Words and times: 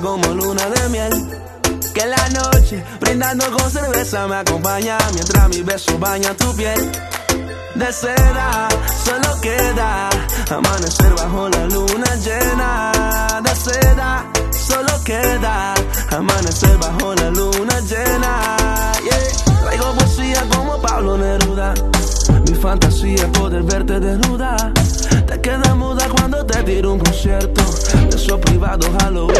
como 0.00 0.28
luna 0.34 0.68
de 0.68 0.88
miel. 0.88 1.12
Que 1.94 2.06
la 2.06 2.28
noche, 2.28 2.84
brindando 3.00 3.50
con 3.50 3.70
cerveza, 3.70 4.26
me 4.28 4.36
acompaña 4.36 4.98
mientras 5.14 5.48
mis 5.48 5.64
besos 5.64 5.98
bañan 5.98 6.36
tu 6.36 6.54
piel. 6.54 6.90
De 7.74 7.92
seda, 7.92 8.68
solo 9.04 9.40
queda 9.40 10.10
amanecer 10.50 11.12
bajo 11.14 11.48
la 11.48 11.64
luna 11.66 12.14
llena. 12.16 12.92
De 13.42 13.54
seda, 13.56 14.26
solo 14.50 15.02
queda 15.04 15.74
amanecer 16.10 16.76
bajo 16.78 17.14
la 17.14 17.30
luna 17.30 17.80
llena. 17.80 18.92
Traigo 19.62 19.94
poesía 19.94 20.44
como 20.54 20.80
Pablo 20.80 21.18
Neruda. 21.18 21.74
Mi 22.48 22.54
fantasía 22.54 23.16
es 23.16 23.38
poder 23.38 23.62
verte 23.62 23.98
desnuda. 24.00 24.56
Te 25.26 25.40
quedas 25.40 25.76
muda 25.76 26.08
cuando 26.08 26.44
te 26.46 26.62
tiro 26.62 26.92
un 26.92 26.98
concierto. 26.98 27.62
De 28.18 28.24
esos 28.24 28.40
privados 28.40 28.90
Halloween. 29.00 29.36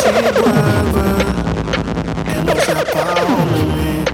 Si 0.00 0.08
vuelve, 0.40 1.06
que 2.24 2.36
no 2.44 2.60
se 2.60 2.70
apague 2.70 4.04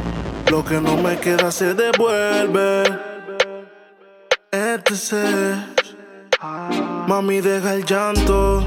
Lo 0.50 0.64
que 0.64 0.80
no 0.80 0.96
me 0.96 1.18
queda 1.18 1.52
se 1.52 1.74
devuelve. 1.74 2.84
Este 4.50 5.26
Mami, 7.06 7.42
deja 7.42 7.74
el 7.74 7.84
llanto. 7.84 8.66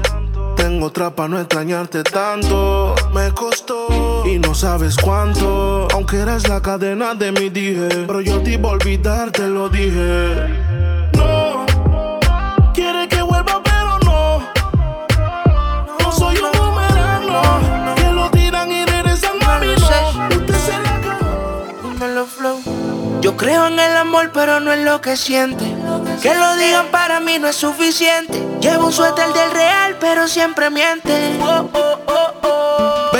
Tengo 0.56 0.86
otra 0.86 1.10
para 1.10 1.28
no 1.28 1.40
extrañarte 1.40 2.04
tanto. 2.04 2.94
Me 3.12 3.32
costó 3.32 4.22
y 4.24 4.38
no 4.38 4.54
sabes 4.54 4.96
cuánto. 4.96 5.88
Aunque 5.92 6.18
eres 6.18 6.48
la 6.48 6.62
cadena 6.62 7.14
de 7.14 7.32
mi 7.32 7.48
dije. 7.50 7.88
Pero 8.06 8.20
yo 8.20 8.40
te 8.40 8.52
iba 8.52 8.68
a 8.68 8.72
olvidar, 8.72 9.32
te 9.32 9.48
lo 9.48 9.68
dije. 9.68 10.65
Creo 23.46 23.68
en 23.68 23.78
el 23.78 23.96
amor, 23.96 24.32
pero 24.34 24.58
no 24.58 24.72
en 24.72 24.84
lo 24.84 25.00
que 25.00 25.16
siente. 25.16 25.64
Que 26.20 26.34
lo 26.34 26.56
digan 26.56 26.86
para 26.90 27.20
mí 27.20 27.38
no 27.38 27.46
es 27.46 27.54
suficiente. 27.54 28.42
Llevo 28.60 28.86
un 28.86 28.92
suéter 28.92 29.32
del 29.32 29.52
real, 29.52 29.96
pero 30.00 30.26
siempre 30.26 30.68
miente. 30.68 31.38
Oh, 31.40 31.70
oh, 31.72 31.98
oh, 32.08 33.15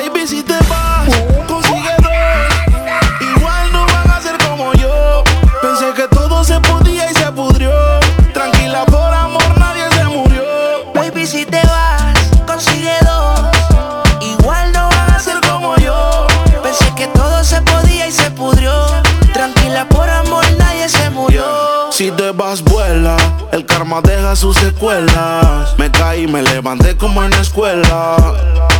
secuelas. 24.76 25.74
Me 25.78 25.90
caí, 25.90 26.26
me 26.26 26.42
levanté 26.42 26.96
como 26.96 27.22
en 27.24 27.30
la 27.30 27.40
escuela. 27.40 28.16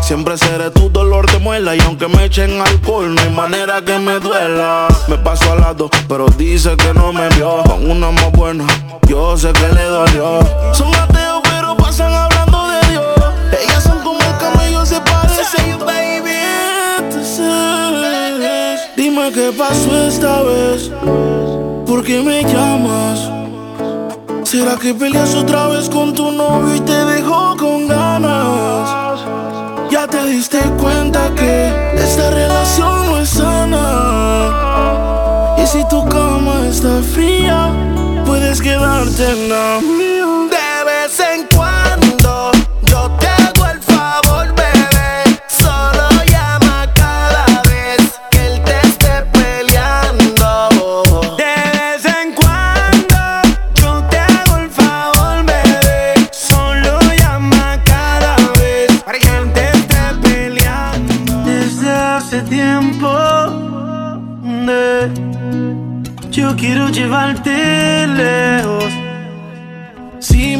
Siempre 0.03 0.37
seré 0.37 0.71
tu 0.71 0.91
dolor 0.91 1.31
de 1.31 1.39
muela. 1.39 1.75
Y 1.75 1.81
aunque 1.81 2.07
me 2.07 2.25
echen 2.25 2.61
alcohol, 2.61 3.15
no 3.15 3.21
hay 3.21 3.31
manera 3.31 3.83
que 3.83 3.99
me 3.99 4.21
duela. 4.21 4.89
Me 5.09 5.17
paso 5.19 5.53
al 5.53 5.61
lado, 5.61 5.91
pero 6.09 6.27
dice 6.37 6.77
que 6.77 6.93
no 6.93 7.13
me 7.13 7.29
vio. 7.31 7.63
Con 7.65 7.91
una 7.91 8.11
más 8.11 8.31
buena, 8.33 8.67
yo 9.09 9.37
sé 9.37 9.53
que 9.53 9.69
le 9.69 9.85
dolió. 9.85 10.41
Son 10.73 10.95
ateos, 10.95 11.41
pero 11.43 11.77
pasan 11.77 12.13
hablando 12.13 12.69
de 12.69 12.89
Dios. 12.91 13.05
Ellas 13.63 13.83
son 13.83 13.99
como 14.01 14.21
el 14.21 14.37
camello, 14.39 14.85
se 14.85 15.01
parecen, 15.01 15.79
baby. 15.79 16.31
Entonces, 16.99 18.81
dime 18.97 19.33
qué 19.33 19.53
pasó 19.57 20.07
esta 20.07 20.43
vez. 20.43 20.91
¿Por 21.87 22.05
qué 22.05 22.21
me 22.23 22.43
llamas? 22.43 23.46
¿Será 24.47 24.77
que 24.77 24.95
peleas 24.95 25.35
otra 25.35 25.67
vez 25.67 25.91
con 25.91 26.15
tu 26.15 26.31
novio 26.31 26.77
y 26.77 26.81
te 26.81 27.05
dejó 27.07 27.57
con 27.57 27.89
ganas? 27.89 29.19
Ya 29.91 30.07
te 30.07 30.25
diste 30.25 30.61
cuenta 30.81 31.35
que 31.35 31.67
esta 31.97 32.31
relación 32.31 33.07
no 33.07 33.19
es 33.19 33.29
sana. 33.29 33.83
Y 35.59 35.67
si 35.67 35.83
tu 35.89 36.09
cama 36.09 36.65
está 36.69 37.03
fría, 37.03 37.73
puedes 38.25 38.63
quedarte 38.63 39.25
en 39.33 39.49
la 39.49 39.81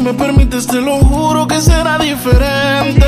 me 0.07 0.13
permites, 0.13 0.65
te 0.65 0.79
lo 0.79 0.99
juro 0.99 1.45
que 1.47 1.59
será 1.59 1.97
diferente. 1.97 3.05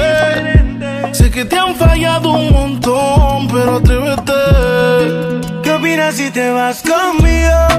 Sé 1.14 1.32
que 1.32 1.46
te 1.46 1.58
han 1.58 1.74
fallado 1.76 2.34
un 2.34 2.52
montón, 2.52 3.48
pero 3.48 3.78
atrévete. 3.78 4.34
¿Qué 5.64 5.72
opinas 5.72 6.16
si 6.16 6.30
te 6.30 6.52
vas 6.52 6.84
conmigo? 6.84 7.79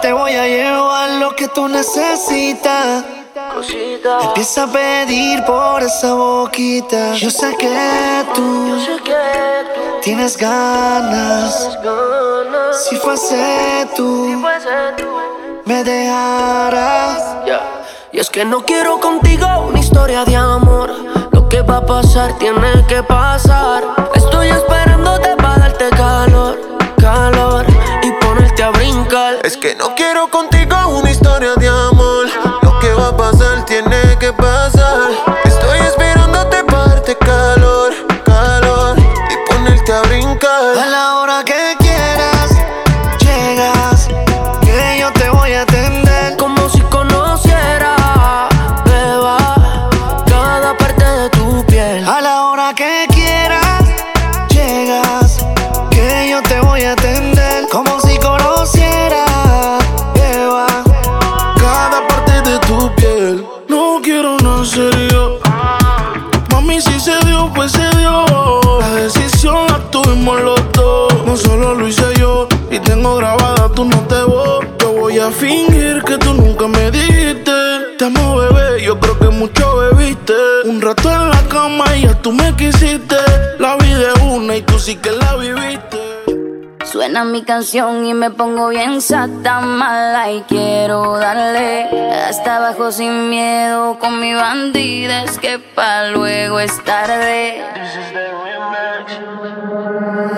Te 0.00 0.12
voy 0.12 0.32
a 0.32 0.46
llevar 0.46 1.10
lo 1.20 1.34
que 1.36 1.48
tú 1.48 1.68
necesitas. 1.68 3.04
Empieza 4.22 4.64
a 4.64 4.66
pedir 4.66 5.44
por 5.44 5.82
esa 5.82 6.14
boquita. 6.14 7.14
Yo 7.14 7.30
sé 7.30 7.54
que 7.56 8.24
tú 8.34 8.76
tienes 10.02 10.36
ganas. 10.36 11.78
Si 12.88 12.96
fuese 12.96 13.88
tú, 13.96 14.40
me 15.64 15.84
dejarás. 15.84 17.36
Y 18.12 18.18
es 18.18 18.30
que 18.30 18.44
no 18.44 18.64
quiero 18.64 18.98
contigo 19.00 19.46
una 19.68 19.78
historia 19.78 20.24
de 20.24 20.36
amor. 20.36 20.90
Lo 21.32 21.48
que 21.48 21.62
va 21.62 21.78
a 21.78 21.86
pasar 21.86 22.38
tiene 22.38 22.84
que 22.88 23.02
pasar. 23.02 23.84
Estoy 24.14 24.48
esperándote 24.48 25.36
para 25.36 25.58
darte 25.58 25.90
calor, 25.90 26.58
calor 26.98 27.66
y 28.02 28.09
brincar. 28.68 29.38
Es 29.44 29.56
que 29.56 29.74
no 29.74 29.94
quiero 29.94 30.28
contigo 30.28 30.76
una 30.98 31.10
historia 31.10 31.54
de 31.54 31.68
amor. 31.68 32.26
Lo 32.62 32.78
que 32.78 32.92
va 32.92 33.08
a 33.08 33.16
pasar 33.16 33.64
tiene 33.64 34.18
que 34.18 34.32
pasar. 34.34 34.79
La 83.60 83.76
vida 83.76 84.12
es 84.14 84.22
una 84.22 84.56
y 84.56 84.62
tú 84.62 84.78
sí 84.78 84.96
que 84.96 85.12
la 85.12 85.36
viviste. 85.36 85.98
Suena 86.84 87.24
mi 87.24 87.42
canción 87.42 88.04
y 88.06 88.14
me 88.14 88.30
pongo 88.30 88.68
bien 88.68 89.00
sata 89.02 89.60
mala 89.60 90.32
y 90.32 90.40
quiero 90.48 91.18
darle 91.18 91.84
hasta 92.28 92.56
abajo 92.56 92.90
sin 92.90 93.28
miedo 93.28 93.98
con 94.00 94.18
mi 94.18 94.34
bandida 94.34 95.24
es 95.24 95.38
que 95.38 95.58
pa 95.58 96.08
luego 96.08 96.58
es 96.58 96.82
tarde. 96.84 97.62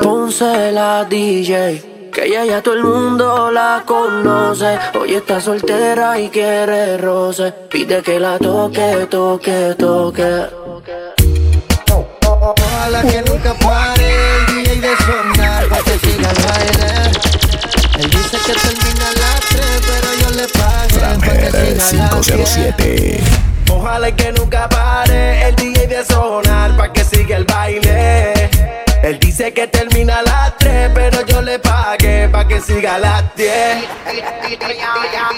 Ponce 0.03 0.73
la 0.73 1.05
DJ. 1.05 2.11
Que 2.13 2.27
ella 2.27 2.45
ya 2.45 2.61
todo 2.61 2.75
el 2.75 2.85
mundo 2.85 3.51
la 3.51 3.85
conoce. 3.87 4.79
Hoy 5.01 5.15
está 5.15 5.41
soltera 5.41 6.19
y 6.21 6.29
quiere 6.29 6.99
roce. 6.99 7.53
Pide 7.71 8.03
que 8.03 8.21
la 8.21 8.37
toque, 8.39 9.07
toque, 9.09 9.75
toque. 9.79 11.22
Ojalá 12.45 13.03
que 13.03 13.23
nunca 13.23 13.55
pare 13.55 14.37
el 14.37 14.47
DJ 14.65 14.81
de 14.81 14.97
sonar 14.97 15.69
para 15.69 15.83
que 15.85 15.99
siga 16.01 16.29
el 16.29 16.43
baile. 16.43 17.11
Él 18.01 18.11
dice 18.11 18.37
que 18.45 18.53
termina 18.53 19.07
a 19.07 19.13
las 19.13 19.41
3, 19.49 19.65
pero 19.87 20.09
yo 20.21 20.31
le 20.31 20.49
pago 20.49 20.99
para 20.99 21.19
que 21.19 21.81
siga 21.81 22.11
507. 22.11 23.21
Ojalá 23.71 24.11
que 24.11 24.33
nunca 24.33 24.69
pare 24.69 25.51
el 25.51 25.55
DJ 25.55 25.87
de 25.87 26.05
sonar 26.05 26.77
para 26.77 26.93
que 26.93 27.05
siga 27.05 27.37
el 27.37 27.45
baile. 27.45 28.42
Él 29.03 29.19
dice 29.19 29.53
que 29.53 29.67
termina 29.67 30.19
a 30.19 30.23
las 30.23 30.57
3, 30.59 30.91
pero 30.95 31.27
yo 31.27 31.43
le 31.43 31.59
pagué 31.59 32.29
pa' 32.29 32.47
que 32.47 32.61
siga 32.61 32.95
a 32.95 32.99
las 32.99 33.35
10. 33.35 33.49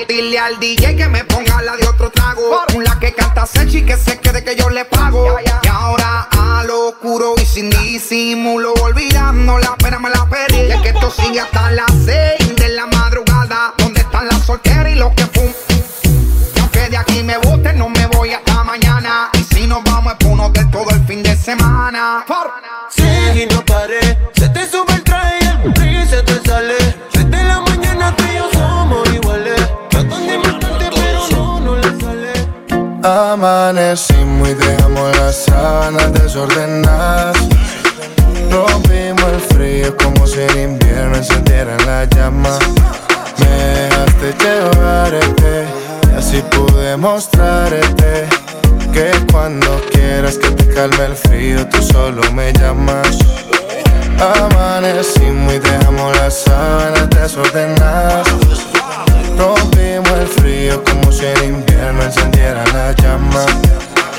Dile 0.07 0.39
al 0.39 0.61
DJ 0.61 0.97
que 0.97 1.09
me 1.09 1.25
ponga 1.25 1.63
la 1.63 1.77
de 1.77 1.87
otro 1.87 2.11
trago. 2.11 2.63
La 2.85 2.99
que 2.99 3.15
canta 3.15 3.47
Sechi 3.47 3.83
que 3.83 3.97
se 3.97 4.19
quede 4.19 4.45
que 4.45 4.55
yo 4.55 4.69
le 4.69 4.85
pago. 4.85 5.39
Y 5.41 5.69
ahora 5.69 6.29
a 6.31 6.65
lo 6.65 6.89
oscuro 6.89 7.35
y 7.41 7.47
sin 7.47 7.71
disimulo, 7.71 8.75
olvidando 8.83 9.59
la 9.59 9.75
pena 9.77 9.99
me 9.99 10.11
la 10.11 10.27
perdí. 10.27 10.73
Y 10.73 10.83
que 10.83 10.91
esto 10.91 11.11
sigue 11.11 11.41
hasta 11.41 11.71
las 11.71 11.91
6 12.05 12.57
de 12.57 12.69
la 12.69 12.87
madrugada. 12.87 13.73
¿Dónde 13.79 14.01
están 14.03 14.29
las 14.29 14.45
solteras 14.45 14.93
y 14.93 14.97
los 14.97 15.13
que 15.15 15.25
fuman? 15.27 15.55
Y 16.55 16.61
aunque 16.61 16.91
de 16.91 16.97
aquí 16.99 17.23
me 17.23 17.39
bote, 17.39 17.73
no 17.73 17.89
me 17.89 18.07
voy 18.09 18.35
hasta 18.35 18.63
mañana. 18.63 19.31
Y 19.33 19.55
si 19.55 19.67
nos 19.67 19.83
vamos 19.85 20.13
es 20.13 20.19
por 20.19 20.33
un 20.33 20.41
hotel 20.41 20.71
todo 20.71 20.91
el 20.91 21.03
fin 21.07 21.23
de 21.23 21.35
semana. 21.35 22.25
Sí, 22.91 23.04
y 23.35 23.47
no 23.47 23.65
paré. 23.65 24.01
Se 24.35 24.49
te 24.49 24.69
sube 24.69 24.93
el 24.95 25.03
traje 25.03 25.39
y 25.43 25.97
el 25.97 26.09
se 26.09 26.23
te 26.23 26.49
sale. 26.49 26.77
Desde 27.13 27.45
la 27.45 27.61
mañana 27.61 28.15
tú 28.17 28.25
somos 28.53 29.13
iguales. 29.13 29.61
Tratan 29.91 30.27
de 30.27 30.39
matarte, 30.39 30.91
pero 30.95 31.29
no, 31.33 31.61
no 31.61 31.77
le 31.77 32.01
sale. 32.01 32.33
Amanecimos 33.03 34.49
y 34.49 34.55
dejamos 34.55 35.17
las 35.17 35.37
sábanas 35.45 36.13
desordenadas. 36.13 37.37
Rompimos 38.51 39.33
el 39.33 39.41
frío 39.41 39.97
como 39.97 40.27
si 40.27 40.41
en 40.41 40.71
invierno 40.71 41.17
encendieran 41.17 41.85
la 41.87 42.05
llama. 42.05 42.59
Me 43.39 43.47
dejaste 43.47 44.35
llevarte 44.45 45.65
y 46.13 46.17
así 46.17 46.43
pude 46.51 46.97
mostrarte 46.97 48.29
que 48.95 49.11
cuando 49.33 49.81
quieras 49.91 50.39
que 50.39 50.51
te 50.51 50.73
calme 50.73 51.07
el 51.07 51.17
frío 51.17 51.67
tú 51.69 51.83
solo 51.83 52.23
me 52.33 52.53
llamas. 52.53 53.19
Amanecimos 54.39 55.55
y 55.55 55.59
dejamos 55.59 56.17
las 56.17 56.35
sábanas 56.45 57.11
desordenadas. 57.11 58.29
Rompimos 59.37 60.19
el 60.21 60.29
frío 60.29 60.85
como 60.85 61.11
si 61.11 61.27
en 61.27 61.55
invierno 61.57 62.05
encendieran 62.05 62.73
la 62.73 62.93
llama. 62.93 63.45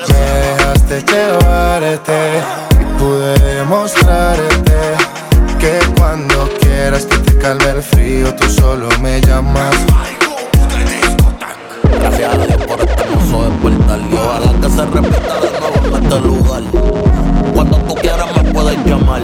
Me 0.09 0.19
dejaste 0.19 1.03
llevarte 1.09 2.43
y 2.81 2.99
pude 2.99 3.39
demostrarte 3.39 4.75
que 5.57 5.79
cuando 5.97 6.49
quieras 6.59 7.05
que 7.05 7.17
te 7.19 7.37
calme 7.37 7.69
el 7.69 7.81
frío 7.81 8.35
tú 8.35 8.49
solo 8.49 8.89
me 8.99 9.21
llamas. 9.21 9.73
Gracias 11.97 12.64
a 13.33 13.37
Dios 13.37 13.53
por 13.61 13.71
este 13.71 13.93
hermoso 13.93 13.99
despertar 13.99 13.99
y 13.99 14.15
ojalá 14.15 14.61
que 14.61 14.69
se 14.69 14.85
repita 14.85 15.39
de 15.39 15.59
nuevo 15.59 15.97
en 15.97 16.03
este 16.03 16.19
lugar. 16.21 16.63
Cuando 17.53 17.77
tú 17.77 17.95
quieras 17.95 18.27
me 18.35 18.51
puedes 18.51 18.85
llamar. 18.85 19.21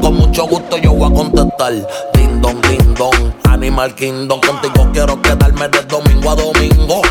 Con 0.00 0.16
mucho 0.16 0.46
gusto 0.46 0.76
yo 0.78 0.94
voy 0.94 1.10
a 1.10 1.14
contestar. 1.14 1.72
Ding 2.14 2.40
dong, 2.40 2.60
ding 2.62 2.94
dong, 2.94 3.32
Animal 3.44 3.94
Kingdom. 3.94 4.40
Contigo 4.40 4.88
quiero 4.92 5.20
quedarme 5.20 5.68
de 5.68 5.82
domingo 5.82 6.30
a 6.30 6.34
domingo. 6.34 7.02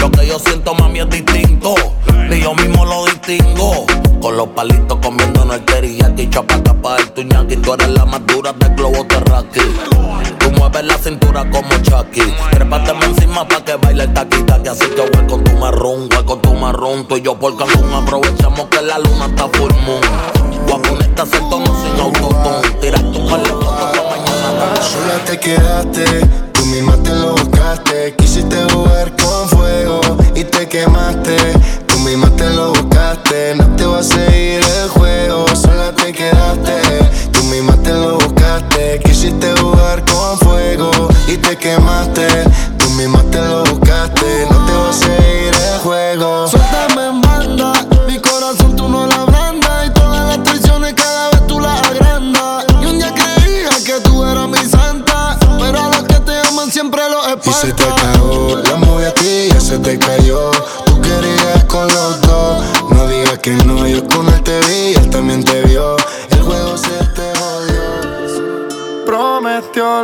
Lo 0.00 0.10
que 0.10 0.26
yo 0.26 0.38
siento, 0.38 0.74
mami, 0.74 1.00
es 1.00 1.10
distinto. 1.10 1.74
Ni 2.28 2.40
yo 2.40 2.54
mismo 2.54 2.84
lo 2.84 3.04
distingo. 3.06 3.86
Con 4.20 4.36
los 4.36 4.48
palitos 4.48 4.98
comiendo 5.02 5.52
el 5.52 5.64
teriyaki. 5.64 6.30
Chapata 6.30 6.74
para 6.74 7.02
el 7.02 7.10
tuñaki. 7.12 7.56
Tú 7.56 7.74
eres 7.74 7.88
la 7.88 8.04
más 8.04 8.24
dura 8.26 8.52
del 8.52 8.74
globo 8.74 9.04
terráqueo. 9.06 9.64
Tú 10.64 10.70
mueves 10.70 10.86
la 10.86 10.96
cintura 10.96 11.50
como 11.50 11.68
Chucky. 11.82 12.22
Trépateme 12.52 13.04
encima 13.04 13.46
pa' 13.46 13.62
que 13.62 13.76
baile 13.76 14.04
el 14.04 14.14
taqui 14.14 14.42
taqui. 14.44 14.68
Así 14.68 14.86
que 14.86 15.02
voy 15.12 15.26
con 15.26 15.44
tu 15.44 15.52
marrón, 15.58 16.08
voy 16.08 16.24
con 16.24 16.40
tu 16.40 16.54
marrón. 16.54 17.06
Tú 17.06 17.16
y 17.16 17.20
yo 17.22 17.38
por 17.38 17.54
Cancún 17.58 17.92
aprovechamos 17.92 18.68
que 18.68 18.80
la 18.80 18.98
luna 18.98 19.26
está 19.26 19.46
full 19.52 19.70
moon. 19.84 20.00
Voy 20.66 20.78
a 20.78 20.82
ponerte 20.82 21.20
a 21.20 21.26
tono 21.50 21.66
sin 21.66 22.00
autotune. 22.00 22.80
Tiraste 22.80 23.18
un 23.18 23.28
par 23.28 23.42
de 23.42 23.50
pa' 23.50 24.04
mañana. 24.08 24.76
Sola 24.80 25.24
te 25.26 25.38
quedaste, 25.38 26.04
tú 26.52 26.64
misma 26.64 26.96
te 27.02 27.14
lo 27.14 27.32
buscaste. 27.32 28.14
Quisiste 28.16 28.56
jugar 28.72 29.12
con 29.16 29.48
fuego 29.50 30.00
y 30.34 30.44
te 30.44 30.66
quemaste. 30.66 31.36
Tú 31.86 31.98
misma 31.98 32.30
te 32.36 32.48
lo 32.48 32.70
buscaste, 32.70 33.54
no 33.56 33.66
te 33.76 33.84
va 33.84 33.98
a 33.98 34.02
seguir 34.02 34.62
el 34.80 34.88
juego. 34.88 35.44
Sola 35.54 35.92
te 35.94 36.10
quedaste, 36.10 36.80
tú 37.32 37.42
misma 37.44 37.76
te 37.82 37.92
lo 37.92 38.14
buscaste. 38.14 39.00
Quisiste 39.04 39.52
jugar 39.60 40.02
con 40.06 40.13
y 41.34 41.38
te 41.38 41.56
quemaste. 41.56 42.26
Tú 42.78 42.88
misma 42.90 43.22
te 43.30 43.40
lo 43.40 43.64
buscaste, 43.64 44.46
no 44.50 44.66
te 44.66 44.72
va 44.72 44.90
a 44.90 44.92
seguir 44.92 45.52
el 45.54 45.78
juego. 45.80 46.48
Suéltame 46.48 47.06
en 47.08 47.20
banda, 47.20 47.72
mi 48.06 48.18
corazón 48.18 48.76
tú 48.76 48.88
no 48.88 49.06
la 49.06 49.16
ablandas 49.16 49.86
y 49.86 49.90
todas 49.90 50.28
las 50.28 50.42
traiciones 50.44 50.94
cada 50.94 51.30
vez 51.30 51.46
tú 51.46 51.58
las 51.60 51.82
agrandas. 51.88 52.64
Y 52.80 52.86
un 52.86 52.98
día 52.98 53.12
creía 53.12 53.70
que 53.84 54.00
tú 54.02 54.24
eras 54.24 54.48
mi 54.48 54.58
santa, 54.58 55.36
pero 55.58 55.84
a 55.84 55.88
los 55.88 56.02
que 56.04 56.20
te 56.20 56.38
aman 56.48 56.70
siempre 56.70 57.02
los 57.10 57.26
espantas. 57.26 57.64
Y 57.64 57.66
se 57.66 57.72
te 57.72 57.84
cagó, 57.84 58.56
la 58.56 58.76
movie 58.76 59.06
a 59.06 59.14
ti 59.14 59.48
ya 59.52 59.60
se 59.60 59.78
te 59.78 59.98
cayó. 59.98 60.50
Tú 60.84 61.00
querías 61.00 61.64
con 61.64 61.86
los 61.88 62.20
dos, 62.20 62.64
no 62.90 63.08
digas 63.08 63.38
que 63.38 63.52
no, 63.64 63.86
yo 63.86 64.06
con 64.06 64.33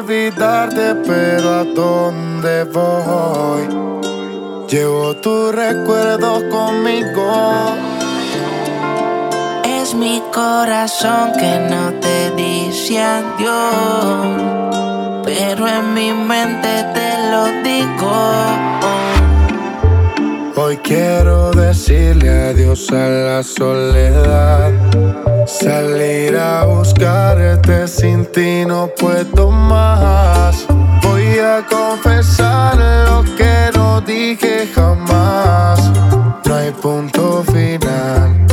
olvidarte, 0.00 0.94
pero 1.06 1.50
¿a 1.60 1.64
dónde 1.64 2.64
voy? 2.64 3.68
Llevo 4.68 5.14
tus 5.16 5.54
recuerdos 5.54 6.42
conmigo. 6.44 7.76
Es 9.64 9.94
mi 9.94 10.22
corazón 10.32 11.32
que 11.38 11.52
no 11.70 11.92
te 12.00 12.30
dice 12.36 13.02
adiós, 13.02 14.26
pero 15.24 15.68
en 15.68 15.94
mi 15.94 16.12
mente 16.12 16.68
te 16.94 17.10
lo 17.30 17.42
digo. 17.68 18.16
Hoy 20.56 20.76
quiero 20.78 21.50
decirle 21.50 22.30
adiós 22.50 22.90
a 22.90 23.08
la 23.08 23.42
soledad. 23.42 24.72
Salir 25.46 26.36
a 26.36 26.64
buscarte 26.64 27.88
sin 27.88 28.26
ti 28.26 28.64
no 28.66 28.88
puedo 28.98 29.50
más. 29.50 30.66
Voy 31.02 31.38
a 31.38 31.64
confesar 31.66 32.76
lo 32.76 33.24
que 33.36 33.70
no 33.74 34.00
dije 34.00 34.68
jamás. 34.74 35.80
No 36.44 36.54
hay 36.54 36.70
punto 36.72 37.42
final. 37.44 38.46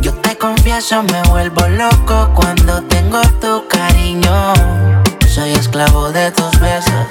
Yo 0.00 0.12
te 0.14 0.36
confieso, 0.36 1.02
me 1.02 1.22
vuelvo 1.30 1.66
loco 1.68 2.30
cuando 2.34 2.82
tengo 2.84 3.20
tu 3.40 3.66
cariño. 3.68 4.54
Soy 5.28 5.52
esclavo 5.52 6.10
de 6.10 6.30
tus 6.30 6.60
besos, 6.60 7.06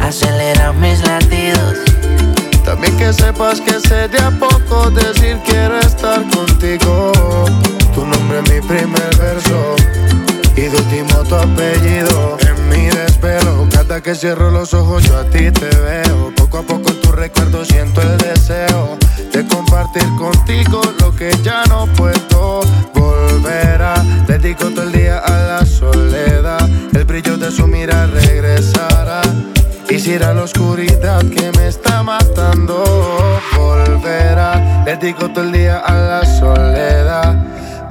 acelera 0.00 0.72
mis 0.72 1.06
latidos. 1.06 1.87
También 2.68 2.94
que 2.98 3.10
sepas 3.14 3.62
que 3.62 3.80
sé 3.80 4.08
de 4.08 4.18
a 4.18 4.30
poco 4.30 4.90
decir 4.90 5.38
quiero 5.46 5.78
estar 5.78 6.20
contigo. 6.28 7.12
Tu 7.94 8.04
nombre 8.04 8.40
es 8.40 8.52
mi 8.52 8.60
primer 8.60 9.16
verso 9.16 9.74
y 10.54 10.60
de 10.60 10.76
último 10.76 11.24
tu 11.24 11.34
apellido. 11.34 12.36
En 12.46 12.68
mi 12.68 12.88
desvelo, 12.88 13.66
cada 13.70 14.02
que 14.02 14.14
cierro 14.14 14.50
los 14.50 14.74
ojos 14.74 15.02
yo 15.04 15.16
a 15.16 15.24
ti 15.24 15.50
te 15.50 15.70
veo. 15.76 16.30
Poco 16.36 16.58
a 16.58 16.62
poco 16.62 16.90
en 16.90 17.00
tu 17.00 17.10
recuerdo 17.10 17.64
siento 17.64 18.02
el 18.02 18.18
deseo 18.18 18.98
de 19.32 19.48
compartir 19.48 20.04
contigo 20.18 20.82
lo 21.00 21.16
que 21.16 21.34
ya 21.42 21.64
no 21.70 21.86
puedo 21.94 22.60
volver 22.92 23.80
a. 23.80 23.94
Dedico 24.26 24.68
todo 24.68 24.82
el 24.82 24.92
día 24.92 25.20
a 25.20 25.30
la 25.30 25.64
soledad, 25.64 26.68
el 26.92 27.04
brillo 27.06 27.38
de 27.38 27.50
su 27.50 27.66
mira 27.66 28.06
regresará. 28.08 29.22
Quisiera 30.08 30.32
la 30.32 30.44
oscuridad 30.44 31.20
que 31.20 31.52
me 31.58 31.68
está 31.68 32.02
matando 32.02 32.82
volverá. 33.54 34.82
Dedico 34.86 35.28
todo 35.28 35.44
el 35.44 35.52
día 35.52 35.80
a 35.80 35.92
la 35.92 36.24
soledad. 36.24 37.36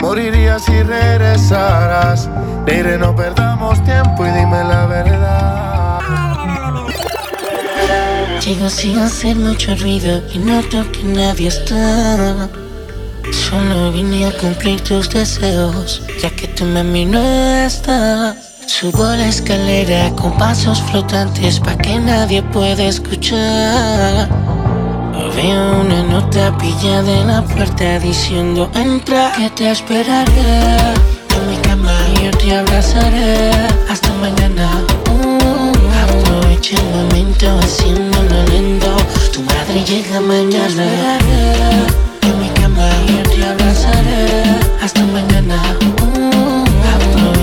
Moriría 0.01 0.57
si 0.57 0.81
regresaras. 0.81 2.27
Mire, 2.65 2.97
no 2.97 3.15
perdamos 3.15 3.83
tiempo 3.83 4.25
y 4.25 4.31
dime 4.31 4.63
la 4.63 4.87
verdad. 4.87 5.99
Llego 8.43 8.67
sin 8.67 8.97
hacer 8.97 9.35
mucho 9.35 9.75
ruido 9.75 10.23
y 10.33 10.39
noto 10.39 10.91
que 10.91 11.03
nadie 11.03 11.49
está. 11.49 12.49
Solo 13.31 13.91
vine 13.91 14.25
a 14.25 14.31
cumplir 14.39 14.81
tus 14.81 15.07
deseos, 15.07 16.01
ya 16.19 16.31
que 16.31 16.47
tu 16.47 16.65
mami 16.65 17.05
no 17.05 17.21
está. 17.63 18.35
Subo 18.67 19.05
la 19.05 19.27
escalera 19.27 20.11
con 20.15 20.37
pasos 20.37 20.81
flotantes 20.81 21.59
pa' 21.59 21.77
que 21.77 21.97
nadie 21.99 22.43
pueda 22.43 22.83
escuchar. 22.83 24.29
Veo 25.35 25.81
una 25.81 26.03
nota 26.03 26.55
pillada 26.57 27.11
en 27.21 27.27
la 27.27 27.41
puerta 27.43 27.99
diciendo 27.99 28.69
entra 28.75 29.31
que 29.37 29.49
te 29.51 29.71
esperaré 29.71 31.07
en 31.37 31.49
mi 31.49 31.57
cama 31.57 31.93
yo 32.21 32.31
te 32.31 32.55
abrazaré 32.55 33.51
hasta 33.89 34.11
mañana. 34.15 34.67
Uh, 35.11 35.71
aprovecha 36.03 36.75
el 36.75 36.89
momento 36.95 37.59
haciéndolo 37.59 38.43
lento. 38.51 38.91
Tu 39.31 39.41
madre 39.43 39.83
llega 39.85 40.19
mañana. 40.19 40.85
En 42.21 42.39
mi 42.41 42.49
cama 42.59 42.89
yo 43.07 43.23
te 43.31 43.45
abrazaré 43.45 44.43
hasta 44.81 45.03
mañana. 45.05 45.96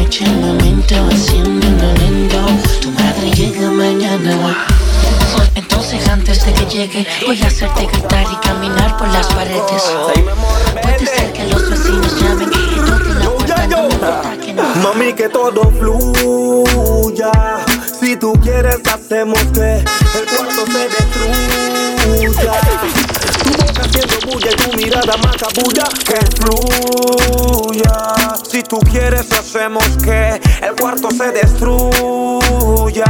Aprovecha 0.04 0.24
el 0.26 0.36
momento 0.36 0.94
haciéndolo 1.10 1.94
lento. 1.94 2.36
Tu 2.82 2.90
madre 2.90 3.30
llega 3.30 3.70
mañana. 3.70 4.66
Entonces 5.54 6.06
antes 6.10 6.44
de 6.44 6.52
que 6.52 6.66
llegue 6.66 7.06
voy 7.24 7.40
a 7.40 7.46
hacerte 7.46 7.86
gritar 7.86 8.26
y 8.30 8.36
caminar 8.46 8.98
por 8.98 9.08
las 9.08 9.26
paredes. 9.28 9.82
Puede 10.82 11.06
ser 11.06 11.32
que 11.32 11.46
los 11.46 11.70
vecinos 11.70 12.20
llamen 12.20 12.50
y 12.52 12.76
la 13.18 13.30
puerta. 13.30 13.66
No 13.66 13.88
importa 13.88 14.36
que 14.44 14.52
no. 14.52 14.62
Mami, 14.74 15.14
que 15.14 15.30
todo 15.30 15.70
fluya. 15.70 17.32
Si 17.98 18.14
tú 18.16 18.34
quieres, 18.42 18.80
hacemos 18.92 19.38
que 19.54 19.76
el 19.78 20.26
cuarto 20.26 20.66
se 20.66 20.88
destruya. 22.28 23.03
Haciendo 23.94 24.26
bulla 24.26 24.50
y 24.50 24.56
tu 24.56 24.76
mirada 24.76 25.16
macabulla. 25.18 25.84
Que 26.04 26.18
fluya. 26.40 27.92
Si 28.50 28.60
tú 28.64 28.80
quieres, 28.80 29.30
hacemos 29.30 29.84
que 30.02 30.40
el 30.62 30.74
cuarto 30.80 31.10
se 31.12 31.30
destruya. 31.30 33.04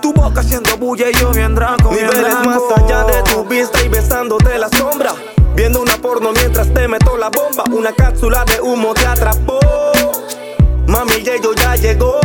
Tu 0.00 0.12
boca 0.12 0.42
haciendo 0.42 0.76
bulla 0.76 1.10
y 1.10 1.14
yo 1.14 1.32
bien 1.32 1.56
draco. 1.56 1.90
Niveles 1.90 2.34
más 2.44 2.62
allá 2.76 3.02
de 3.02 3.20
tu 3.24 3.44
vista 3.46 3.82
y 3.82 3.88
besándote 3.88 4.56
la 4.58 4.68
sombra. 4.68 5.12
Viendo 5.56 5.80
una 5.82 5.96
porno 5.96 6.30
mientras 6.30 6.72
te 6.72 6.86
meto 6.86 7.16
la 7.16 7.28
bomba. 7.28 7.64
Una 7.72 7.92
cápsula 7.92 8.44
de 8.44 8.60
humo 8.60 8.94
te 8.94 9.06
atrapó. 9.06 9.58
Mami, 10.86 11.20
ya 11.24 11.32
yo 11.42 11.52
ya 11.52 11.74
llegó. 11.74 12.20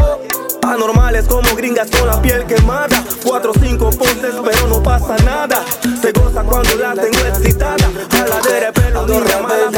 Anormales 0.63 1.25
como 1.27 1.55
gringas 1.55 1.89
con 1.89 2.07
la 2.07 2.21
piel 2.21 2.45
quemada. 2.45 3.03
Cuatro 3.23 3.51
o 3.51 3.59
cinco 3.59 3.89
poses, 3.89 4.35
pero 4.43 4.67
no 4.67 4.81
pasa 4.81 5.15
nada. 5.23 5.63
Se 6.01 6.11
goza 6.11 6.43
cuando 6.43 6.75
la 6.75 6.93
tengo 6.93 7.19
excitada. 7.27 7.89
Jaladera 8.11 8.67
de 8.67 8.73
pelo, 8.73 9.05
mala 9.07 9.71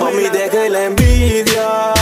Mami, 0.00 0.28
deje 0.30 0.70
la 0.70 0.84
envidia. 0.84 1.92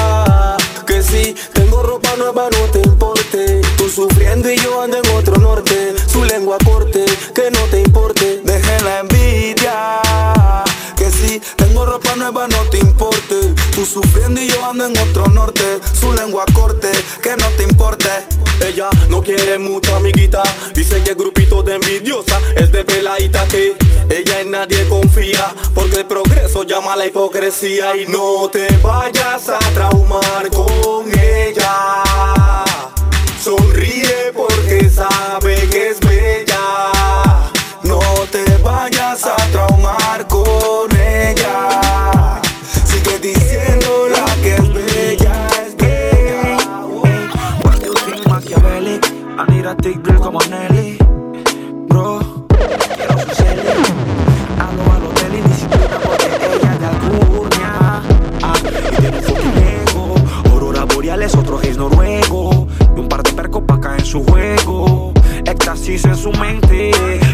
Que 0.87 1.03
si 1.03 1.35
tengo 1.53 1.83
ropa 1.83 2.15
nueva, 2.17 2.49
no 2.51 2.71
te 2.73 2.81
importe. 2.81 3.61
Tú 3.77 3.89
sufriendo 3.89 4.51
y 4.51 4.57
yo 4.57 4.83
ando 4.83 4.99
en 4.99 5.11
otro 5.17 5.37
norte. 5.37 5.95
Su 6.07 6.25
lengua 6.25 6.59
corte, 6.65 7.05
que 7.35 7.51
no 7.51 7.61
te 7.71 7.81
importe. 7.81 8.41
Deje 8.45 8.81
la 8.85 9.01
envidia. 9.01 10.40
Tengo 11.39 11.87
ropa 11.87 12.17
nueva, 12.17 12.49
no 12.49 12.63
te 12.71 12.79
importe. 12.79 13.55
Tú 13.75 13.87
sufriendo 13.87 14.41
y 14.41 14.49
yo 14.49 14.65
ando 14.65 14.87
en 14.87 14.99
otro 14.99 15.27
norte. 15.29 15.81
Su 15.99 16.13
lengua 16.13 16.45
corte, 16.53 16.91
que 17.23 17.37
no 17.37 17.47
te 17.57 17.63
importe. 17.63 18.09
Ella 18.67 18.89
no 19.09 19.23
quiere 19.23 19.59
mucha 19.59 19.97
amiguita. 19.97 20.43
Dice 20.75 21.03
que 21.03 21.11
el 21.11 21.17
grupito 21.17 21.63
de 21.63 21.77
envidiosa 21.77 22.41
es 22.57 22.73
de 22.73 22.85
peladita 22.85 23.47
que 23.47 23.77
ella 24.09 24.41
en 24.41 24.51
nadie 24.51 24.89
confía. 24.89 25.55
Porque 25.75 25.99
el 25.99 26.07
progreso 26.07 26.65
llama 26.65 26.95
a 26.95 26.97
la 26.97 27.07
hipocresía. 27.07 27.97
Y 27.97 28.07
no 28.07 28.49
te 28.51 28.67
vayas 28.83 29.49
a 29.49 29.59
traumar 29.75 30.51
con 30.51 31.07
ella. 31.19 32.03
Sonríe 33.43 34.33
porque 34.35 34.91
sabe 34.91 35.69
que 35.71 35.91
es 35.91 36.10
su 66.21 66.31
mente. 66.33 66.91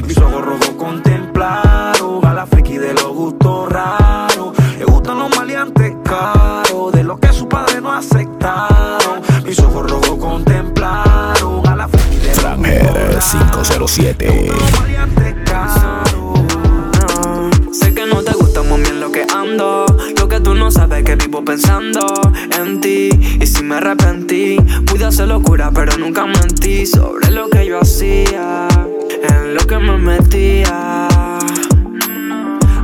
Mis 0.06 0.16
ojos 0.18 0.44
rojos 0.44 0.70
contemplaron. 0.78 2.24
A 2.24 2.32
la 2.32 2.46
friki 2.46 2.78
de 2.78 2.94
los 2.94 3.08
gustos 3.08 3.68
raros. 3.68 4.56
Le 4.78 4.84
gustan 4.84 5.18
los 5.18 5.36
maleantes 5.36 5.92
caros. 6.04 6.92
De 6.92 7.02
lo 7.02 7.18
que 7.18 7.32
su 7.32 7.48
padre 7.48 7.80
no 7.80 7.92
aceptaron. 7.92 9.22
Mis 9.44 9.58
ojos 9.58 9.90
rojos 9.90 10.16
contemplaron. 10.20 11.66
A 11.66 11.74
la 11.74 11.88
friki 11.88 12.18
de 12.18 12.28
los 12.36 12.46
Jerez 12.64 13.24
507. 13.32 14.50
Sé 17.72 17.94
que 17.94 18.06
no 18.06 18.22
te 18.22 18.32
gusta 18.32 18.62
muy 18.62 18.80
bien 18.82 19.00
lo 19.00 19.10
que 19.10 19.26
ando. 19.34 19.86
Lo 20.18 20.28
que 20.28 20.38
tú 20.40 20.54
no 20.54 20.70
sabes 20.70 21.02
que 21.02 21.16
vivo 21.16 21.44
pensando 21.44 22.06
en 22.56 22.80
ti. 22.80 23.10
Y 23.40 23.46
si 23.46 23.64
me 23.64 23.76
arrepentí, 23.76 24.56
pude 24.86 25.06
hacer 25.06 25.28
locura, 25.28 25.70
pero 25.74 25.96
nunca 25.98 26.24
mentí 26.26 26.86
sobre 26.86 27.30
lo 27.30 27.48
que 27.48 27.66
yo 27.66 27.80
hacía, 27.80 28.68
lo 29.54 29.66
que 29.66 29.78
me 29.78 29.96
metía. 29.96 31.08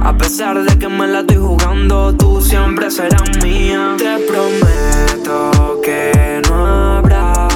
A 0.00 0.16
pesar 0.19 0.62
de 0.62 0.78
que 0.78 0.88
me 0.88 1.07
la 1.07 1.21
estoy 1.21 1.37
jugando, 1.37 2.14
tú 2.14 2.40
siempre 2.40 2.90
serás 2.90 3.23
mía. 3.42 3.95
Te 3.99 4.19
prometo 4.26 5.81
que 5.83 6.42
no 6.49 6.66
habrá 6.97 7.49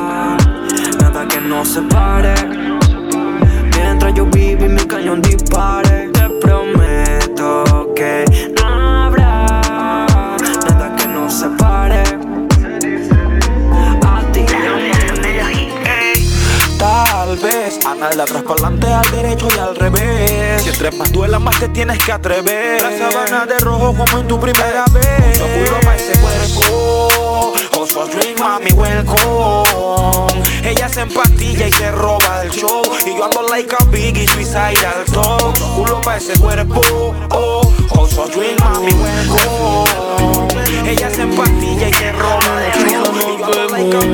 nada 1.00 1.28
que 1.28 1.40
nos 1.40 1.68
separe. 1.68 2.34
Mientras 3.76 4.14
yo 4.14 4.26
vivo 4.26 4.64
y 4.64 4.68
mi 4.68 4.84
cañón 4.84 5.22
dispare, 5.22 6.08
te 6.12 6.28
prometo 6.40 7.92
que 7.94 8.24
no 8.60 8.65
anda 17.96 18.14
de 18.14 18.22
atrás 18.22 18.42
para 18.42 18.54
adelante, 18.54 18.92
al 18.92 19.10
derecho 19.10 19.48
y 19.54 19.58
al 19.58 19.76
revés. 19.76 20.62
Si 20.62 20.68
entre 20.68 20.90
más 20.92 21.12
duela, 21.12 21.38
más 21.38 21.58
te 21.58 21.68
tienes 21.68 21.98
que 22.04 22.12
atrever. 22.12 22.82
La 22.82 22.98
sabana 22.98 23.46
de 23.46 23.58
rojo 23.58 23.94
como 23.94 24.18
en 24.18 24.28
tu 24.28 24.38
primera 24.38 24.84
vez. 24.92 25.38
Yo 25.38 25.46
juro 25.46 25.80
pa' 25.80 25.96
ese 25.96 26.18
cuerpo. 26.18 27.52
A 27.96 28.04
dream, 28.04 28.38
mami, 28.38 28.70
welcome. 28.72 30.42
Ella 30.62 30.86
se 30.86 31.00
empastilla 31.00 31.66
y 31.68 31.72
se 31.72 31.90
roba 31.92 32.42
el 32.42 32.50
show. 32.50 32.82
Y 33.06 33.16
yo 33.16 33.24
ando 33.24 33.42
like 33.48 33.74
a 33.74 33.84
biggie, 33.86 34.26
suicide 34.28 34.84
al 34.84 35.04
top. 35.10 35.56
Yo 35.56 35.64
juro 35.64 36.00
pa' 36.02 36.18
ese 36.18 36.38
cuerpo. 36.38 36.82
Oh, 37.30 37.62
a 37.92 38.26
dream, 38.36 38.56
mami, 38.60 38.92
welcome. 38.92 40.90
Ella 40.90 41.08
se 41.10 41.22
empastilla 41.22 41.88
y 41.88 41.92
se 41.94 42.12
roba 42.12 42.66
el 42.66 42.90
show. 42.90 43.35
Yo 43.46 43.74
al 43.74 43.90
top. 43.90 44.06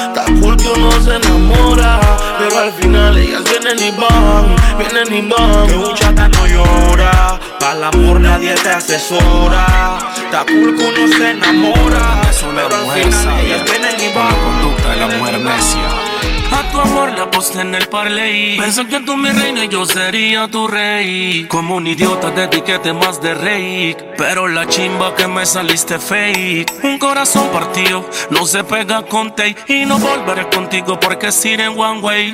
Está 0.08 0.26
cool 0.42 0.58
que 0.58 0.68
uno 0.70 0.92
se 1.02 1.16
enamora, 1.16 2.00
pero 2.38 2.60
al 2.60 2.72
final 2.74 3.18
ellas 3.18 3.44
vienen 3.44 3.80
y 3.80 3.92
van, 4.00 4.56
vienen 4.78 5.26
y 5.26 5.30
van. 5.30 5.68
Que 5.68 5.76
muchacha 5.76 6.28
no 6.28 6.48
llora, 6.48 7.40
para 7.60 7.74
el 7.74 7.84
amor 7.86 8.20
nadie 8.22 8.54
te 8.56 8.70
asesora. 8.70 9.98
Está 10.16 10.46
cool 10.46 10.76
que 10.76 10.84
uno 10.86 11.08
se 11.18 11.32
enamora, 11.32 12.22
la 12.22 12.32
pero 12.56 12.76
al 12.76 13.02
final 13.02 13.40
ellas 13.40 13.64
vienen 13.66 14.00
y 14.00 14.14
La 14.14 14.20
van. 14.20 14.36
conducta 14.36 14.90
de 14.90 14.98
la 14.98 15.08
mujer 15.08 15.40
necia. 15.40 16.13
A 16.54 16.72
tu 16.72 16.80
amor 16.80 17.18
la 17.18 17.32
posté 17.32 17.62
en 17.62 17.74
el 17.74 17.88
parley. 17.88 18.58
Pensé 18.60 18.86
que 18.86 19.00
tú 19.00 19.18
mi 19.18 19.30
reina 19.30 19.66
y 19.66 19.70
yo 19.70 19.88
sería 19.88 20.48
tu 20.48 20.68
rey. 20.68 21.48
Como 21.48 21.78
un 21.78 21.88
idiota 21.88 22.32
te 22.32 22.44
etiquete 22.44 22.94
de 23.22 23.34
rey. 23.34 23.98
Pero 24.18 24.48
la 24.48 24.68
chimba 24.68 25.16
que 25.16 25.28
me 25.28 25.48
saliste 25.48 25.98
fake. 25.98 26.72
Un 26.84 27.00
corazón 27.00 27.50
partido 27.50 28.08
no 28.30 28.46
se 28.46 28.64
pega 28.64 29.02
con 29.02 29.32
tape. 29.32 29.56
Y 29.68 29.86
no 29.86 29.98
volveré 29.98 30.48
contigo 30.50 31.00
porque 31.00 31.28
es 31.28 31.46
ir 31.46 31.60
en 31.60 31.80
one 31.80 32.02
way. 32.02 32.34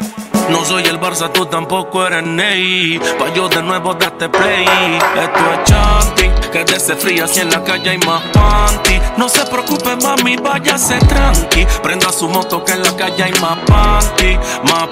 No 0.50 0.66
soy 0.66 0.84
el 0.84 1.00
Barça, 1.00 1.32
tú 1.32 1.46
tampoco 1.46 2.06
eres 2.06 2.24
Ney. 2.24 3.00
Pa' 3.18 3.30
de 3.30 3.64
nuevo 3.64 3.94
darte 3.94 4.30
play. 4.30 4.66
Esto 4.66 5.54
es 5.54 5.64
chanting, 5.66 6.32
que 6.52 6.64
desde 6.66 6.96
fría 6.96 7.28
si 7.28 7.42
en 7.42 7.50
la 7.50 7.64
calle 7.64 7.92
hay 7.92 7.98
más 8.00 8.22
panty. 8.34 9.00
No 9.18 9.30
se 9.30 9.46
preocupe, 9.46 9.96
mami, 10.02 10.38
váyase 10.38 10.98
tranqui. 11.00 11.66
Prenda 11.84 12.12
su 12.12 12.28
moto 12.28 12.64
que 12.64 12.74
en 12.74 12.84
la 12.84 12.96
calle 12.96 13.24
hay 13.24 13.34
más 13.42 13.58
panty, 13.68 14.38
más. 14.64 14.90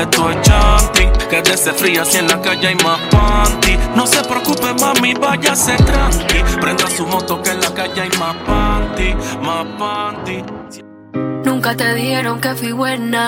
Esto 0.00 0.30
es 0.30 0.42
chanting, 0.42 1.12
que 1.30 1.42
desde 1.42 1.72
fría 1.72 2.04
si 2.04 2.18
en 2.18 2.28
la 2.28 2.40
calle 2.40 2.68
hay 2.68 2.76
más 2.76 3.00
panty. 3.10 3.78
No 3.94 4.06
se 4.06 4.22
preocupe, 4.24 4.74
mami, 4.74 5.14
váyase 5.14 5.76
tranqui. 5.76 6.42
Prenda 6.60 6.86
su 6.88 7.06
moto 7.06 7.42
que 7.42 7.50
en 7.50 7.60
la 7.60 7.74
calle 7.74 8.02
hay 8.02 8.10
más 8.18 8.36
panty, 8.46 9.14
más. 9.42 10.89
Nunca 11.60 11.76
te 11.76 11.92
dijeron 11.92 12.40
que 12.40 12.54
fui 12.54 12.72
buena. 12.72 13.20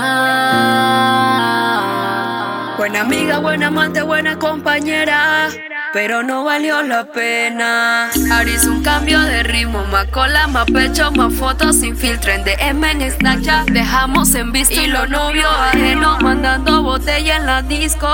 Buena 2.82 3.02
amiga, 3.02 3.38
buena 3.38 3.68
amante, 3.68 4.02
buena 4.02 4.36
compañera. 4.40 5.48
Pero 5.92 6.24
no 6.24 6.42
valió 6.42 6.82
la 6.82 7.04
pena. 7.04 8.10
Ahora 8.10 8.50
hice 8.50 8.68
un 8.68 8.82
cambio 8.82 9.20
de 9.20 9.44
ritmo, 9.44 9.84
más 9.84 10.08
cola, 10.08 10.48
más 10.48 10.66
pecho, 10.66 11.12
más 11.12 11.32
fotos 11.32 11.76
sin 11.76 11.96
filtro. 11.96 12.32
En 12.32 12.42
DM 12.42 12.84
en 12.84 13.08
Snapchat 13.12 13.70
dejamos 13.70 14.34
en 14.34 14.50
visto. 14.50 14.74
Y 14.74 14.88
los 14.88 15.08
novios 15.08 15.46
ajenos 15.46 16.20
mandando 16.22 16.82
botella 16.82 17.36
en 17.36 17.46
la 17.46 17.62
disco. 17.62 18.08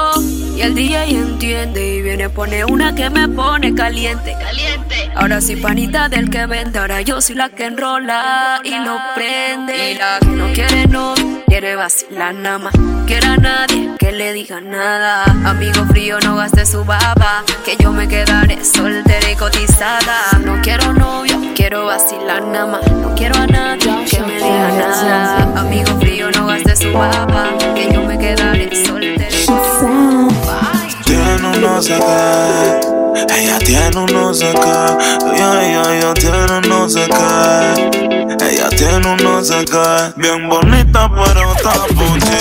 Y 0.54 0.60
el 0.60 0.74
DJ 0.74 1.12
entiende 1.12 1.94
y 1.94 2.02
viene 2.02 2.24
a 2.24 2.28
poner 2.28 2.66
una 2.66 2.94
que 2.94 3.08
me 3.08 3.26
pone 3.26 3.74
caliente. 3.74 4.36
Caliente. 4.38 5.10
Ahora 5.14 5.40
soy 5.40 5.56
panita 5.56 6.10
del 6.10 6.28
que 6.28 6.44
vende, 6.44 6.78
ahora 6.78 7.00
yo 7.00 7.22
soy 7.22 7.36
la 7.36 7.48
que 7.48 7.64
enrola 7.64 8.60
y 8.62 8.78
lo 8.84 8.98
prende. 9.14 9.92
Y 9.92 9.94
la 9.94 10.18
que 10.18 10.26
no 10.26 10.52
quiere 10.52 10.86
no 10.88 11.37
quiere 11.58 11.74
vacilar 11.74 12.32
nada 12.36 12.58
más. 12.58 12.72
Quiere 13.04 13.26
a 13.26 13.36
nadie 13.36 13.90
que 13.98 14.12
le 14.12 14.32
diga 14.32 14.60
nada. 14.60 15.24
Amigo 15.44 15.84
frío, 15.86 16.20
no 16.20 16.36
gaste 16.36 16.64
su 16.64 16.84
baba. 16.84 17.42
Que 17.64 17.76
yo 17.82 17.90
me 17.90 18.06
quedaré 18.06 18.64
soltera 18.64 19.28
y 19.28 19.34
cotizada. 19.34 20.38
No 20.44 20.60
quiero 20.62 20.92
novio, 20.92 21.34
quiero 21.56 21.86
vacilar 21.86 22.44
nada 22.44 22.66
más. 22.66 22.92
No 22.92 23.12
quiero 23.16 23.40
a 23.40 23.46
nadie 23.48 24.04
que 24.08 24.20
me 24.20 24.34
diga 24.34 24.70
nada. 24.70 25.60
Amigo 25.60 25.98
frío, 25.98 26.30
no 26.30 26.46
gaste 26.46 26.76
su 26.76 26.92
baba. 26.92 27.48
Que 27.74 27.92
yo 27.92 28.02
me 28.04 28.16
quedaré 28.16 28.70
soltera 28.86 29.26
y 29.28 29.46
cotizada. 29.46 30.78
Tiene 31.04 31.48
un 31.48 31.60
no 31.60 31.82
sé 31.82 31.98
qué, 31.98 33.34
ella 33.36 33.58
tiene 33.58 33.96
un 33.98 34.12
no 34.12 34.32
sé 34.32 34.52
qué, 34.52 35.34
ella, 35.34 35.66
ella, 35.66 35.96
ella 35.96 36.14
tiene 36.14 36.58
un 36.58 36.68
no 36.68 36.88
sé 36.88 37.08
qué, 37.08 38.07
ella 38.48 38.68
tiene 38.70 39.06
un 39.06 39.16
no 39.18 39.44
sé 39.44 39.64
qué, 39.64 40.12
bien 40.16 40.48
bonita 40.48 41.10
pero 41.10 41.52
está 41.54 41.72
punchi, 41.94 42.38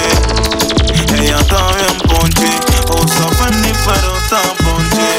ella 1.15 1.37
está 1.37 1.57
bien 1.75 1.97
punchi, 2.07 2.49
usa 2.91 3.27
Fendi 3.37 3.71
pero 3.85 4.17
está 4.17 4.41
punchi, 4.63 5.09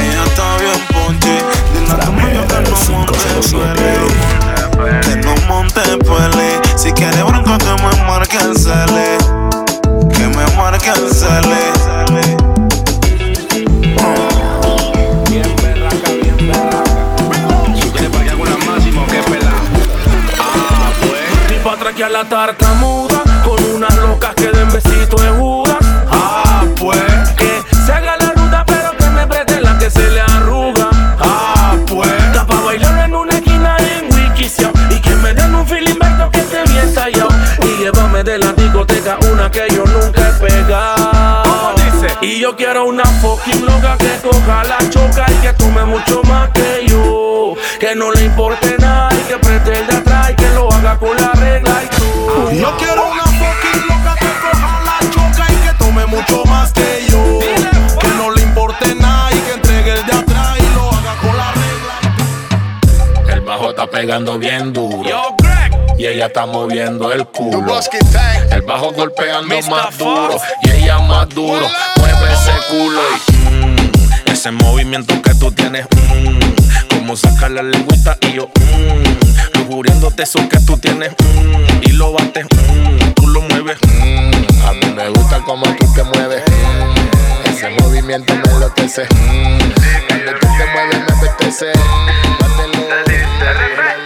ella 0.00 0.24
está 0.24 0.56
bien 0.58 0.80
punchi, 0.92 1.34
dile 1.74 1.92
a 1.92 1.94
tu 1.98 2.10
novio 2.12 2.42
que 2.46 2.58
no 2.62 2.76
monte 2.92 3.30
peli, 3.50 5.00
que 5.02 5.16
no 5.16 5.34
monte 5.48 5.82
peli, 5.98 6.50
si 6.76 6.92
quiere 6.92 7.22
bronco 7.24 7.58
que 7.58 7.72
me 7.82 8.04
marque 8.04 8.36
el 8.38 8.56
cele, 8.56 9.18
que 10.12 10.26
me 10.28 10.56
marque 10.56 10.90
el 10.90 11.12
cele. 11.12 12.01
Traquear 22.02 22.10
la 22.10 22.28
tartamuda 22.28 23.22
Con 23.44 23.62
unas 23.76 23.94
locas 23.96 24.34
que 24.34 24.50
den 24.50 24.68
besito 24.72 25.16
de 25.16 25.28
Judas 25.30 25.76
Ah, 26.10 26.64
pues. 26.76 27.30
Que 27.36 27.62
se 27.84 27.92
haga 27.92 28.16
la 28.16 28.32
ruta 28.32 28.64
pero 28.66 28.96
que 28.96 29.06
me 29.10 29.26
preste 29.26 29.60
la 29.60 29.78
que 29.78 29.90
se 29.90 30.10
le 30.10 30.20
arruga 30.20 30.88
Ah, 31.20 31.76
pues. 31.86 32.34
Da 32.34 32.46
pa' 32.46 32.60
bailar 32.60 33.06
en 33.06 33.14
una 33.14 33.32
esquina 33.34 33.76
en 33.78 34.12
Wikisio 34.14 34.72
Y 34.90 35.00
que 35.00 35.14
me 35.16 35.32
den 35.34 35.54
un 35.54 35.66
feeling 35.66 35.98
que 36.32 36.38
esté 36.40 36.62
bien 36.72 36.94
tallado 36.94 37.28
Y 37.62 37.82
llévame 37.82 38.22
de 38.24 38.38
la 38.38 38.52
discoteca 38.52 39.18
una 39.32 39.50
que 39.50 39.66
yo 39.70 39.84
nunca 39.84 39.91
Y 42.22 42.38
yo 42.38 42.54
quiero 42.56 42.86
una 42.86 43.04
fucking 43.04 43.66
loca 43.66 43.96
que 43.98 44.16
coja 44.22 44.62
la 44.62 44.78
choca 44.90 45.26
y 45.28 45.34
que 45.42 45.52
tome 45.54 45.84
mucho 45.84 46.22
más 46.22 46.50
que 46.50 46.86
yo 46.86 47.54
Que 47.80 47.96
no 47.96 48.12
le 48.12 48.24
importe 48.26 48.76
nada 48.78 49.10
y 49.12 49.22
que 49.28 49.36
preste 49.38 49.80
el 49.80 49.86
de 49.88 49.96
atrás 49.96 50.30
y 50.30 50.36
que 50.36 50.48
lo 50.50 50.72
haga 50.72 50.96
con 50.98 51.16
la 51.16 51.32
regla 51.32 51.82
y 51.82 51.88
tú 51.96 52.50
Yo 52.52 52.76
quiero 52.78 53.10
una 53.10 53.24
fucking 53.24 53.88
loca 53.88 54.14
que 54.20 54.26
coja 54.40 54.82
la 54.84 55.10
choca 55.10 55.52
y 55.52 55.56
que 55.66 55.74
tome 55.84 56.06
mucho 56.06 56.44
más 56.44 56.72
que 56.72 57.06
yo. 57.08 57.40
Que 57.98 58.08
no 58.16 58.30
le 58.30 58.42
importe 58.42 58.94
nada 58.94 59.32
y 59.32 59.38
que 59.38 59.52
entregue 59.54 59.92
el 59.94 60.06
de 60.06 60.12
atrás 60.12 60.58
y 60.60 60.74
lo 60.76 60.90
haga 60.90 61.16
con 61.20 61.36
la 61.36 61.52
regla. 61.52 63.34
El 63.34 63.40
bajo 63.40 63.70
está 63.70 63.88
pegando 63.88 64.38
bien 64.38 64.72
duro. 64.72 65.36
Y 65.98 66.06
ella 66.06 66.26
está 66.26 66.46
moviendo 66.46 67.12
el 67.12 67.26
culo. 67.26 67.80
El 68.50 68.62
bajo 68.62 68.92
golpeando 68.92 69.60
más 69.68 69.98
duro. 69.98 70.40
Y 70.62 70.70
ella 70.70 71.00
más 71.00 71.28
duro. 71.28 71.66
Ese 72.42 72.52
culo 72.70 73.00
y. 73.00 73.32
mm, 73.50 74.32
ese 74.32 74.50
movimiento 74.50 75.20
que 75.22 75.34
tú 75.34 75.52
tienes. 75.52 75.86
mm, 75.90 76.96
como 76.96 77.16
sacar 77.16 77.50
la 77.52 77.62
lengüita 77.62 78.16
y 78.22 78.32
yo. 78.32 78.48
Mm, 78.56 79.58
lujuriéndote 79.58 80.24
eso 80.24 80.40
que 80.48 80.58
tú 80.60 80.76
tienes. 80.76 81.10
mm, 81.10 81.82
y 81.82 81.92
lo 81.92 82.12
bates. 82.12 82.44
mm, 82.46 83.12
tú 83.14 83.28
lo 83.28 83.42
mueves. 83.42 83.78
mm, 83.86 84.66
a 84.66 84.72
mí 84.72 84.92
me 84.94 85.08
gusta 85.10 85.38
como 85.44 85.64
tú 85.76 85.86
te 85.94 86.02
mueves. 86.02 86.42
mm, 86.50 87.48
ese 87.50 87.70
movimiento 87.80 88.34
me 88.34 88.52
enloquece. 88.52 89.04
mm, 89.04 89.58
cuando 90.08 90.32
tú 90.40 90.46
te 90.58 90.66
mueves 90.72 90.98
me 90.98 91.12
apetece. 91.16 91.72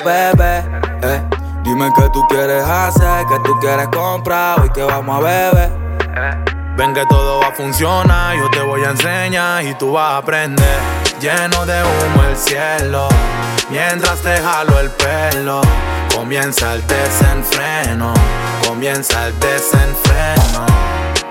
Bebé. 0.05 0.59
eh. 1.03 1.23
Dime 1.65 1.91
qué 1.97 2.09
tú 2.13 2.23
quieres 2.29 2.63
hacer, 2.65 3.27
qué 3.29 3.37
tú 3.45 3.59
quieres 3.61 3.89
comprar, 3.89 4.61
hoy 4.61 4.71
que 4.71 4.83
vamos 4.83 5.17
a 5.17 5.21
beber. 5.25 6.56
Ven 6.77 6.93
que 6.93 7.07
todo 7.07 7.41
va 7.41 7.49
a 7.49 7.53
funcionar, 7.53 8.37
yo 8.37 8.51
te 8.51 8.61
voy 8.61 8.85
a 8.85 8.91
enseñar 8.91 9.65
y 9.65 9.75
tú 9.77 9.93
vas 9.93 10.13
a 10.13 10.17
aprender. 10.19 10.79
Lleno 11.19 11.65
de 11.65 11.83
humo 11.83 12.23
el 12.29 12.37
cielo, 12.37 13.09
mientras 13.71 14.21
te 14.21 14.37
jalo 14.37 14.79
el 14.81 14.91
pelo. 14.91 15.63
Comienza 16.15 16.75
el 16.75 16.87
desenfreno, 16.87 18.13
comienza 18.67 19.27
el 19.27 19.41
desenfreno. 19.41 20.67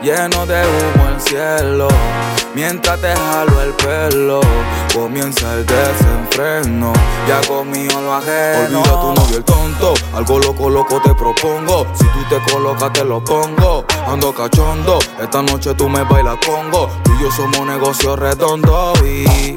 Lleno 0.02 0.46
de 0.46 0.62
humo 0.62 1.10
el 1.10 1.22
cielo, 1.22 1.88
mientras 2.54 3.00
te 3.02 3.16
jalo 3.16 3.62
el 3.62 3.72
pelo. 3.74 4.42
Comienza 4.94 5.54
el 5.56 5.66
desenfreno, 5.66 6.94
ya 7.28 7.42
conmigo 7.48 8.00
lo 8.02 8.14
ajeno. 8.14 8.82
Olvida 8.82 9.02
tu 9.02 9.14
novio 9.14 9.38
el 9.38 9.44
tonto, 9.44 9.94
algo 10.14 10.40
loco, 10.40 10.70
loco 10.70 11.02
te 11.02 11.14
propongo. 11.16 11.88
Si 11.96 12.06
tú 12.06 12.20
te 12.30 12.52
colocas, 12.52 12.94
te 12.94 13.04
lo 13.04 13.24
pongo. 13.24 13.86
Ando 14.08 14.34
cachondo, 14.34 15.00
esta 15.20 15.42
noche 15.42 15.74
tú 15.74 15.90
me 15.90 16.04
bailas 16.04 16.38
congo. 16.46 16.90
Tú 17.04 17.12
y 17.20 17.24
yo 17.24 17.32
somos 17.32 17.66
negocio 17.66 18.16
redondo 18.16 18.94
y. 19.04 19.56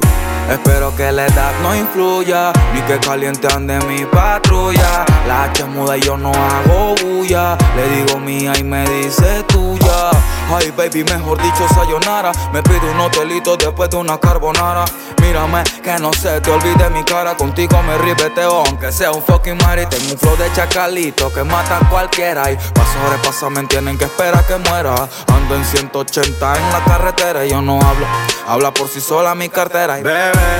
Espero 0.49 0.95
que 0.95 1.11
la 1.11 1.27
edad 1.27 1.51
no 1.61 1.75
influya, 1.75 2.51
ni 2.73 2.81
que 2.81 2.99
caliente 2.99 3.47
ande 3.53 3.79
mi 3.81 4.03
patrulla. 4.05 5.05
La 5.27 5.43
H 5.43 5.63
muda 5.65 5.97
y 5.97 6.01
yo 6.01 6.17
no 6.17 6.31
hago 6.31 6.95
bulla. 7.03 7.55
Le 7.75 7.89
digo 7.89 8.19
mía 8.19 8.53
y 8.57 8.63
me 8.63 8.83
dice 8.89 9.43
tuya. 9.43 10.09
Ay, 10.51 10.71
baby, 10.71 11.03
mejor 11.03 11.39
dicho, 11.39 11.67
sayonara. 11.75 12.31
Me 12.51 12.63
pide 12.63 12.89
un 12.91 12.99
hotelito 12.99 13.55
después 13.55 13.91
de 13.91 13.97
una 13.97 14.19
carbonara. 14.19 14.85
Mírame, 15.21 15.63
que 15.83 15.99
no 15.99 16.11
se 16.11 16.41
te 16.41 16.49
olvide 16.49 16.89
mi 16.89 17.03
cara. 17.03 17.37
Contigo 17.37 17.79
me 17.83 17.95
ribeteo, 17.99 18.63
aunque 18.65 18.91
sea 18.91 19.11
un 19.11 19.21
fucking 19.21 19.57
mari. 19.57 19.85
Tengo 19.85 20.13
un 20.13 20.17
flow 20.17 20.35
de 20.37 20.51
chacalito 20.53 21.31
que 21.31 21.43
mata 21.43 21.77
a 21.77 21.89
cualquiera. 21.89 22.49
Y 22.51 22.55
pa' 22.55 22.85
sobrepasarme 22.85 23.67
tienen 23.67 23.95
que 23.95 24.05
esperar 24.05 24.43
que 24.47 24.57
muera. 24.57 24.95
Ando 25.27 25.55
en 25.55 25.63
180 25.63 26.55
en 26.55 26.71
la 26.71 26.83
carretera 26.83 27.45
y 27.45 27.51
yo 27.51 27.61
no 27.61 27.79
hablo. 27.79 28.07
Habla 28.47 28.73
por 28.73 28.87
sí 28.87 28.99
sola 28.99 29.35
mi 29.35 29.49
cartera. 29.49 29.99
Y 29.99 30.03
bebé, 30.39 30.57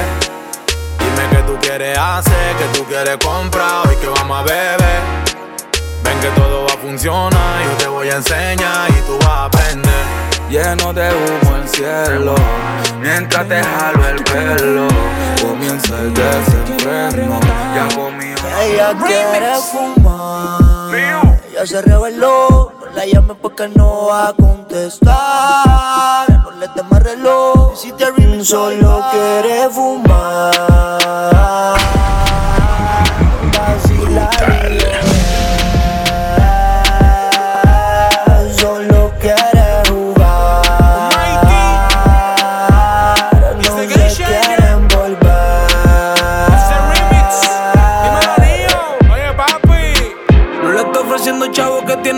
dime 1.00 1.30
qué 1.32 1.44
tú 1.44 1.58
quieres 1.62 1.98
hacer, 1.98 2.56
qué 2.58 2.78
tú 2.78 2.86
quieres 2.86 3.18
comprar. 3.18 3.88
Hoy 3.88 3.96
que 3.96 4.08
vamos 4.08 4.39
a 4.39 4.44
beber. 4.44 5.02
Ven 6.04 6.20
que 6.20 6.30
todo 6.30 6.65
va 6.65 6.74
a 6.74 6.78
funcionar, 6.78 7.63
yo 7.63 7.78
te 7.78 7.88
voy 7.88 8.10
a 8.10 8.15
enseñar 8.15 8.89
y 8.89 9.02
tú 9.08 9.18
vas 9.20 9.30
a 9.30 9.46
aprender. 9.46 10.04
Lleno 10.50 10.94
de 10.94 11.10
humo 11.12 11.56
el 11.58 11.70
cielo, 11.70 12.36
mientras 13.00 13.48
te 13.48 13.63
jalo 13.63 14.08
el 14.08 14.24
pelo, 14.24 14.88
comienza 15.42 16.00
el 16.00 16.12
desenfreno. 16.13 17.39
Ya 17.76 17.88
conmigo. 17.96 18.39
Ella 18.60 18.94
quiere 19.06 19.54
fumar. 19.72 20.96
Ella 21.52 21.65
se 21.65 21.82
reveló. 21.84 22.74
No 22.80 22.86
la 22.96 23.06
llame 23.06 23.36
porque 23.36 23.68
no 23.68 24.08
va 24.08 24.30
a 24.30 24.34
contestar. 24.34 26.28
No 26.44 26.52
le 26.60 26.68
temas 26.70 27.04
reloj. 27.04 27.59
Si 27.80 27.94
te 27.94 28.12
ring 28.12 28.44
solo 28.44 29.02
quiere 29.10 29.70
fumar. 29.72 30.52
Vacilar 33.54 35.09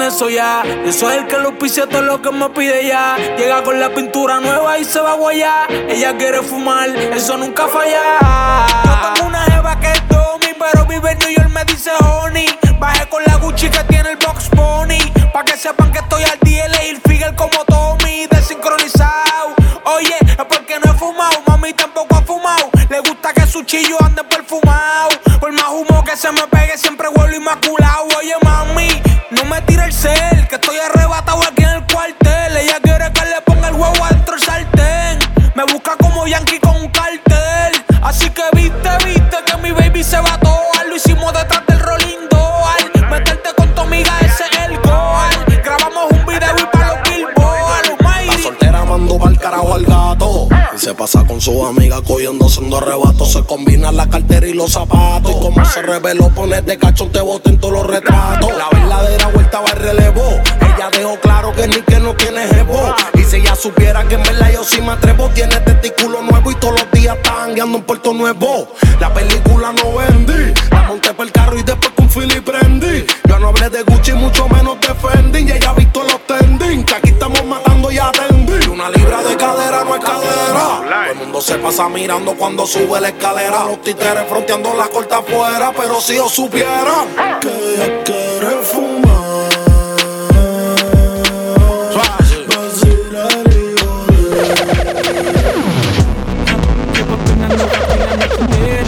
eso 0.01 0.29
ya. 0.29 0.63
Eso 0.85 1.09
es 1.09 1.17
el 1.17 1.27
que 1.27 1.37
lo 1.37 1.57
pise 1.57 1.87
todo 1.87 2.01
lo 2.01 2.21
que 2.21 2.31
me 2.31 2.49
pide 2.49 2.87
ya. 2.87 3.17
Llega 3.37 3.63
con 3.63 3.79
la 3.79 3.89
pintura 3.89 4.39
nueva 4.39 4.77
y 4.77 4.85
se 4.85 4.99
va 4.99 5.11
a 5.11 5.15
guayar. 5.15 5.71
Ella 5.71 6.15
quiere 6.17 6.41
fumar, 6.41 6.89
eso 6.89 7.37
nunca 7.37 7.67
falla. 7.67 8.67
Yo 8.83 9.13
tengo 9.13 9.27
una 9.27 9.43
jeva 9.45 9.79
que 9.79 9.91
es 9.91 10.07
Domi, 10.07 10.53
pero 10.57 10.85
vive 10.85 11.11
en 11.11 11.19
New 11.19 11.29
York, 11.29 11.49
me 11.49 11.65
dice 11.65 11.91
honey. 11.99 12.47
Bajé 12.79 13.07
con 13.09 13.23
la 13.25 13.35
Gucci 13.35 13.69
que 13.69 13.83
tiene 13.85 14.11
el 14.11 14.17
box 14.17 14.49
pony. 14.49 14.97
Pa' 15.33 15.45
que 15.45 15.55
sepan 15.55 15.91
que 15.91 15.99
estoy 15.99 16.23
al 16.23 16.39
día 16.39 16.65
y 16.83 16.89
el 16.89 17.01
figure 17.01 17.35
como 17.35 17.63
Tommy, 17.65 18.27
desincronizado. 18.27 19.55
Oye, 19.85 20.15
es 20.21 20.45
porque 20.45 20.79
no 20.83 20.91
he 20.91 20.97
fumado, 20.97 21.41
mami 21.47 21.73
tampoco 21.73 22.15
ha 22.15 22.21
fumado. 22.21 22.69
Le 22.89 22.99
gusta 22.99 23.33
que 23.33 23.40
su 23.51 23.63
chillo 23.63 23.97
ande 24.01 24.23
perfumado. 24.23 25.09
Por 25.39 25.51
más 25.51 25.69
humo 25.71 26.03
que 26.05 26.15
se 26.15 26.31
me 26.31 26.47
pegue, 26.47 26.77
siempre 26.77 27.09
vuelvo 27.09 27.35
inmaculado. 27.35 28.07
Oye, 28.17 28.35
mami, 28.43 28.87
no 29.31 29.43
me 29.45 29.61
tire 29.63 29.83
el 29.83 29.93
cel, 29.93 30.47
que 30.47 30.55
estoy 30.55 30.77
arrebatado 30.77 31.43
aquí 31.43 31.60
se 50.91 50.97
pasa 50.97 51.23
con 51.25 51.39
su 51.39 51.65
amiga 51.65 52.01
cogiendo 52.01 52.47
haciendo 52.47 52.77
arrebatos. 52.77 53.31
Se 53.31 53.41
combinan 53.43 53.95
la 53.95 54.09
cartera 54.09 54.45
y 54.45 54.53
los 54.53 54.73
zapatos. 54.73 55.31
Y 55.31 55.39
como 55.39 55.63
se 55.63 55.81
reveló, 55.81 56.27
pones 56.29 56.65
de 56.65 56.77
cachón, 56.77 57.09
te 57.13 57.21
bote 57.21 57.49
en 57.49 57.59
todos 57.59 57.75
los 57.75 57.87
retratos. 57.87 58.49
La 58.57 58.67
verdadera 58.69 59.27
vuelta 59.27 59.61
va 59.61 59.69
al 59.71 59.79
relevo. 59.79 60.21
Ella 60.59 60.89
dejó 60.91 61.17
claro 61.21 61.53
que 61.53 61.67
ni 61.69 61.81
que 61.81 61.97
no 61.97 62.13
tiene 62.15 62.45
jevo. 62.45 62.93
Y 63.13 63.23
si 63.23 63.37
ella 63.37 63.55
supiera 63.55 64.05
que 64.05 64.15
en 64.15 64.23
verdad 64.23 64.51
yo 64.51 64.65
sí 64.65 64.81
me 64.81 64.91
atrevo, 64.91 65.29
tiene 65.29 65.55
testículo 65.61 66.23
nuevo 66.23 66.51
y 66.51 66.55
todos 66.55 66.81
los 66.81 66.91
días 66.91 67.15
está 67.15 67.43
hangueando 67.43 67.77
en 67.77 67.83
Puerto 67.85 68.13
Nuevo. 68.13 68.67
La 68.99 69.13
película 69.13 69.71
no 69.71 69.93
vendí. 69.95 70.53
La 70.71 70.81
monté 70.83 71.13
por 71.13 71.25
el 71.25 71.31
carro 71.31 71.57
y 71.57 71.63
después 71.63 71.91
con 71.95 72.09
Philly 72.09 72.41
prendí. 72.41 73.05
Yo 73.29 73.39
no 73.39 73.47
hablé 73.47 73.69
de 73.69 73.83
Gucci, 73.83 74.11
mucho 74.11 74.49
menos 74.49 74.77
de 74.81 74.93
Fendi. 74.95 75.39
Y 75.39 75.51
ella 75.53 75.71
se 81.41 81.55
pasa 81.55 81.89
mirando 81.89 82.35
cuando 82.35 82.67
sube 82.67 83.01
la 83.01 83.09
escalera. 83.09 83.63
Los 83.65 83.81
títeres 83.81 84.27
fronteando 84.29 84.73
la 84.75 84.87
corta 84.87 85.17
afuera. 85.17 85.73
Pero 85.75 85.99
si 85.99 86.15
yo 86.15 86.29
supiera 86.29 87.05
que 87.39 87.49
ella 87.49 88.03
quiere 88.03 88.57
fumar. 88.63 89.11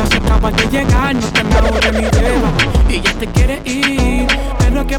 Se 0.09 0.17
acaba 0.17 0.51
de 0.51 0.67
llegar, 0.67 1.15
no 1.15 1.27
te 1.27 1.43
me 1.43 1.55
ahorre 1.55 1.91
mi 1.91 2.01
beba. 2.01 2.51
Y 2.89 3.01
ya 3.01 3.13
te 3.13 3.27
quiere 3.27 3.52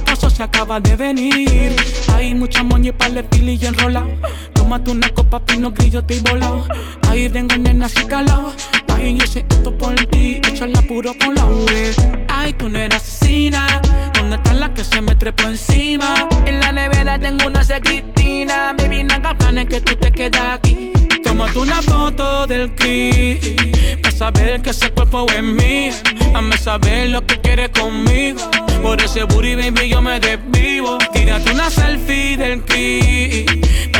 pero 0.04 0.16
¿qué 0.18 0.20
pasó? 0.20 0.30
Se 0.30 0.42
acaba 0.42 0.80
de 0.80 0.96
venir. 0.96 1.76
Hay 2.14 2.34
mucha 2.34 2.62
moña 2.62 2.92
y 3.08 3.12
de 3.12 3.22
pili 3.24 3.58
y 3.60 3.66
enrola. 3.66 4.06
Tómate 4.52 4.90
una 4.90 5.08
copa, 5.10 5.40
pino 5.44 5.70
grillo, 5.70 6.04
te 6.04 6.20
volado. 6.20 6.66
Ahí 7.08 7.28
vengo 7.28 7.56
nena 7.56 7.86
así 7.86 8.04
calado. 8.06 8.52
Ay, 8.94 9.16
yo 9.18 9.26
sé 9.26 9.44
esto 9.48 9.76
por 9.76 9.94
ti, 10.06 10.40
échala 10.48 10.80
puro 10.82 11.12
con 11.18 11.34
la 11.34 11.44
V. 11.44 11.94
Ay, 12.28 12.52
tú 12.54 12.68
no 12.68 12.78
eres 12.78 13.02
asesina. 13.02 13.80
¿Dónde 14.14 14.36
está 14.36 14.54
la 14.54 14.72
que 14.72 14.84
se 14.84 15.00
me 15.00 15.14
trepó 15.14 15.48
encima? 15.48 16.28
En 16.46 16.60
la 16.60 16.72
nevera 16.72 17.18
tengo 17.18 17.46
una 17.46 17.62
secretina. 17.64 18.74
Baby, 18.76 19.04
no 19.04 19.14
hagas 19.14 19.34
planes 19.34 19.66
que 19.66 19.80
tú 19.80 19.96
te 19.96 20.10
quedas 20.12 20.58
aquí. 20.58 20.92
Tómate 21.24 21.58
una 21.58 21.82
foto 21.82 22.46
del 22.46 22.70
clip 22.76 24.00
Para 24.02 24.14
saber 24.14 24.62
que 24.62 24.70
ese 24.70 24.90
cuerpo 24.90 25.26
es 25.34 25.42
mío 25.42 25.92
Hazme 26.32 26.56
saber 26.56 27.08
lo 27.08 27.26
que 27.26 27.40
quieres 27.40 27.70
conmigo 27.70 28.40
Por 28.82 29.02
ese 29.02 29.24
booty 29.24 29.56
baby 29.56 29.88
yo 29.88 30.00
me 30.00 30.20
desvivo 30.20 30.96
Tírate 31.12 31.50
una 31.50 31.70
selfie 31.70 32.36
del 32.36 32.62
clip 32.62 33.50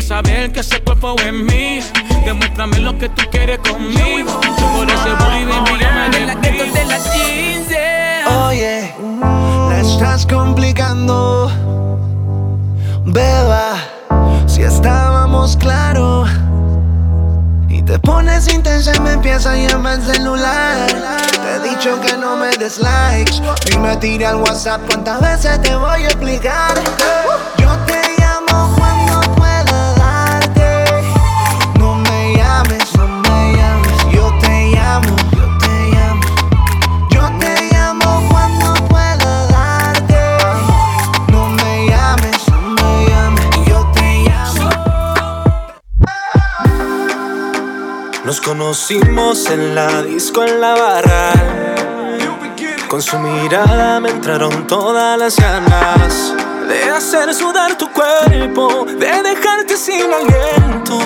saber 0.05 0.53
que 0.53 0.61
ese 0.61 0.81
cuerpo 0.83 1.17
es 1.19 1.33
mío 1.33 1.83
Demuéstrame 2.25 2.79
lo 2.79 2.97
que 2.99 3.09
tú 3.09 3.23
quieres 3.31 3.59
conmigo 3.59 4.41
Por 4.77 4.91
ese 4.91 5.11
booty 5.11 5.45
baby 5.45 5.79
yo 5.81 5.93
me 5.93 6.09
desvivo 6.11 7.25
Oye, 8.49 8.95
la 9.69 9.81
estás 9.81 10.25
complicando, 10.27 11.51
beba. 13.05 13.75
Si 14.47 14.63
estábamos 14.63 15.57
claros 15.57 16.31
y 17.69 17.83
te 17.83 17.99
pones 17.99 18.49
intensa 18.53 18.93
y 18.97 19.01
me 19.01 19.13
empieza 19.13 19.53
a 19.53 19.57
llamar 19.57 19.99
el 20.01 20.15
celular. 20.15 20.87
Te 20.87 21.57
he 21.57 21.71
dicho 21.71 22.01
que 22.01 22.17
no 22.17 22.37
me 22.37 22.51
des 22.57 22.79
likes 22.79 23.43
ni 23.71 23.79
me 23.79 23.97
tire 23.99 24.27
al 24.27 24.37
WhatsApp. 24.37 24.81
¿Cuántas 24.87 25.21
veces 25.21 25.61
te 25.63 25.77
voy 25.77 26.03
a 26.03 26.07
explicar? 26.07 26.75
Conocimos 48.65 49.51
en 49.51 49.75
la 49.75 50.03
disco 50.05 50.43
en 50.43 50.59
la 50.59 50.75
barra. 50.75 51.33
Con 52.89 53.03
su 53.03 53.19
mirada 53.19 54.01
me 54.01 54.09
entraron 54.09 54.67
todas 54.67 55.19
las 55.19 55.37
ganas 55.37 56.33
de 56.67 56.85
hacer 56.85 57.35
sudar 57.35 57.77
tu 57.77 57.91
cuerpo, 57.93 58.87
de 58.87 59.23
dejarte 59.23 59.77
sin 59.77 60.11
aliento. 60.11 60.99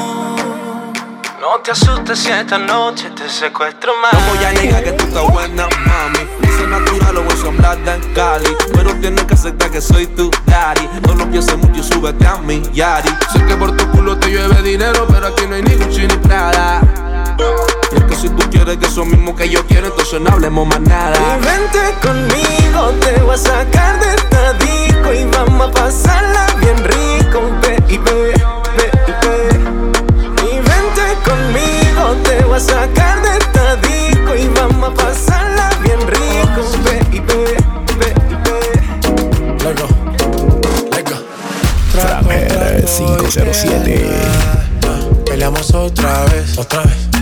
No 1.40 1.59
te 1.64 1.73
asustes 1.73 2.21
si 2.21 2.31
esta 2.31 2.59
noche 2.59 3.11
te 3.11 3.29
secuestro 3.29 3.92
más. 4.03 4.12
No 4.12 4.37
voy 4.37 4.44
a 4.44 4.53
negar 4.53 4.85
que 4.85 4.92
tú 4.92 5.05
estás 5.07 5.29
buena, 5.29 5.66
mami. 5.85 6.29
Natural 6.68 7.16
o 7.16 7.23
voy 7.23 7.35
a 7.35 7.49
hablar 7.49 7.79
de 7.79 8.12
Cali. 8.12 8.57
Pero 8.73 8.94
tienes 9.01 9.25
que 9.25 9.35
aceptar 9.35 9.71
que 9.71 9.81
soy 9.81 10.07
tu 10.07 10.31
daddy. 10.47 10.88
No 11.09 11.14
lo 11.14 11.29
pienses 11.29 11.57
mucho 11.57 11.81
y 11.81 11.83
súbete 11.83 12.25
a 12.25 12.37
mi 12.37 12.62
Yari. 12.73 13.09
Sé 13.33 13.44
que 13.47 13.57
por 13.57 13.77
tu 13.77 13.88
culo 13.90 14.16
te 14.16 14.29
llueve 14.31 14.62
dinero, 14.62 15.07
pero 15.09 15.29
aquí 15.29 15.47
no 15.49 15.57
hay 15.57 15.62
ni 15.62 15.75
Gucci 15.75 16.03
ni 16.07 16.16
Prada. 16.18 17.08
Y 17.92 17.96
es 17.96 18.05
que 18.05 18.16
si 18.16 18.29
tú 18.31 18.48
quieres 18.51 18.77
que 18.79 18.87
eso 18.87 19.05
mismo 19.05 19.35
que 19.35 19.48
yo 19.48 19.64
quiero, 19.66 19.87
entonces 19.88 20.20
no 20.20 20.31
hablemos 20.31 20.66
más 20.66 20.81
nada. 20.81 21.16
Y 21.16 21.44
vente 21.44 21.94
conmigo, 22.03 22.90
te 23.01 23.20
voy 23.22 23.35
a 23.35 23.38
sacar 23.38 24.01
de 24.01 24.14
esta 24.14 24.53
disco 24.55 25.12
y 25.12 25.24
vamos 25.24 25.68
a 25.68 25.72
pasarla 25.72 26.46
bien 26.61 26.77
rico, 26.85 27.40
baby, 27.62 27.98
baby. 27.98 28.33
Y 30.42 30.57
vente 30.57 31.07
conmigo, 31.24 32.16
te 32.24 32.44
voy 32.44 32.57
a 32.57 32.61
sacar 32.61 33.22
de 33.22 33.38
esta 33.38 33.77
disco 33.77 34.35
y 34.37 34.48
vamos 34.48 34.90
a 34.90 34.94
pasarla 34.94 35.70
bien 35.83 36.01
rico, 36.07 36.62
baby, 36.85 37.20
baby. 37.20 37.57
Lego, 39.64 39.88
Lego. 40.94 41.16
Tramer 41.92 42.85
507. 42.85 44.11
Peleamos 45.27 45.74
otra 45.74 46.24
vez, 46.24 46.59
otra 46.59 46.83
vez, 46.83 46.98
otra 46.98 47.12
vez, 47.12 47.17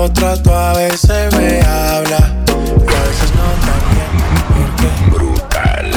Trato, 0.00 0.14
trato, 0.14 0.56
a 0.56 0.72
veces 0.72 1.34
me 1.36 1.60
habla 1.60 2.32
y 2.48 2.94
a 2.94 3.02
veces 3.04 3.30
no 3.36 3.44
también. 3.68 5.12
Brutal. 5.12 5.90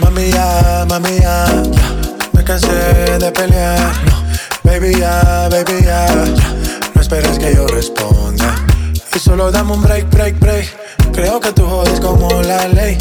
Mami 0.00 0.30
ya, 0.30 0.84
mami 0.86 1.18
ya, 1.18 1.46
me 2.34 2.44
cansé 2.44 2.68
de 3.18 3.32
pelear. 3.32 3.90
Baby 4.64 5.00
ya, 5.00 5.48
baby 5.50 5.82
ya, 5.82 6.06
no 6.94 7.00
esperes 7.00 7.38
que 7.38 7.54
yo 7.54 7.66
responda. 7.68 8.54
Y 9.14 9.18
solo 9.18 9.50
dame 9.50 9.72
un 9.72 9.82
break, 9.82 10.10
break, 10.10 10.38
break. 10.40 10.76
Creo 11.14 11.40
que 11.40 11.52
tú 11.52 11.64
jodes 11.64 12.00
como 12.00 12.28
la 12.42 12.68
ley. 12.68 12.98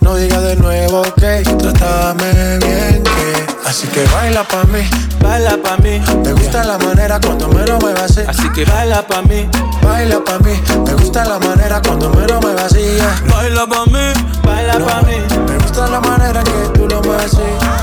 No 0.00 0.16
digas 0.16 0.42
de 0.42 0.56
nuevo 0.56 1.02
que 1.14 1.42
trátame 1.42 2.32
bien 2.32 2.60
que 2.60 2.65
Así 3.66 3.88
que 3.88 4.04
baila 4.14 4.44
pa' 4.44 4.62
mí, 4.64 4.78
baila 5.20 5.56
pa' 5.56 5.76
mí. 5.78 6.00
Me 6.24 6.32
gusta 6.32 6.62
la 6.62 6.78
manera 6.78 7.18
cuando 7.20 7.48
me 7.48 7.66
lo 7.66 7.78
muevas 7.80 8.12
así. 8.12 8.20
Así 8.26 8.48
que 8.50 8.64
baila 8.64 9.02
pa' 9.02 9.22
mí, 9.22 9.48
baila 9.82 10.24
pa' 10.24 10.38
mí. 10.38 10.52
Me 10.86 10.92
gusta 10.94 11.24
la 11.24 11.40
manera 11.40 11.82
cuando 11.82 12.08
me 12.10 12.26
lo 12.28 12.40
muevas 12.40 12.72
así. 12.72 12.96
Baila 13.28 13.66
pa' 13.66 13.86
mí, 13.86 14.12
baila 14.44 14.78
pa' 14.78 15.02
mí. 15.02 15.16
Me 15.48 15.58
gusta 15.58 15.88
la 15.88 16.00
manera 16.00 16.44
que 16.44 16.78
tú 16.78 16.86
lo 16.86 17.02
muevas 17.02 17.26
así. 17.26 17.42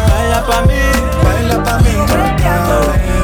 Baila 0.10 0.46
pa' 0.48 0.62
mí, 0.62 0.80
baila 1.22 1.63
pa' 1.63 1.78
mí 1.80 1.89
Mi 1.89 1.98
mujer 1.98 2.17
me 2.17 3.23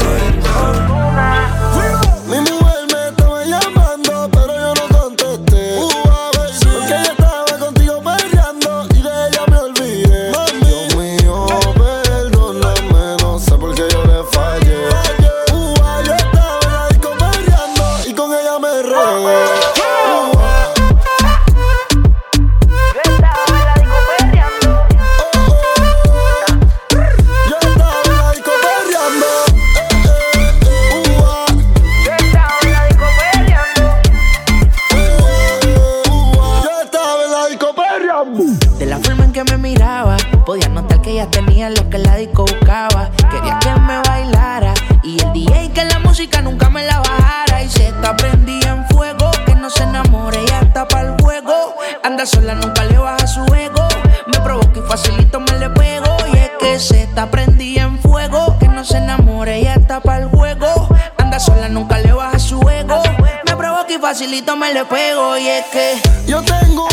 facilito 64.49 64.55
me 64.55 64.73
le. 64.73 65.41
Y 65.41 65.47
es 65.47 65.65
que 65.65 66.01
yo 66.25 66.41
tengo 66.41 66.88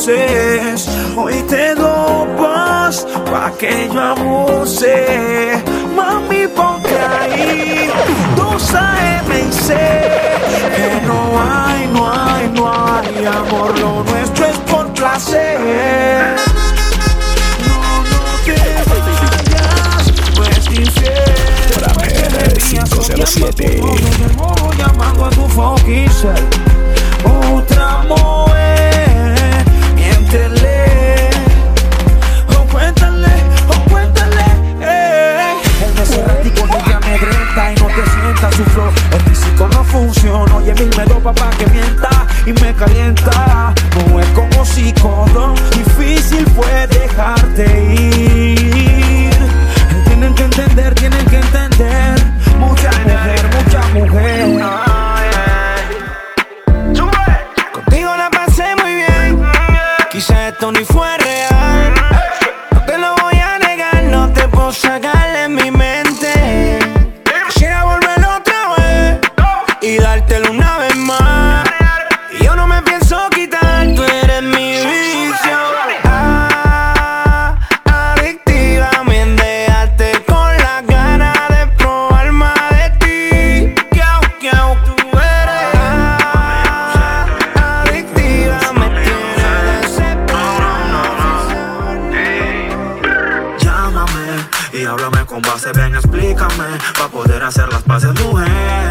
luces. 0.00 0.88
Hoy 1.16 1.42
te 1.48 1.74
dopas 1.74 3.06
pa' 3.30 3.52
que 3.58 3.88
yo 3.92 4.00
abuse. 4.00 5.62
Mami, 5.94 6.46
ponte 6.48 6.96
ahí, 6.98 7.90
dos 8.36 8.74
AM 8.74 9.30
y 9.30 9.52
C. 9.52 9.74
Que 10.76 11.06
no 11.06 11.20
hay, 11.40 11.86
no 11.92 12.12
hay, 12.12 12.48
no 12.54 12.72
hay 12.72 13.26
amor. 13.26 13.78
Lo 13.78 14.04
nuestro 14.04 14.46
es 14.46 14.58
por 14.70 14.92
placer. 14.94 15.58
No, 17.68 18.02
no 18.02 18.22
te 18.44 18.56
vayas, 19.20 20.02
no 20.36 20.44
es 20.44 20.66
infiel. 20.78 21.24
Rapper 21.82 22.58
507. 22.58 23.80
Voy 24.36 24.76
llamando 24.76 25.26
a 25.26 25.30
tu 25.30 25.48
fucking 25.48 26.08
dopa 41.30 41.50
pa' 41.50 41.56
que 41.56 41.66
mienta 41.66 42.26
Y 42.46 42.52
me 42.52 42.74
calienta. 42.74 43.74
No 44.08 44.20
es 44.20 44.26
como 44.28 44.64
psicólogo 44.64 45.54
Difícil 45.76 46.44
fue 46.54 46.86
dejarte 46.88 47.94
ir 47.94 48.49
Pa' 96.98 97.08
poder 97.08 97.42
hacer 97.42 97.68
las 97.72 97.82
paces, 97.82 98.12
mujer, 98.20 98.90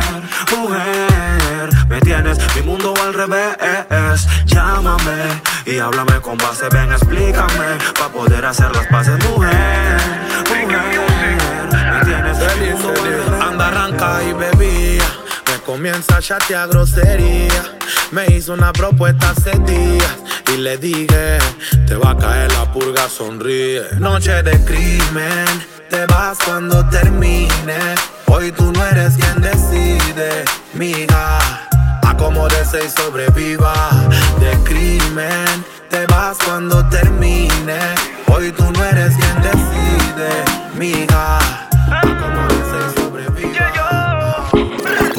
mujer. 0.56 1.70
Me 1.88 2.02
tienes 2.02 2.38
mi 2.56 2.62
mundo 2.62 2.94
al 3.04 3.14
revés. 3.14 4.28
Llámame 4.46 5.42
y 5.66 5.80
háblame 5.80 6.20
con 6.22 6.38
base, 6.38 6.68
ven, 6.72 6.92
explícame. 6.92 7.78
Pa' 8.00 8.10
poder 8.10 8.46
hacer 8.46 8.76
las 8.76 8.88
paces, 8.88 9.18
mujer, 9.30 9.98
mujer. 10.50 11.00
Me 11.72 12.06
tienes 12.06 12.38
mi 12.60 12.70
mundo 12.72 12.90
al 12.90 12.96
revés. 12.96 13.42
Anda, 13.42 13.68
arranca 13.68 14.24
y 14.24 14.34
bebía. 14.34 15.04
Me 15.48 15.58
comienza 15.66 16.18
a 16.18 16.22
chatear 16.22 16.70
grosería. 16.70 17.78
Me 18.12 18.26
hizo 18.28 18.54
una 18.54 18.74
propuesta 18.74 19.32
hace 19.32 19.52
días. 19.60 20.16
Y 20.54 20.58
le 20.58 20.78
dije, 20.78 21.38
te 21.86 21.96
va 21.96 22.12
a 22.12 22.18
caer 22.18 22.52
la 22.54 22.72
purga, 22.72 23.08
sonríe. 23.08 23.84
Noche 24.00 24.42
de 24.42 24.64
crimen, 24.64 25.46
te 25.90 26.06
vas 26.08 26.38
cuando 26.44 26.88
termine. 26.90 27.78
Hoy 28.28 28.52
tú 28.52 28.72
no 28.72 28.86
eres 28.86 29.16
quien 29.16 29.42
decide, 29.42 30.46
miga. 30.74 31.40
Acomódese 32.04 32.86
y 32.86 32.90
sobreviva. 32.90 33.74
De 34.40 34.52
crimen, 34.64 35.66
te 35.90 36.06
vas 36.08 36.38
cuando 36.44 36.88
termine. 36.90 37.80
Hoy 38.28 38.52
tú 38.52 38.64
no 38.72 38.84
eres 38.86 39.16
quien 39.16 39.42
decide, 39.42 40.30
miga. 40.76 41.38
Acomódese 41.92 42.78
y 42.88 43.02
sobreviva. 43.02 44.50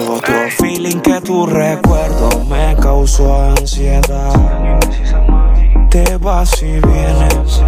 Otro 0.09 0.51
feeling 0.59 1.01
que 1.01 1.21
tu 1.21 1.47
recuerdo 1.47 2.45
me 2.47 2.77
causó 2.81 3.51
ansiedad. 3.51 4.81
Te 5.91 6.17
vas 6.19 6.63
y 6.63 6.67
vienes, 6.67 7.63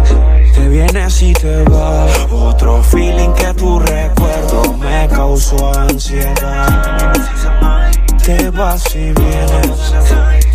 te 0.55 0.69
vienes 0.69 1.21
y 1.21 1.33
te 1.33 1.63
vas. 1.63 2.27
Otro 2.31 2.81
feeling 2.81 3.33
que 3.33 3.53
tu 3.53 3.79
recuerdo 3.79 4.73
me 4.79 5.09
causó 5.09 5.77
ansiedad. 5.77 7.13
Te 8.25 8.49
vas 8.51 8.95
y 8.95 9.11
vienes, 9.11 9.93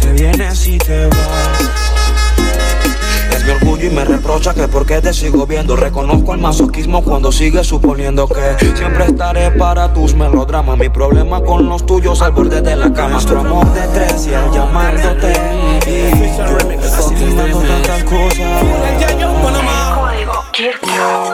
te 0.00 0.12
vienes 0.14 0.66
y 0.66 0.78
te 0.78 1.06
vas. 1.08 1.97
Mi 3.48 3.54
orgullo 3.54 3.86
y 3.86 3.90
me 3.90 4.04
reprocha 4.04 4.52
que 4.52 4.68
por 4.68 4.84
qué 4.84 5.00
te 5.00 5.14
sigo 5.14 5.46
viendo. 5.46 5.74
Reconozco 5.74 6.34
el 6.34 6.40
masoquismo 6.40 7.02
cuando 7.02 7.32
sigues 7.32 7.66
suponiendo 7.66 8.28
que 8.28 8.74
siempre 8.76 9.06
estaré 9.06 9.52
para 9.52 9.90
tus 9.94 10.14
melodramas. 10.14 10.76
Mi 10.76 10.90
problema 10.90 11.40
con 11.40 11.66
los 11.66 11.86
tuyos 11.86 12.20
al 12.20 12.32
borde 12.32 12.60
de 12.60 12.76
la 12.76 12.92
cama. 12.92 13.08
Nuestro 13.08 13.40
amor 13.40 13.64
de 13.72 13.80
tres 13.94 14.26
y 14.26 14.34
el 14.34 14.50
llamándote. 14.50 15.32
Y 15.86 16.10
yo 16.36 16.58
imaginando 16.60 17.60
tantas 17.60 18.04
cosas. 18.04 18.36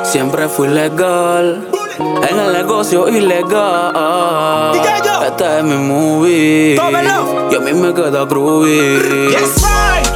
Siempre 0.05 0.49
fui 0.49 0.69
legal. 0.69 1.69
En 1.99 2.39
el 2.39 2.53
negocio 2.53 3.09
ilegal. 3.09 4.73
Este 5.27 5.59
es 5.59 5.65
mi 5.65 5.79
movie. 5.79 6.75
Y 6.75 6.79
a 7.57 7.61
mí 7.61 7.73
me 7.73 7.93
queda 7.93 8.25
groovy. 8.25 9.35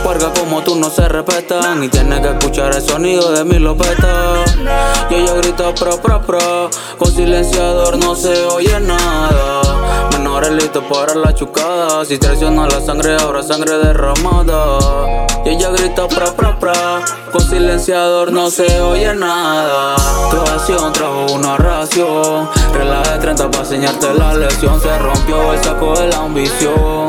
Como 0.09 0.62
tú 0.62 0.75
no 0.75 0.88
se 0.88 1.07
respetan. 1.07 1.85
Y 1.85 1.88
tienes 1.88 2.21
que 2.21 2.29
escuchar 2.29 2.75
el 2.75 2.81
sonido 2.81 3.31
de 3.31 3.44
mi 3.44 3.59
lopeta. 3.59 4.42
Y 5.11 5.16
ella 5.16 5.35
grita 5.35 5.75
pro, 5.75 6.01
pro, 6.01 6.23
pro. 6.23 6.71
Con 6.97 7.12
silenciador 7.12 7.99
no 7.99 8.16
se 8.16 8.47
oye 8.47 8.81
nada. 8.81 10.09
Menores 10.12 10.53
listos 10.53 10.83
para 10.85 11.14
la 11.14 11.35
chucada. 11.35 12.07
Si 12.07 12.16
traiciona 12.16 12.66
la 12.66 12.81
sangre, 12.81 13.16
ahora 13.16 13.42
sangre 13.42 13.77
derramada. 13.77 15.27
Y 15.44 15.51
ella 15.51 15.68
grita 15.73 16.09
pra, 16.09 16.33
pra, 16.33 16.59
pra. 16.59 17.05
Con 17.31 17.42
silenciador 17.42 18.33
no 18.33 18.51
se 18.51 18.81
oye 18.81 19.14
nada. 19.14 19.97
Tu 20.31 20.40
acción 20.40 20.90
trajo 20.94 21.27
una 21.35 21.59
ración. 21.59 22.49
Relaje 22.73 23.12
de 23.12 23.18
30 23.18 23.51
para 23.51 23.62
enseñarte 23.62 24.14
la 24.14 24.33
lección. 24.33 24.81
Se 24.81 24.99
rompió 24.99 25.53
el 25.53 25.62
saco 25.62 25.92
de 25.92 26.09
la 26.09 26.16
ambición. 26.16 27.07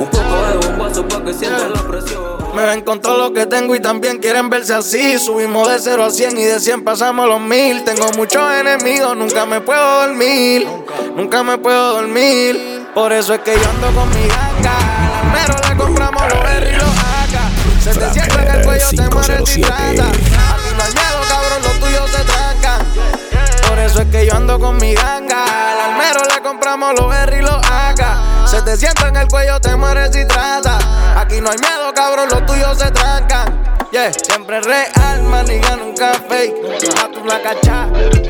Un 0.00 0.06
poco 0.06 0.34
de 0.50 0.66
bombazo 0.66 1.06
para 1.06 1.26
que 1.26 1.34
sientas 1.34 1.70
la 1.70 1.82
presión. 1.82 2.27
Me 2.54 2.64
ven 2.64 2.80
con 2.82 3.00
todo 3.00 3.18
lo 3.18 3.32
que 3.32 3.46
tengo 3.46 3.74
y 3.74 3.80
también 3.80 4.18
quieren 4.18 4.50
verse 4.50 4.74
así. 4.74 5.18
Subimos 5.18 5.68
de 5.68 5.78
0 5.78 6.04
a 6.04 6.10
100 6.10 6.38
y 6.38 6.44
de 6.44 6.60
100 6.60 6.82
pasamos 6.84 7.24
a 7.24 7.28
los 7.28 7.40
1000. 7.40 7.84
Tengo 7.84 8.10
muchos 8.16 8.42
enemigos, 8.52 9.16
nunca 9.16 9.46
me 9.46 9.60
puedo 9.60 10.06
dormir. 10.06 10.66
Nunca 11.14 11.42
me 11.42 11.58
puedo 11.58 11.94
dormir. 11.94 12.86
Por 12.94 13.12
eso 13.12 13.34
es 13.34 13.40
que 13.40 13.54
yo 13.54 13.70
ando 13.70 14.00
con 14.00 14.08
mi 14.10 14.26
ganga. 14.26 15.20
Almero 15.20 15.54
le 15.68 15.76
compramos 15.76 16.22
los 16.22 16.50
R 16.50 16.70
y 16.70 16.74
los 16.74 16.88
AK. 16.88 17.82
Se 17.82 17.94
te 17.94 18.10
cierra 18.10 18.42
en 18.42 18.58
el 18.58 18.64
cuello, 18.64 18.88
te 18.90 19.14
mueres 19.14 19.56
y 19.56 19.60
trata. 19.60 19.82
Aquí 19.82 19.96
no 19.96 20.82
hay 20.84 20.92
miedo, 20.92 21.20
cabrón, 21.28 21.62
los 21.62 21.80
tuyos 21.80 22.10
se 22.10 22.24
trancan. 22.24 22.86
Por 23.68 23.78
eso 23.78 24.00
es 24.02 24.06
que 24.08 24.26
yo 24.26 24.34
ando 24.34 24.58
con 24.58 24.76
mi 24.78 24.94
ganga. 24.94 25.44
Al 25.44 25.92
almero 25.92 26.20
le 26.34 26.42
compramos 26.42 26.98
los 26.98 27.14
R 27.14 27.38
y 27.38 27.42
los 27.42 27.56
AK. 27.56 28.37
Se 28.48 28.62
te 28.62 28.78
sienta 28.78 29.08
en 29.08 29.16
el 29.16 29.28
cuello, 29.28 29.60
te 29.60 29.76
mueres 29.76 30.16
y 30.16 30.26
trata. 30.26 30.78
Aquí 31.20 31.38
no 31.38 31.50
hay 31.50 31.58
miedo, 31.58 31.92
cabrón, 31.94 32.30
los 32.30 32.46
tuyos 32.46 32.78
se 32.78 32.90
trancan. 32.90 33.62
Yeah, 33.92 34.10
siempre 34.10 34.62
real, 34.62 35.22
maniga, 35.24 35.76
nunca 35.76 36.14
fake. 36.28 36.54
A 37.04 37.10
tu 37.10 37.24
la 37.26 37.42
cacha, 37.42 37.88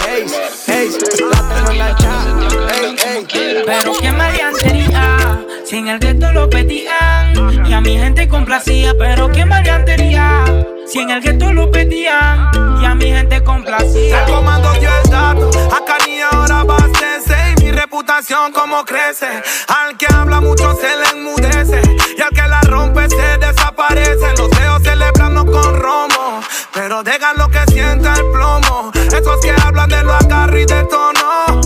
hey, 0.08 0.26
hey, 0.66 0.88
la 1.30 1.54
tengo 1.54 1.70
en 1.70 1.78
la 1.78 1.96
cha, 1.96 2.24
hey, 2.72 2.96
hey. 2.98 3.26
Pero 3.64 3.92
qué 4.00 4.10
maleantería, 4.10 5.40
si 5.64 5.76
en 5.76 5.88
el 5.88 6.00
gueto 6.00 6.32
lo 6.32 6.50
pedían. 6.50 7.32
Y 7.64 7.72
a 7.72 7.80
mi 7.80 7.96
gente 7.96 8.26
complacía, 8.28 8.94
pero 8.98 9.30
qué 9.30 9.44
maleantería. 9.44 10.44
Si 10.84 10.98
en 10.98 11.10
el 11.10 11.20
gueto 11.20 11.52
lo 11.52 11.70
pedían 11.70 12.50
y 12.82 12.84
a 12.84 12.94
mi 12.96 13.06
gente 13.06 13.44
complacía. 13.44 14.24
Te 14.24 14.32
comando 14.32 14.74
yo 14.80 14.90
el 15.04 15.10
dato, 15.10 15.50
acá 15.70 15.96
ni 16.06 16.20
ahora 16.22 16.60
abastece 16.60 17.34
y 17.34 17.37
mi 17.68 17.72
reputación 17.72 18.50
como 18.52 18.82
crece. 18.84 19.28
Al 19.68 19.96
que 19.98 20.06
habla 20.06 20.40
mucho 20.40 20.74
se 20.74 20.88
le 20.96 21.08
enmudece 21.10 21.82
y 22.16 22.20
al 22.22 22.30
que 22.30 22.48
la 22.48 22.60
rompe 22.62 23.08
se 23.10 23.38
desaparece. 23.38 24.34
Los 24.38 24.50
veo 24.58 24.78
celebrando 24.80 25.44
con 25.44 25.78
romo, 25.78 26.40
pero 26.72 27.02
dejan 27.02 27.36
lo 27.36 27.48
que 27.48 27.62
sienta 27.70 28.14
el 28.14 28.24
plomo. 28.32 28.90
Esos 28.94 29.40
que 29.42 29.54
hablan 29.64 29.90
de 29.90 30.02
lo 30.02 30.14
agarro 30.14 30.58
y 30.58 30.64
de 30.64 30.82
tono, 30.84 31.60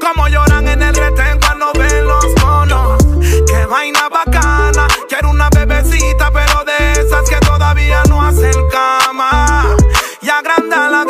como 0.00 0.28
lloran 0.28 0.68
en 0.68 0.80
el 0.80 0.94
retén 0.94 1.40
cuando 1.40 1.72
ven 1.72 2.06
los 2.06 2.26
monos. 2.40 3.04
Qué 3.48 3.66
vaina 3.66 4.08
bacana, 4.08 4.86
quiero 5.08 5.30
una 5.30 5.48
bebecita, 5.50 6.30
pero 6.30 6.64
de 6.64 6.92
esas 7.00 7.28
que 7.28 7.36
todavía 7.44 8.02
no 8.08 8.22
hacen 8.22 8.68
cama. 8.70 9.76
Y 10.20 10.28
agrandala 10.30 11.04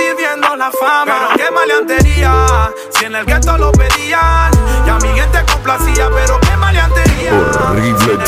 viviendo 0.53 0.57
la 0.57 0.71
fama. 0.71 1.05
Pero 1.05 1.37
qué 1.37 1.55
maleantería, 1.55 2.71
si 2.91 3.05
en 3.05 3.15
el 3.15 3.25
gueto 3.25 3.59
lo 3.59 3.73
pedían. 3.73 4.51
Y 4.87 4.91
a 4.91 4.99
mi 4.99 5.09
gente 5.09 5.39
complacía, 5.51 6.09
pero 6.13 6.39
qué 6.41 6.57
maleantería. 6.57 7.33
Horrible 7.69 8.19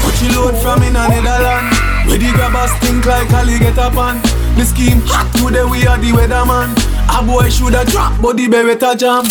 Put 0.00 0.22
your 0.22 0.32
load 0.34 0.56
from 0.62 0.82
in 0.82 0.96
a 0.96 1.08
Netherland. 1.08 1.72
Where 2.06 2.18
the 2.18 2.32
grabbers 2.32 2.72
think 2.80 3.06
like 3.06 3.32
Ali 3.32 3.58
get 3.58 3.78
up 3.78 3.96
on. 3.96 4.20
The 4.56 4.64
scheme 4.64 5.00
hot 5.06 5.32
today 5.32 5.64
we 5.64 5.86
are 5.86 5.98
the 5.98 6.12
weatherman. 6.12 6.74
A 7.08 7.22
boy 7.22 7.48
shoulda 7.48 7.84
drop, 7.86 8.20
but 8.20 8.36
the 8.36 8.48
beretta 8.48 8.96
jam. 8.96 9.24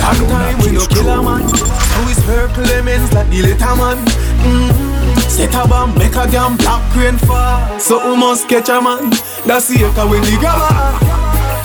Long 0.00 0.28
time 0.28 0.58
we 0.58 0.72
no 0.72 0.86
kill 0.86 1.08
a 1.08 1.22
man. 1.22 1.48
So 1.48 2.06
we 2.06 2.14
circle 2.14 2.64
lemons 2.64 3.12
like 3.12 3.28
the 3.30 3.42
little 3.42 3.76
man. 3.76 3.98
Mm. 4.44 4.93
Set 5.34 5.52
a 5.56 5.66
bomb, 5.66 5.98
make 5.98 6.14
a 6.14 6.30
damn 6.30 6.56
black 6.56 6.94
rain 6.94 7.18
fall. 7.18 7.80
So 7.80 7.98
we 8.08 8.16
must 8.16 8.48
catch 8.48 8.68
a 8.68 8.80
man. 8.80 9.10
That's 9.44 9.66
the 9.66 9.82
echo 9.82 10.06
when 10.06 10.22
the 10.22 10.38
grabber. 10.38 10.70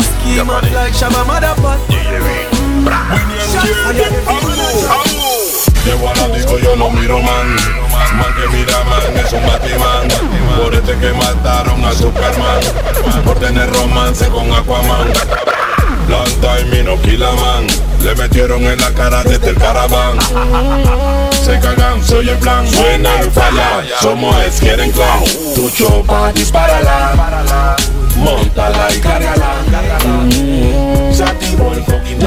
Scheme 0.02 0.50
up 0.50 0.64
like 0.74 0.92
Shabba 0.92 1.22
Motherfucker. 1.30 2.50
Llego 5.86 6.10
a 6.10 6.14
la 6.18 6.28
disco, 6.36 6.58
yo 6.58 6.76
no 6.76 6.90
miro 6.90 7.22
man. 7.22 7.56
Man 8.18 8.34
que 8.34 8.48
mira 8.58 8.84
man 8.86 9.16
es 9.16 9.34
un 9.34 9.46
batimán. 9.46 10.08
Por 10.58 10.74
este 10.74 10.98
que 10.98 11.14
mataron 11.14 11.86
a 11.86 11.92
Superman. 11.92 12.62
Por 13.24 13.38
tener 13.38 13.72
romance 13.72 14.28
con 14.30 14.52
Aquaman. 14.52 15.14
Long 16.10 16.26
time 16.42 16.80
y 16.80 16.84
no 16.84 16.98
man. 17.36 17.68
Le 18.04 18.16
metieron 18.16 18.64
en 18.64 18.82
la 18.82 18.92
cara 18.94 19.24
desde 19.24 19.50
el 19.50 19.58
caraván. 19.58 20.18
Se 21.32 21.60
cagan, 21.60 22.04
soy 22.04 22.30
el 22.30 22.38
plan. 22.38 22.68
Suena 22.68 23.20
el 23.20 23.30
falla. 23.30 23.84
Somos 24.02 24.36
es 24.44 24.60
quieren 24.60 24.92
clown. 24.92 25.24
Tu 25.54 25.70
chopa, 25.70 26.32
dispárala. 26.34 27.76
Montala 28.16 28.88
y 28.96 29.00
cárgala. 29.00 29.54
Se 31.12 31.24
activó 31.24 31.74
el 31.74 31.84
fucking. 31.84 32.20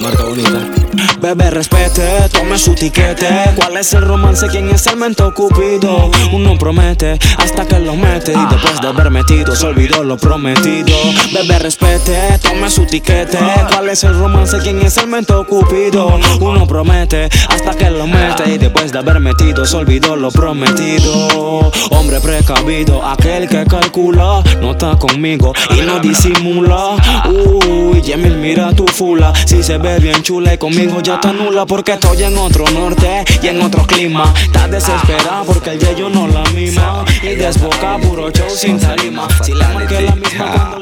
Marca 0.00 0.24
bonita. 0.24 1.11
Bebé, 1.22 1.52
respete, 1.52 2.28
tome 2.32 2.58
su 2.58 2.74
tiquete. 2.74 3.28
¿Cuál 3.54 3.76
es 3.76 3.94
el 3.94 4.02
romance? 4.02 4.48
¿Quién 4.48 4.68
es 4.70 4.84
el 4.88 4.96
mento 4.96 5.32
cupido? 5.32 6.10
Uno 6.32 6.58
promete 6.58 7.16
hasta 7.36 7.64
que 7.64 7.78
lo 7.78 7.94
mete. 7.94 8.32
Y 8.32 8.46
después 8.50 8.80
de 8.80 8.88
haber 8.88 9.08
metido, 9.08 9.54
se 9.54 9.66
olvidó 9.66 10.02
lo 10.02 10.16
prometido. 10.16 10.96
Bebé, 11.32 11.60
respete, 11.60 12.40
tome 12.42 12.68
su 12.68 12.86
tiquete. 12.86 13.38
¿Cuál 13.70 13.90
es 13.90 14.02
el 14.02 14.18
romance? 14.18 14.58
¿Quién 14.64 14.82
es 14.82 14.96
el 14.96 15.06
mento 15.06 15.46
cupido? 15.46 16.18
Uno 16.40 16.66
promete 16.66 17.28
hasta 17.48 17.72
que 17.76 17.88
lo 17.88 18.08
mete. 18.08 18.54
Y 18.54 18.58
después 18.58 18.90
de 18.90 18.98
haber 18.98 19.20
metido, 19.20 19.64
se 19.64 19.76
olvidó 19.76 20.16
lo 20.16 20.32
prometido. 20.32 21.70
Hombre 21.90 22.20
precavido, 22.20 23.06
aquel 23.06 23.48
que 23.48 23.64
calcula, 23.64 24.42
no 24.60 24.72
está 24.72 24.98
conmigo 24.98 25.52
y 25.70 25.82
no 25.82 26.00
disimula. 26.00 26.96
Uy, 27.26 28.02
Yemil, 28.02 28.38
mira 28.38 28.72
tu 28.72 28.88
fula. 28.88 29.32
Si 29.46 29.62
se 29.62 29.78
ve 29.78 30.00
bien 30.00 30.20
chula 30.24 30.54
y 30.54 30.58
conmigo 30.58 31.00
ya 31.00 31.11
está 31.14 31.32
nula 31.32 31.66
porque 31.66 31.92
estoy 31.92 32.22
en 32.22 32.36
otro 32.36 32.64
norte 32.72 33.24
y 33.42 33.46
en 33.48 33.60
otro 33.62 33.86
clima. 33.86 34.32
Estás 34.42 34.70
desesperada 34.70 35.42
porque 35.44 35.70
el 35.70 35.78
yello 35.78 36.08
no 36.08 36.26
la 36.28 36.44
mima. 36.50 37.04
Y 37.22 37.34
desboca 37.34 37.98
puro 37.98 38.30
show 38.30 38.48
sin 38.50 38.78
tarima. 38.78 39.26
Si 39.42 39.52
la 39.52 39.68
marqué 39.68 40.00
la 40.00 40.14
misma 40.14 40.78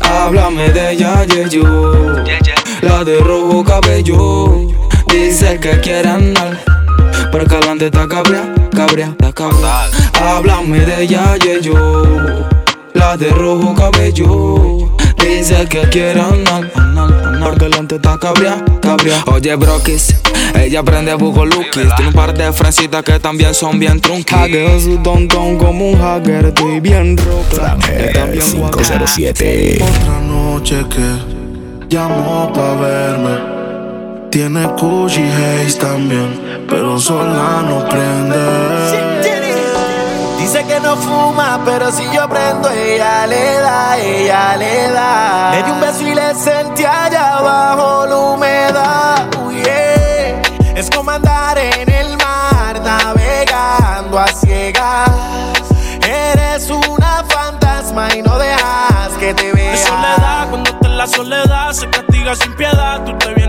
Háblame 0.00 0.70
de 0.70 0.92
ella, 0.92 1.24
yo. 1.50 1.62
La 2.82 3.04
de 3.04 3.18
rojo 3.20 3.64
cabello. 3.64 4.68
Dice 5.08 5.58
que 5.60 5.80
quiere 5.80 6.08
andar. 6.08 6.58
Pero 7.30 7.44
que 7.44 7.54
adelante 7.56 7.86
está 7.86 8.06
cabria, 8.08 8.54
cabria, 8.74 9.06
está 9.06 9.32
cabria. 9.32 9.86
Háblame 10.20 10.80
de 10.80 11.02
ella, 11.02 11.36
yo. 11.60 11.74
La 12.94 13.16
de 13.16 13.30
rojo 13.30 13.74
cabello. 13.74 14.90
Dice 15.18 15.66
que 15.68 15.82
quiere 15.90 16.20
andar. 16.20 16.87
Porque 17.48 17.64
adelante 17.64 17.94
está 17.94 18.18
cabria, 18.18 18.62
cabria. 18.82 19.24
Oye, 19.32 19.56
Brokis, 19.56 20.14
ella 20.54 20.82
prende 20.82 21.14
buco 21.14 21.46
lookies. 21.46 21.88
Tiene 21.96 22.08
un 22.08 22.12
par 22.12 22.36
de 22.36 22.52
frencitas 22.52 23.02
que 23.02 23.18
también 23.18 23.54
son 23.54 23.78
bien 23.78 24.02
trunky. 24.02 24.34
Hackeo 24.34 24.78
su 24.78 24.98
tontón 24.98 25.56
como 25.56 25.92
un 25.92 25.98
hacker. 25.98 26.44
Estoy 26.44 26.80
bien 26.80 27.16
roca. 27.16 27.78
Está 27.90 28.26
bien 28.26 28.44
507. 28.44 29.78
Otra 29.80 30.20
noche 30.20 30.84
que 30.90 31.88
llamó 31.88 32.52
pa' 32.52 32.74
verme. 32.74 34.28
Tiene 34.30 34.66
Gucci 34.78 35.22
Haze 35.22 35.78
también, 35.78 36.66
pero 36.68 37.00
sola 37.00 37.64
no 37.66 37.88
prende. 37.88 39.17
Dice 40.50 40.64
que 40.64 40.80
no 40.80 40.96
fuma, 40.96 41.60
pero 41.62 41.92
si 41.92 42.10
yo 42.10 42.26
prendo, 42.26 42.70
ella 42.70 43.26
le 43.26 43.60
da, 43.60 43.98
ella 43.98 44.56
le 44.56 44.90
da. 44.92 45.50
Le 45.50 45.62
di 45.62 45.70
un 45.70 45.78
beso 45.78 46.08
y 46.08 46.14
le 46.14 46.34
sentí 46.34 46.86
allá 46.86 47.36
abajo 47.36 48.06
la 48.06 48.16
humedad. 48.16 49.26
Uy, 49.44 49.56
yeah. 49.56 50.40
Es 50.74 50.88
como 50.88 51.10
andar 51.10 51.58
en 51.58 51.90
el 51.92 52.16
mar, 52.16 52.80
navegando 52.82 54.18
a 54.18 54.26
ciegas. 54.28 55.10
Eres 56.00 56.70
una 56.70 57.22
fantasma 57.28 58.08
y 58.16 58.22
no 58.22 58.38
dejas 58.38 59.10
que 59.20 59.34
te 59.34 59.52
vea. 59.52 59.74
Es 59.74 59.80
soledad, 59.80 60.48
cuando 60.48 60.70
está 60.70 60.88
en 60.88 60.96
la 60.96 61.06
soledad 61.06 61.72
se 61.74 61.90
castiga 61.90 62.34
sin 62.34 62.56
piedad. 62.56 63.04
Tú 63.04 63.12
te 63.18 63.34
vienes. 63.34 63.47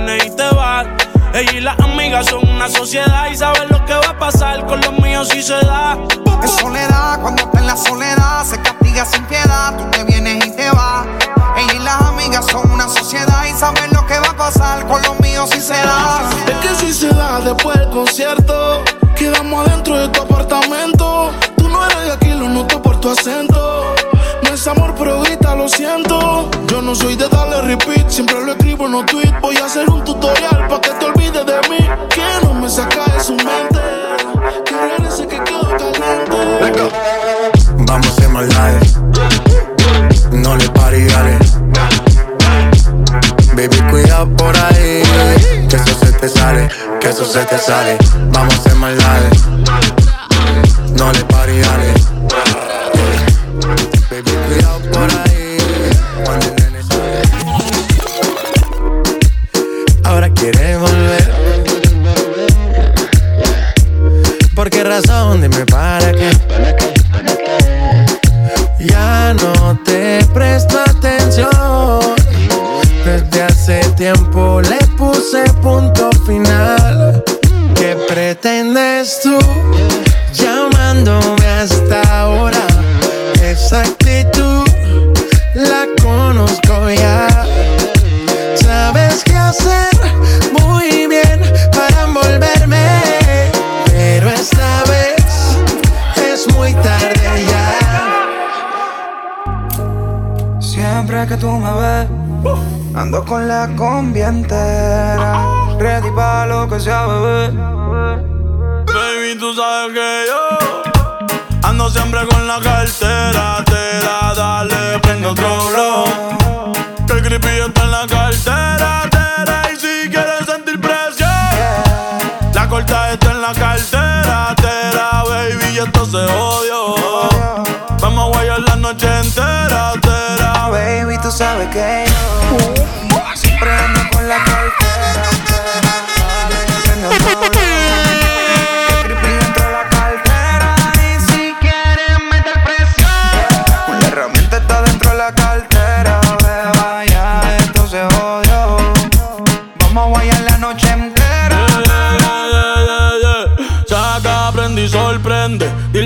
Ella 1.39 1.53
y 1.53 1.61
las 1.61 1.79
amigas 1.79 2.25
son 2.25 2.49
una 2.49 2.67
sociedad 2.67 3.29
y 3.31 3.37
saben 3.37 3.69
lo 3.69 3.85
que 3.85 3.93
va 3.93 4.09
a 4.09 4.19
pasar 4.19 4.65
con 4.65 4.81
los 4.81 4.99
míos 4.99 5.29
si 5.31 5.41
se 5.41 5.53
da. 5.53 5.97
Es 6.43 6.51
soledad, 6.51 7.21
cuando 7.21 7.43
está 7.43 7.59
en 7.59 7.67
la 7.67 7.77
soledad, 7.77 8.43
se 8.43 8.61
castiga 8.61 9.05
sin 9.05 9.23
piedad, 9.23 9.77
tú 9.77 9.89
te 9.89 10.03
vienes 10.03 10.45
y 10.45 10.51
te 10.51 10.69
vas. 10.69 11.07
Ella 11.55 11.73
y 11.75 11.79
las 11.79 12.01
amigas 12.01 12.45
son 12.45 12.69
una 12.69 12.89
sociedad 12.89 13.45
y 13.45 13.57
saben 13.57 13.89
lo 13.93 14.05
que 14.05 14.19
va 14.19 14.31
a 14.31 14.35
pasar 14.35 14.85
con 14.85 15.01
los 15.01 15.17
míos 15.21 15.49
si 15.51 15.61
se 15.61 15.75
da. 15.75 16.29
Es 16.45 16.57
que 16.57 16.75
si 16.75 16.93
se 16.93 17.07
da 17.07 17.39
después 17.39 17.79
del 17.79 17.89
concierto, 17.89 18.83
quedamos 19.15 19.65
adentro 19.65 19.97
de 19.97 20.09
tu 20.09 20.21
apartamento. 20.21 21.31
Tú 21.55 21.69
no 21.69 21.85
eres 21.85 22.03
de 22.03 22.11
aquí, 22.11 22.33
lo 22.33 22.49
noto 22.49 22.81
por 22.81 22.99
tu 22.99 23.11
acento. 23.11 23.95
Es 24.60 24.68
amor, 24.68 24.93
pero 24.97 25.22
grita, 25.22 25.55
lo 25.55 25.70
siento. 25.70 26.51
Yo 26.68 26.82
no 26.82 26.93
soy 26.93 27.16
de 27.16 27.30
darle 27.30 27.62
repeat, 27.62 28.10
siempre 28.10 28.43
lo 28.43 28.51
escribo 28.51 28.88
en 28.88 28.91
los 28.91 29.05
tweets. 29.05 29.39
Voy 29.39 29.55
a 29.55 29.64
hacer 29.64 29.89
un 29.89 30.03
tutorial 30.03 30.68
para 30.68 30.82
que 30.82 30.89
te 30.89 31.05
olvides 31.05 31.45
de 31.45 31.70
mí. 31.70 31.78
Que 32.10 32.45
no 32.45 32.55
me 32.55 32.70
saca 32.70 33.05
de 33.05 33.24
su 33.24 33.36
mente. 33.36 33.80
Que 34.66 34.76
regrese 34.76 35.28
que 35.28 35.41
quedo 35.45 35.62
caliente. 35.62 36.89
Vamos 37.88 38.05
a 38.05 38.10
hacer 38.10 38.28
maldades. 38.28 38.97
No 40.34 40.57
le 40.57 40.70
pare 40.72 40.99
y 40.99 41.05
dale. 41.05 41.39
Baby, 43.53 43.78
cuida 43.89 44.26
por 44.26 44.57
ahí. 44.57 45.03
Que 45.70 45.76
eso 45.78 45.99
se 46.01 46.12
te 46.12 46.28
sale, 46.28 46.68
que 46.99 47.07
eso 47.07 47.24
se 47.24 47.45
te 47.45 47.57
sale. 47.57 47.97
Vamos 48.34 48.55
a 48.55 48.57
hacer 48.57 48.76
maldades. 48.76 49.59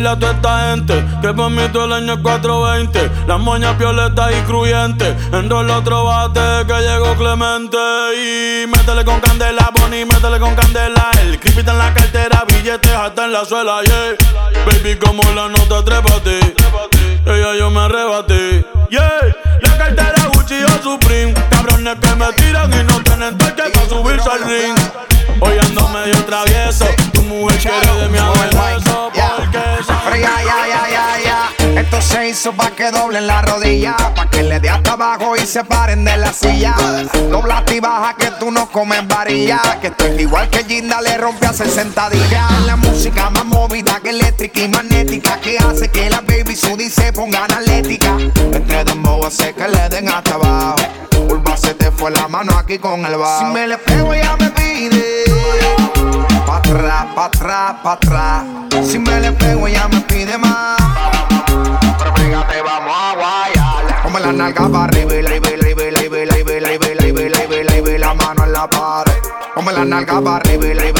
Dile 0.03 0.15
a 0.15 0.19
toda 0.19 0.33
esta 0.33 0.69
gente 0.69 1.05
que 1.21 1.33
por 1.33 1.49
mí 1.49 1.61
todo 1.71 1.85
el 1.85 1.93
año 1.93 2.15
es 2.15 2.19
420. 2.19 3.09
Las 3.25 3.39
moñas 3.39 3.77
violetas 3.77 4.31
y 4.33 4.41
cruyentes. 4.41 5.15
Enrola 5.31 5.77
otro 5.77 6.03
bate 6.03 6.67
que 6.67 6.73
llegó 6.81 7.15
Clemente. 7.15 7.77
Y 8.17 8.67
métele 8.67 9.05
con 9.05 9.21
candela, 9.21 9.71
Bonnie, 9.73 10.03
métele 10.03 10.41
con 10.41 10.55
candela. 10.55 11.09
El 11.21 11.39
creepy 11.39 11.61
en 11.61 11.77
la 11.77 11.93
cartera, 11.93 12.43
billetes 12.45 12.91
hasta 12.91 13.23
en 13.23 13.31
la 13.31 13.45
suela, 13.45 13.81
yeah. 13.83 14.17
Baby, 14.65 14.97
como 14.97 15.23
la 15.31 15.47
nota, 15.47 15.85
trépate. 15.85 16.53
Ella 17.25 17.55
yo 17.57 17.69
me 17.69 17.79
arrebaté, 17.79 18.65
yeah. 18.89 19.09
La 19.61 19.77
cartera 19.77 20.27
Gucci 20.33 20.65
o 20.65 20.83
Supreme. 20.83 21.33
Cabrones 21.49 21.95
que 22.01 22.15
me 22.15 22.33
tiran 22.33 22.73
y 22.73 22.83
no 22.83 23.01
tienen 23.03 23.37
toque 23.37 23.63
para 23.73 23.87
subirse 23.87 24.29
al 24.29 24.43
ring. 24.43 24.75
Hoy 25.45 25.59
ando 25.59 25.89
medio 25.89 26.15
travieso. 26.25 26.85
Tu 27.13 27.21
mujer 27.23 27.59
quiere 27.59 28.01
de 28.01 28.07
mi 28.09 28.17
abuelo. 28.17 29.11
Porque 29.11 30.21
ya, 30.21 30.41
ya, 30.41 30.67
ya, 30.67 30.89
ya, 30.89 31.19
ya. 31.19 31.62
Esto 31.75 32.01
se 32.01 32.29
hizo 32.29 32.53
pa' 32.53 32.69
que 32.71 32.91
doblen 32.91 33.25
la 33.25 33.41
rodilla. 33.41 33.95
Pa' 34.15 34.29
que 34.29 34.43
le 34.43 34.59
dé 34.59 34.69
hasta 34.69 34.93
abajo 34.93 35.35
y 35.35 35.45
se 35.45 35.63
paren 35.63 36.05
de 36.05 36.17
la 36.17 36.31
silla. 36.31 36.75
Dobla 37.31 37.63
y 37.73 37.79
baja 37.79 38.15
que 38.15 38.31
tú 38.39 38.51
no 38.51 38.69
comes 38.69 39.07
varilla. 39.07 39.59
Que 39.81 39.87
estoy 39.87 40.21
igual 40.21 40.49
que 40.49 40.63
Ginda 40.63 41.01
le 41.01 41.17
rompe 41.17 41.47
a 41.47 41.53
60 41.53 42.09
días. 42.11 42.51
La 42.65 42.75
música 42.75 43.29
más 43.31 43.45
movida 43.45 43.99
que 44.01 44.11
eléctrica 44.11 44.61
y 44.61 44.67
magnética. 44.67 45.39
Que 45.39 45.57
hace 45.57 45.89
que 45.89 46.09
la 46.09 46.21
baby 46.21 46.55
Sudi 46.55 46.89
se 46.89 47.11
ponga 47.11 47.45
analética. 47.45 48.17
Entre 48.19 48.83
dembow 48.83 49.25
hace 49.25 49.53
que 49.53 49.67
le 49.67 49.89
den 49.89 50.09
hasta 50.09 50.35
abajo. 50.35 50.75
Urba 51.27 51.57
se 51.57 51.73
te 51.73 51.89
fue 51.91 52.11
la 52.11 52.27
mano 52.27 52.55
aquí 52.57 52.77
con 52.77 53.03
el 53.05 53.17
bajo. 53.17 53.47
Si 53.47 53.53
me 53.53 53.67
le 53.67 53.77
pego 53.79 54.13
ya 54.13 54.37
me 54.37 54.51
pide. 54.51 55.23
Pa' 56.45 56.57
atrás, 56.57 57.05
pa' 57.15 57.25
atrás, 57.25 57.75
pa' 57.81 57.93
atrás. 57.93 58.43
Si 58.87 58.99
me 58.99 59.19
le 59.19 59.31
pego 59.31 59.67
ella 59.67 59.87
me 59.87 60.01
pide 60.01 60.37
más 60.37 60.77
la 64.23 64.31
nalga 64.31 64.69
para 64.69 64.85
arriba 64.85 65.15
y 65.15 65.21
la 65.21 65.35
y 65.35 65.41
la 67.97 68.13
mano 68.13 68.45
en 68.45 68.53
la 68.53 68.69
pared. 68.69 69.13
Ponme 69.53 69.73
la 69.73 69.83
nalga 69.83 70.21
para 70.21 70.37
arriba 70.37 70.65
y 70.65 70.73
la 70.73 70.85
y 70.87 70.93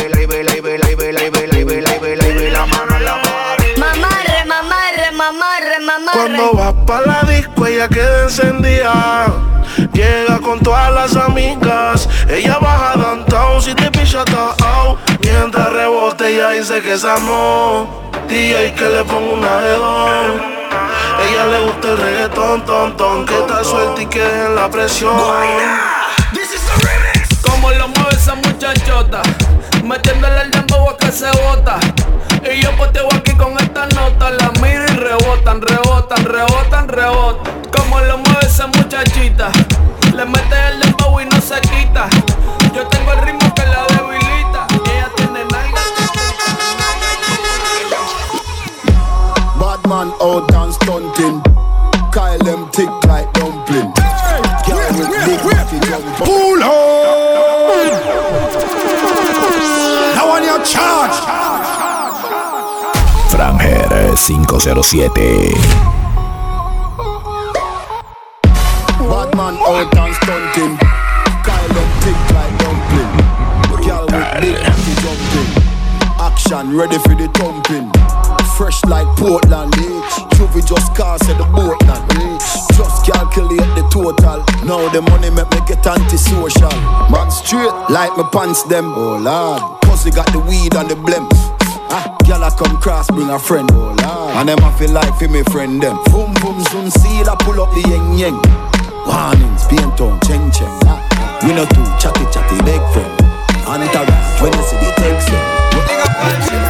la 2.52 2.66
mano 2.66 2.98
en 2.98 3.06
la 3.06 3.22
pared. 3.22 3.78
Mamarre, 3.78 4.46
mamarre, 4.46 5.12
mamarre, 5.14 5.80
mamarre. 5.80 6.20
Cuando 6.20 6.54
vas 6.54 6.74
para 6.86 7.06
la 7.08 7.22
disco 7.32 7.66
ella 7.66 7.88
queda 7.88 8.24
encendida. 8.24 9.34
Llega 9.94 10.40
con 10.40 10.60
todas 10.60 10.92
las 10.94 11.16
amigas. 11.16 12.10
Ella 12.28 12.58
baja 12.60 12.98
downtown 12.98 13.62
si 13.62 13.74
te 13.74 13.90
pilla 13.90 14.26
out. 14.66 15.00
Mientras 15.22 15.72
rebote 15.72 16.28
ella 16.28 16.50
dice 16.50 16.82
que 16.82 16.98
se 16.98 17.10
amó. 17.10 18.12
DJ 18.34 18.74
que 18.74 18.90
le 18.90 19.04
pongo 19.04 19.36
una 19.36 19.62
dos 19.62 20.10
Ella 21.30 21.46
le 21.46 21.60
gusta 21.66 21.88
el 21.88 21.98
reggaetón, 22.00 22.66
ton, 22.66 22.98
ton 22.98 23.26
Que 23.28 23.38
está 23.38 23.64
suelta 23.64 24.02
y 24.02 24.08
que 24.08 24.24
en 24.24 24.56
la 24.56 24.72
presión 24.72 25.16
Como 27.44 27.70
lo 27.70 27.88
mueve 27.90 28.16
esa 28.16 28.34
muchachota, 28.34 29.22
metiéndole 29.84 30.42
el 30.42 30.50
dembow 30.50 30.90
a 30.90 30.98
que 30.98 31.12
se 31.12 31.30
bota. 31.44 31.78
Y 32.52 32.60
yo 32.60 32.76
poteo 32.76 33.08
aquí 33.14 33.34
con 33.34 33.54
esta 33.60 33.86
nota, 33.86 34.32
la 34.32 34.52
miro 34.62 34.84
y 34.84 34.96
rebotan, 34.96 35.62
rebotan, 35.62 36.26
rebotan, 36.26 36.88
rebotan. 36.88 37.62
Como 37.78 38.00
lo 38.00 38.18
mueve 38.18 38.48
esa 38.48 38.66
muchachita, 38.66 39.52
le 40.16 40.26
mete 40.26 40.56
el 40.72 40.80
dembow 40.80 41.22
y 41.22 41.26
no 41.26 41.40
se 41.40 41.62
quita. 41.62 42.10
Yo 42.74 42.88
tengo 42.88 43.14
el 43.14 43.22
ritmo 43.22 43.43
out 50.34 50.54
and 50.56 50.74
stunting. 50.74 51.42
Kyle 52.12 52.40
them 52.40 52.70
tick 52.72 52.90
like 53.06 53.32
dumpling. 53.34 53.94
Girl 54.66 54.92
with 54.98 55.10
big 55.26 55.40
cocky 55.40 55.80
jump 55.86 56.22
up. 56.22 56.26
Pull 56.26 56.64
on. 56.64 56.72
Now 60.16 60.30
on 60.34 60.44
your 60.44 60.62
charge. 60.66 61.18
Franger 63.30 64.18
507. 64.18 65.14
Bad 69.10 69.30
man 69.38 69.56
out 69.62 69.98
and 69.98 70.16
stunting. 70.16 70.78
Kyle 71.46 71.70
them 71.76 71.90
tick 72.02 72.20
like 72.34 72.54
dumpling. 72.60 73.12
Girl 73.86 74.06
with 74.06 74.42
big 74.42 74.58
cocky 74.66 74.94
jumping. 75.02 75.50
Action 76.20 76.76
ready 76.76 76.98
for 77.00 77.16
the 77.16 77.28
thumping. 77.34 77.92
Fresh 78.58 78.86
like 78.86 79.08
Portland? 79.18 79.73
Juvie 79.73 79.73
just 80.66 80.96
cast 80.96 81.30
at 81.30 81.38
the 81.38 81.46
boat 81.52 81.78
eh? 81.88 82.38
Just 82.76 83.06
calculate 83.06 83.68
the 83.76 83.84
total. 83.92 84.44
Now 84.66 84.88
the 84.90 85.02
money 85.02 85.30
make 85.30 85.50
me 85.52 85.60
get 85.68 85.86
antisocial. 85.86 86.74
Man 87.12 87.30
straight 87.32 87.74
like 87.90 88.16
my 88.18 88.28
pants 88.32 88.64
them. 88.64 88.94
Oh 88.96 89.18
lord, 89.18 89.82
cause 89.84 90.10
got 90.10 90.32
the 90.32 90.40
weed 90.40 90.76
and 90.76 90.90
the 90.90 90.96
blem. 90.96 91.28
Ah, 91.92 92.18
girl 92.26 92.44
I 92.44 92.50
come 92.50 92.78
cross, 92.82 93.08
bring 93.12 93.30
a 93.30 93.40
friend. 93.40 93.70
Oh 93.74 93.94
lord, 93.94 94.36
and 94.38 94.50
them 94.50 94.60
I 94.64 94.72
feel 94.78 94.92
like 94.92 95.14
for 95.20 95.28
me 95.28 95.44
friend 95.52 95.82
them. 95.82 95.98
Boom 96.12 96.34
boom 96.42 96.60
zoom, 96.72 96.90
see 96.90 97.22
I 97.22 97.36
pull 97.40 97.62
up 97.62 97.72
the 97.76 97.82
yeng 97.84 98.18
yeng. 98.18 98.40
Warnings, 99.06 99.68
paint 99.68 100.00
on, 100.02 100.20
cheng 100.22 100.50
cheng. 100.52 100.72
Ah, 100.88 101.00
ah. 101.20 101.40
We 101.46 101.54
no 101.54 101.66
too 101.66 101.86
chatty 102.00 102.26
chatty, 102.32 102.58
big 102.64 102.82
friend. 102.94 103.12
Entourage, 103.68 104.42
when 104.42 104.54
you 104.54 104.64
see 104.64 104.78
the 104.78 104.92
text 104.98 105.28
them. 105.30 106.63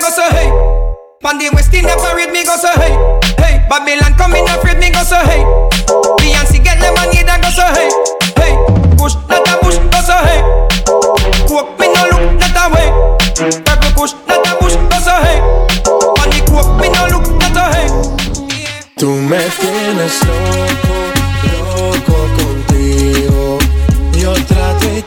Go 0.00 0.10
so 0.10 0.24
hey. 0.32 0.48
Pan 1.20 1.36
the 1.38 1.50
West 1.52 1.72
Indian 1.74 1.98
parade 2.00 2.32
me 2.32 2.44
go 2.44 2.56
so 2.56 2.72
hey. 2.80 2.96
Hey, 3.36 3.54
Babylon 3.68 4.14
come 4.16 4.34
in 4.34 4.48
afraid 4.48 4.78
me 4.78 4.90
go 4.90 5.02
so 5.04 5.20
hey. 5.28 5.44
Beyonce 6.18 6.58
get 6.64 6.80
lemonade 6.80 7.28
and 7.28 7.42
go 7.42 7.50
so 7.52 7.66
hey. 7.76 7.90
Hey, 8.40 8.56
push 8.96 9.14
not 9.28 9.44
a 9.44 9.54
push 9.60 9.76
go 9.76 10.00
so 10.00 10.16
hey. 10.24 10.40
Coke 11.46 11.78
me 11.78 11.86
no 11.92 12.02
look 12.08 12.24
not 12.40 12.56
a 12.56 12.64
way. 12.72 12.88
Purple 13.62 13.92
push 13.92 14.12
not 14.26 14.46
a 14.48 14.56
push 14.56 14.74
go 14.74 14.98
so 15.04 15.14
hey. 15.20 15.38
On 15.92 16.28
the 16.32 16.40
coke 16.48 16.72
me 16.80 16.88
no 16.88 17.02
look 17.12 17.28
not 17.36 17.56
a 17.60 17.64
hey. 17.76 17.88
Tú 18.96 19.10
me 19.12 19.38
tienes 19.60 20.16
loco, 20.24 20.96
loco 21.52 22.16
contigo. 22.36 23.58
Yo 24.16 24.32
trato 24.44 24.86
y 24.94 25.02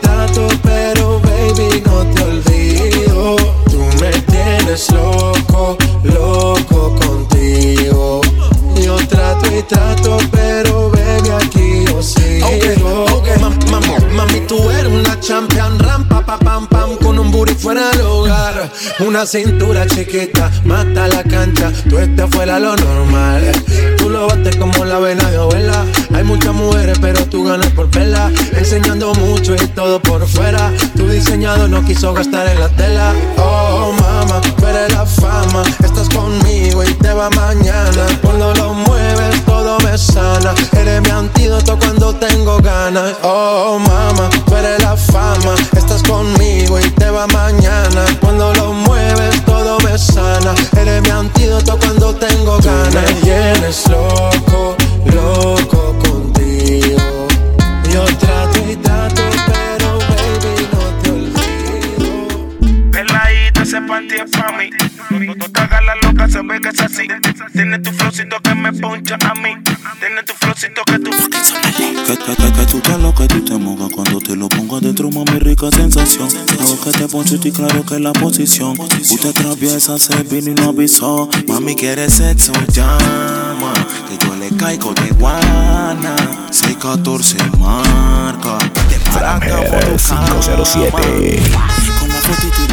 trato, 9.68 10.18
pero 10.32 10.90
ven 10.92 11.32
aquí, 11.32 11.86
o 11.94 11.98
oh, 11.98 12.04
sí. 12.04 12.42
Ok, 12.44 13.12
ok, 13.12 13.28
mam, 13.42 13.58
mam, 13.72 14.16
mami, 14.16 14.42
tú 14.42 14.70
eres 14.70 14.92
una 14.92 15.20
champion. 15.20 15.80
Rampa, 15.80 16.26
pa, 16.26 16.38
pam, 16.38 16.68
pam, 16.68 16.96
con 16.98 17.20
un 17.20 17.32
booty 17.32 17.54
fuera 17.54 17.90
del 17.92 18.02
hogar. 18.02 18.72
Una 19.00 19.26
cintura 19.26 19.86
chiquita, 19.88 20.52
mata 20.66 21.08
la 21.08 21.24
cancha. 21.24 21.72
Tú 21.90 21.98
estás 21.98 22.30
fuera 22.30 22.60
lo 22.60 22.76
normal. 22.76 23.52
Tú 23.98 24.10
lo 24.10 24.28
bates 24.28 24.56
como 24.58 24.86
la 24.86 25.00
vena 25.00 25.30
de 25.30 25.38
abuela. 25.38 25.86
Hay 26.14 26.24
muchas 26.24 26.54
mujeres, 26.54 26.98
pero 27.02 27.26
tú 27.26 27.44
ganas 27.44 27.72
por 27.72 27.90
vela. 27.90 28.32
Enseñando 28.56 29.14
mucho 29.16 29.56
y 29.56 29.68
todo 29.68 30.02
por 30.02 30.28
fuera. 30.28 30.72
Tu 30.96 31.08
diseñado 31.08 31.68
no 31.68 31.84
quiso 31.86 32.14
gastar 32.14 32.48
en 32.48 32.60
la 32.60 32.70
tela. 32.70 33.14
Oh, 33.38 33.94
mama, 34.00 34.42
pero 34.60 34.88
la 34.90 35.06
fama. 35.06 35.64
Estás 35.84 36.10
conmigo 36.10 36.84
y 36.84 36.94
te 36.96 37.14
va 37.14 37.30
mañana. 37.32 38.06
Cuando 38.22 38.54
lo 38.56 38.74
sana. 39.98 40.54
Eres 40.74 41.02
mi 41.02 41.10
antídoto 41.10 41.78
cuando 41.78 42.14
tengo 42.16 42.58
ganas. 42.58 43.14
Oh, 43.24 43.80
mama, 43.80 44.30
tú 44.46 44.56
eres 44.56 44.82
la 44.82 44.96
fama. 44.96 45.56
Estás 45.76 46.04
conmigo 46.04 46.80
y 46.80 46.90
te 46.92 47.10
va 47.10 47.28
mañana. 47.28 48.06
Cuando 48.20 48.54
lo 48.56 48.74
mueves, 48.74 49.44
todo 49.46 49.78
me 49.80 49.98
sana. 49.98 50.54
Eres 50.78 51.02
mi 51.02 51.10
antídoto 51.10 51.78
cuando 51.78 52.16
tengo 52.16 52.58
ganas. 52.60 52.94
me 52.94 53.14
tienes 53.22 53.88
loco, 53.90 54.76
loco 55.06 55.96
contigo. 56.06 57.28
Yo 57.92 58.06
trato, 58.18 58.53
ese 63.74 63.82
panty 63.88 64.16
es 64.16 64.30
pa' 64.30 64.52
mí. 64.52 64.70
No 65.36 65.46
te 65.50 65.62
hagas 65.62 65.82
la 65.84 65.96
loca, 65.96 66.30
se 66.30 66.42
ve 66.44 66.62
que 66.62 66.70
es 66.70 66.80
así. 66.80 67.08
Tiene 67.54 67.80
tu 67.80 67.92
flowcito 67.92 68.40
que 68.44 68.54
me 68.54 68.72
poncha 68.72 69.18
a 69.22 69.34
mí. 69.34 69.56
Tiene 70.00 70.22
tu 70.24 70.34
flowcito 70.34 70.84
que 70.86 71.00
tú. 71.00 71.10
Que, 71.10 72.18
que, 72.18 72.36
que, 72.36 72.52
que 72.54 72.66
tú 72.68 72.80
te 72.82 72.98
lo 73.00 73.14
que 73.16 73.28
tú 73.28 73.44
te 73.44 73.58
mojas 73.58 73.90
cuando 73.92 74.20
te 74.20 74.36
lo 74.36 74.48
pongo 74.48 74.78
adentro, 74.78 75.10
mami, 75.10 75.40
rica 75.40 75.72
sensación. 75.72 76.30
Luego 76.60 76.80
que 76.82 76.92
te 76.92 77.08
poncho 77.08 77.40
y 77.44 77.52
claro 77.52 77.84
que 77.84 78.00
la 78.00 78.14
posición. 78.14 78.80
Usted 78.80 79.30
atraviesa, 79.30 79.98
se 79.98 80.22
vino 80.24 80.52
y 80.52 80.54
no 80.54 80.70
avisó. 80.70 81.30
Mami, 81.48 81.76
quiere 81.76 82.10
sexo, 82.12 82.54
llama. 82.72 83.74
Que 84.08 84.24
yo 84.24 84.36
le 84.36 84.50
caigo 84.56 84.94
de 84.94 85.10
guana. 85.14 86.16
614 86.52 87.38
marca. 87.58 88.60
Flamer 89.12 89.98
507. 89.98 91.42
Con 92.00 92.10
la 92.10 92.16
fotito 92.16 92.73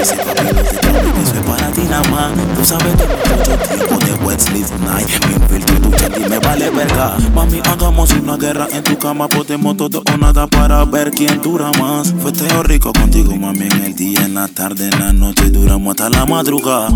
eso 0.00 0.14
es 0.14 1.46
para 1.46 1.70
ti 1.72 1.82
nada 1.82 2.08
más. 2.10 2.32
Tú 2.56 2.64
sabes 2.64 2.94
que 2.96 3.06
mucho 3.06 3.98
tiempo 3.98 4.30
de 4.30 4.38
sleep 4.38 4.70
night. 4.80 5.08
Me 5.26 5.32
infiltro 5.34 5.80
tu 5.80 5.90
chat 5.96 6.18
y 6.18 6.28
me 6.28 6.38
vale 6.38 6.70
verga. 6.70 7.16
Mami, 7.34 7.60
hagamos 7.64 8.12
una 8.12 8.36
guerra 8.36 8.66
en 8.72 8.82
tu 8.82 8.98
cama. 8.98 9.28
Podemos 9.28 9.76
todo 9.76 10.02
o 10.12 10.16
nada 10.16 10.46
para 10.46 10.84
ver 10.84 11.10
quién 11.10 11.40
dura 11.42 11.70
más. 11.80 12.14
Fue 12.20 12.32
teo 12.32 12.62
rico 12.62 12.92
contigo, 12.92 13.34
mami, 13.36 13.66
en 13.66 13.84
el 13.84 13.94
día, 13.94 14.20
en 14.24 14.34
la 14.34 14.48
tarde, 14.48 14.88
en 14.92 15.00
la 15.00 15.12
noche. 15.12 15.50
Duramos 15.50 15.92
hasta 15.92 16.10
la 16.10 16.26
madrugada. 16.26 16.88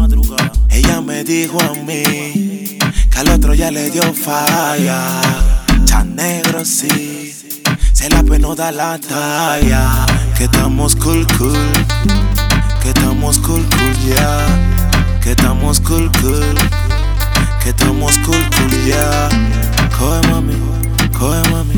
Ella 0.70 1.00
me 1.00 1.24
dijo 1.24 1.58
a 1.60 1.74
mí 1.74 2.78
que 3.10 3.18
al 3.18 3.28
otro 3.30 3.54
ya 3.54 3.70
le 3.70 3.90
dio 3.90 4.02
falla. 4.14 5.20
Chan 5.84 6.14
negro, 6.16 6.64
sí. 6.64 7.34
Se 7.92 8.08
la 8.08 8.22
pena 8.22 8.54
da 8.54 8.70
la 8.70 8.98
talla. 8.98 10.06
Que 10.36 10.44
estamos 10.44 10.94
cool, 10.94 11.26
cool. 11.36 12.37
Que 12.82 12.88
estamos 12.90 13.38
cool, 13.38 13.64
cool, 13.70 13.94
yeah. 14.04 14.46
Que 15.20 15.30
estamos 15.32 15.80
cool, 15.80 16.10
cool. 16.20 16.54
Que 17.62 17.70
estamos 17.70 18.16
cool, 18.18 18.42
cool, 18.56 18.84
yeah. 18.84 19.28
Coge 19.98 20.28
mami, 20.28 20.54
coge 21.18 21.42
mami, 21.50 21.74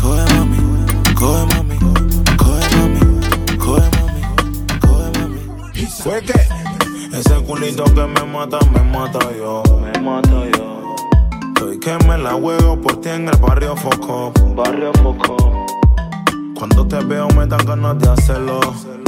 coge 0.00 0.24
mami, 0.34 0.58
coge 1.14 1.46
mami, 1.54 1.78
coge 2.36 2.76
mami, 2.76 2.98
coge 3.56 3.88
mami, 3.96 4.78
coge 4.80 5.18
mami. 5.18 5.86
¿Fue 6.02 6.20
qué? 6.22 6.40
Ese 7.16 7.34
culito 7.44 7.84
que 7.84 8.06
me 8.06 8.24
mata, 8.24 8.58
me 8.72 8.82
mata 8.82 9.20
yo. 9.36 9.62
Me 9.80 10.00
mata 10.00 10.44
yo. 10.56 10.96
Estoy 11.48 11.78
que 11.78 11.96
me 12.08 12.18
la 12.18 12.32
juego 12.32 12.80
por 12.80 13.00
ti 13.00 13.10
en 13.10 13.28
el 13.28 13.36
barrio 13.36 13.76
Foco. 13.76 14.32
Barrio 14.56 14.92
Foco. 15.02 15.61
Cuando 16.62 16.86
te 16.86 17.04
veo 17.04 17.26
me 17.30 17.44
dan 17.44 17.66
ganas 17.66 17.98
de 17.98 18.08
hacerlo. 18.08 18.60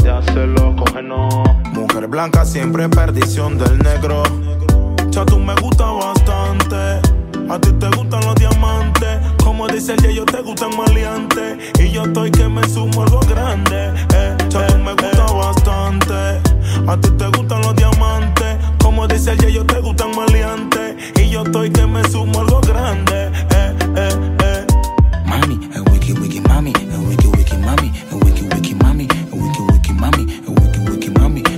De 0.03 0.11
hacerlo, 0.11 0.75
cógenos. 0.75 1.33
Mujer 1.73 2.09
blanca, 2.09 2.45
siempre 2.45 2.89
perdición 2.89 3.57
del 3.57 3.79
negro. 3.79 4.25
Ya 5.11 5.25
tú 5.25 5.39
me 5.39 5.55
gusta 5.63 5.85
bastante. 5.85 7.01
A 7.49 7.59
ti 7.61 7.73
te 7.75 7.89
gustan 7.97 8.25
los 8.25 8.35
diamantes. 8.35 9.21
Como 9.45 9.69
dice 9.69 9.93
el 9.93 10.15
yo 10.17 10.25
te 10.25 10.41
gustan 10.43 10.77
maleantes. 10.77 11.71
Y 11.79 11.93
yo 11.93 12.03
estoy 12.03 12.33
que 12.33 12.49
me 12.49 12.69
sumo 12.69 13.05
algo 13.05 13.21
grande. 13.21 13.93
Eh, 14.13 14.37
ya 14.49 14.67
tú 14.67 14.79
me 14.79 14.91
gusta 14.91 15.25
bastante. 15.33 16.41
A 16.89 16.97
ti 17.01 17.09
te 17.11 17.29
gustan 17.39 17.63
los 17.63 17.77
diamantes. 17.77 18.57
Como 18.83 19.07
dice 19.07 19.31
el 19.31 19.53
yo 19.53 19.65
te 19.65 19.79
gustan 19.79 20.11
maleantes. 20.17 20.97
Y 21.23 21.29
yo 21.29 21.45
estoy 21.45 21.71
que 21.71 21.87
me 21.87 22.03
sumo 22.11 22.41
algo 22.41 22.61
grande. 22.63 23.31
Eh, 23.51 23.77
eh, 23.95 24.37
eh. 24.43 24.67
Mami, 25.25 25.61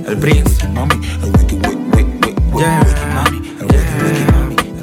a 0.06 0.10
wiki 0.10 1.56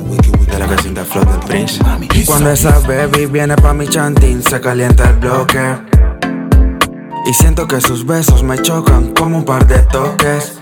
wiki 0.09 0.31
De 0.51 0.59
la 0.59 0.67
canción 0.67 0.93
de 0.93 1.03
Flow 1.05 1.23
del 1.25 1.39
Prince. 1.39 1.79
Cuando 2.25 2.51
esa 2.51 2.79
baby 2.79 3.25
viene 3.27 3.55
pa' 3.55 3.73
mi 3.73 3.87
chantín, 3.87 4.43
se 4.43 4.59
calienta 4.59 5.09
el 5.09 5.15
bloque. 5.15 5.77
Y 7.25 7.33
siento 7.33 7.67
que 7.67 7.79
sus 7.79 8.05
besos 8.05 8.43
me 8.43 8.61
chocan 8.61 9.13
como 9.13 9.37
un 9.37 9.45
par 9.45 9.65
de 9.65 9.79
toques. 9.83 10.59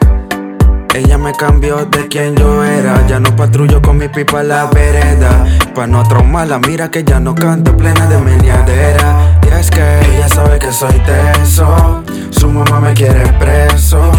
Ella 0.94 1.18
me 1.18 1.32
cambió 1.32 1.86
de 1.86 2.08
quien 2.10 2.36
yo 2.36 2.64
era. 2.64 3.06
Ya 3.08 3.20
no 3.20 3.34
patrullo 3.36 3.82
con 3.82 3.98
mi 3.98 4.10
pipa 4.10 4.44
la 4.44 4.66
vereda. 4.66 5.46
Pa' 5.74 5.88
no 5.88 6.04
traumarla, 6.04 6.60
mira 6.60 6.92
que 6.92 7.04
ya 7.04 7.20
no 7.20 7.34
canto 7.34 7.76
plena 7.78 8.08
de 8.08 8.18
meneadera. 8.18 9.39
Y 9.48 9.54
es 9.54 9.70
que 9.72 10.00
ella 10.12 10.28
sabe 10.28 10.60
que 10.60 10.72
soy 10.72 11.00
teso. 11.06 12.04
Su 12.32 12.50
mamá 12.50 12.82
me 12.82 12.94
quiere 12.94 13.26
preso. 13.39 14.12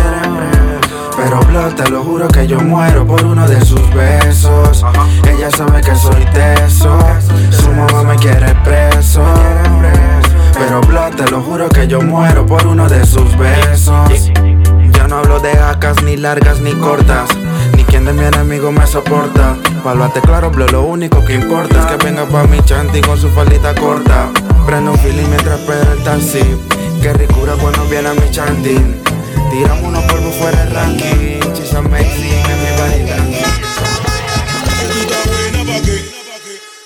Pero 1.14 1.40
Blood, 1.40 1.74
te 1.74 1.90
lo 1.90 2.02
juro 2.02 2.26
que 2.28 2.46
yo 2.46 2.58
muero 2.60 3.06
por 3.06 3.22
uno 3.22 3.46
de 3.46 3.60
sus 3.60 3.92
besos. 3.92 4.84
Ella 5.28 5.50
sabe 5.50 5.82
que 5.82 5.94
soy 5.94 6.24
teso. 6.32 6.98
Su 7.50 7.70
mamá 7.70 8.02
me 8.02 8.16
quiere 8.16 8.54
preso. 8.64 9.22
Pero 10.54 10.80
Blood, 10.80 11.16
te 11.16 11.30
lo 11.30 11.42
juro 11.42 11.68
que 11.68 11.86
yo 11.86 12.00
muero 12.00 12.46
por 12.46 12.66
uno 12.66 12.88
de 12.88 13.04
sus 13.04 13.36
besos. 13.36 14.32
No 15.12 15.18
hablo 15.18 15.40
de 15.40 15.52
acas, 15.52 16.02
ni 16.02 16.16
largas, 16.16 16.60
ni 16.60 16.72
cortas. 16.72 17.28
Ni 17.76 17.84
quien 17.84 18.06
de 18.06 18.14
mi 18.14 18.24
enemigo 18.24 18.72
me 18.72 18.86
soporta. 18.86 19.58
Pálvate 19.84 20.22
claro, 20.22 20.50
bro, 20.50 20.66
lo 20.68 20.84
único 20.84 21.22
que 21.22 21.34
importa 21.34 21.80
es 21.80 21.84
que 21.84 22.02
venga 22.02 22.24
pa' 22.24 22.44
mi 22.44 22.58
chanti 22.64 23.02
con 23.02 23.18
su 23.18 23.28
faldita 23.28 23.74
corta. 23.74 24.30
Prendo 24.64 24.92
un 24.92 24.98
feeling 24.98 25.28
mientras 25.28 25.60
espero 25.60 25.92
el 25.92 26.02
taxi. 26.02 26.42
Qué 27.02 27.12
ricura 27.12 27.52
cuando 27.60 27.84
viene 27.90 28.08
a 28.08 28.14
mi 28.14 28.30
chanting. 28.30 29.02
Tiramos 29.50 29.84
unos 29.84 30.02
polvos 30.04 30.34
fuera 30.36 30.64
del 30.64 30.74
ranking. 30.74 31.40
She's 31.52 31.74
amazing, 31.74 32.46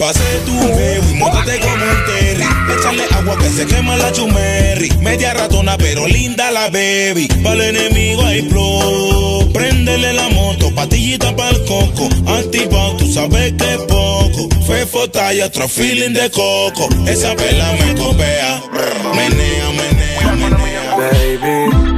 Pase 0.07 0.23
tu 0.45 0.53
bebo 0.53 1.11
y 1.11 1.15
móntate 1.15 1.59
como 1.59 1.85
un 1.85 2.05
terry. 2.07 2.45
Échale 2.79 3.03
agua 3.13 3.37
que 3.39 3.49
se 3.49 3.67
quema 3.67 3.97
la 3.97 4.13
chumerri. 4.13 4.89
Media 5.01 5.35
ratona, 5.35 5.77
pero 5.77 6.07
linda 6.07 6.53
la 6.53 6.71
baby. 6.71 7.27
Para 7.43 7.55
el 7.57 7.77
enemigo 7.77 8.25
hay 8.25 8.43
flow. 8.43 9.51
Préndele 9.53 10.13
la 10.13 10.29
moto, 10.29 10.73
patillita 10.77 11.35
pa'l 11.35 11.61
coco. 11.65 12.09
Activado, 12.25 12.95
tú 12.99 13.13
sabes 13.13 13.55
que 13.55 13.75
es 13.75 13.79
poco. 13.79 14.49
Fefo 14.65 15.11
talla, 15.11 15.47
otro 15.47 15.67
feeling 15.67 16.13
de 16.13 16.31
coco. 16.31 16.89
Esa 17.09 17.35
vela 17.35 17.73
me 17.73 17.97
copea. 17.97 18.63
Menea, 19.13 19.71
menea, 19.73 20.33
menea. 20.37 20.97
Baby. 20.97 21.96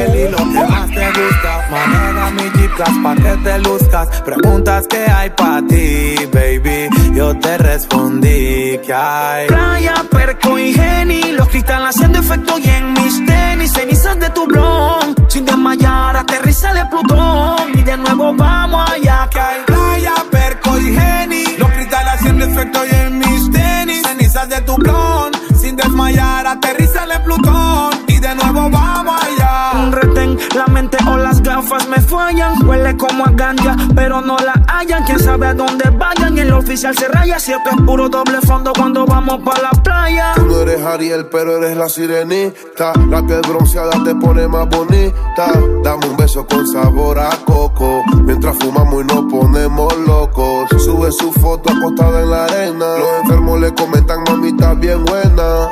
El 0.00 0.16
hilo 0.16 0.36
que 0.38 0.44
más 0.44 0.88
te 0.88 1.06
gusta. 1.18 1.68
Maneja 1.70 2.30
mi 2.30 2.58
Jeep 2.58 2.74
Class 2.74 2.96
pa' 3.02 3.14
que 3.16 3.36
te 3.44 3.58
luzcas. 3.58 4.08
Preguntas 4.22 4.86
que 4.88 5.10
hay 5.10 5.30
pa' 5.30 5.60
ti, 5.68 6.14
baby. 6.32 6.88
Yo 7.14 7.38
te 7.38 7.58
respondí 7.58 8.78
que 8.86 8.94
hay. 8.94 9.46
Playa, 9.48 9.94
perco 10.10 10.58
y 10.58 10.72
geni, 10.72 11.32
los 11.32 11.48
cristales 11.48 11.90
haciendo 11.90 12.18
efecto 12.18 12.58
y 12.58 12.68
en 12.68 12.92
mis 12.94 13.26
tenis, 13.26 13.72
cenizas 13.72 14.18
de 14.18 14.30
tu 14.30 14.46
blon. 14.46 15.14
Sin 15.28 15.44
desmayar, 15.44 16.16
aterriza 16.16 16.72
de 16.72 16.86
Plutón 16.86 17.78
y 17.78 17.82
de 17.82 17.96
nuevo 17.98 18.34
vamos 18.34 18.90
allá 18.90 19.28
que 19.30 19.38
hay. 19.38 19.60
Playa, 19.66 20.14
perco 20.30 20.78
y 20.78 20.94
geni. 20.96 21.44
Los 21.58 21.70
cristales 21.72 22.14
haciendo 22.14 22.44
efecto 22.46 22.86
y 22.86 22.90
en 22.90 23.18
mis 23.18 23.50
tenis. 23.50 24.02
Cenizas 24.02 24.48
de 24.48 24.60
tu 24.62 24.76
blon. 24.76 25.39
Desmayar, 25.82 26.46
aterriza 26.46 27.04
en 27.04 27.22
Plutón 27.22 27.90
y 28.06 28.18
de 28.18 28.34
nuevo 28.34 28.68
vamos 28.68 29.16
allá. 29.22 29.82
Un 29.82 29.92
retén, 29.92 30.38
la 30.54 30.66
mente 30.66 30.98
o 31.08 31.16
las 31.16 31.40
gafas 31.42 31.88
me 31.88 31.98
fallan. 32.02 32.68
Huele 32.68 32.96
como 32.98 33.24
a 33.24 33.30
ganja, 33.30 33.76
pero 33.94 34.20
no 34.20 34.36
la 34.38 34.52
hallan. 34.68 35.04
Quién 35.04 35.18
sabe 35.18 35.46
a 35.46 35.54
dónde 35.54 35.88
vayan. 35.88 36.36
Y 36.36 36.40
el 36.40 36.52
oficial 36.52 36.94
se 36.94 37.08
raya. 37.08 37.38
Si 37.38 37.52
esto 37.52 37.70
es 37.70 37.76
puro 37.86 38.10
doble 38.10 38.40
fondo 38.42 38.72
cuando 38.76 39.06
vamos 39.06 39.40
pa' 39.42 39.58
la 39.62 39.70
playa. 39.82 40.32
Tú 40.34 40.44
no 40.44 40.60
eres 40.60 40.82
Ariel, 40.84 41.26
pero 41.32 41.56
eres 41.56 41.76
la 41.76 41.88
sirenita. 41.88 42.92
La 43.08 43.24
piel 43.26 43.40
bronceada 43.48 44.02
te 44.04 44.14
pone 44.14 44.46
más 44.48 44.68
bonita. 44.68 45.52
Dame 45.82 46.06
un 46.06 46.16
beso 46.18 46.46
con 46.46 46.66
sabor 46.66 47.18
a 47.18 47.30
coco. 47.46 48.02
Mientras 48.42 48.64
fumamos 48.64 49.02
y 49.02 49.06
nos 49.06 49.30
ponemos 49.30 49.98
locos. 49.98 50.70
Sube 50.82 51.12
su 51.12 51.30
foto 51.30 51.70
acostada 51.70 52.22
en 52.22 52.30
la 52.30 52.44
arena. 52.44 52.86
Los 52.96 53.20
enfermos 53.22 53.60
le 53.60 53.74
comentan, 53.74 54.24
mamita 54.26 54.72
bien 54.72 55.04
buena. 55.04 55.68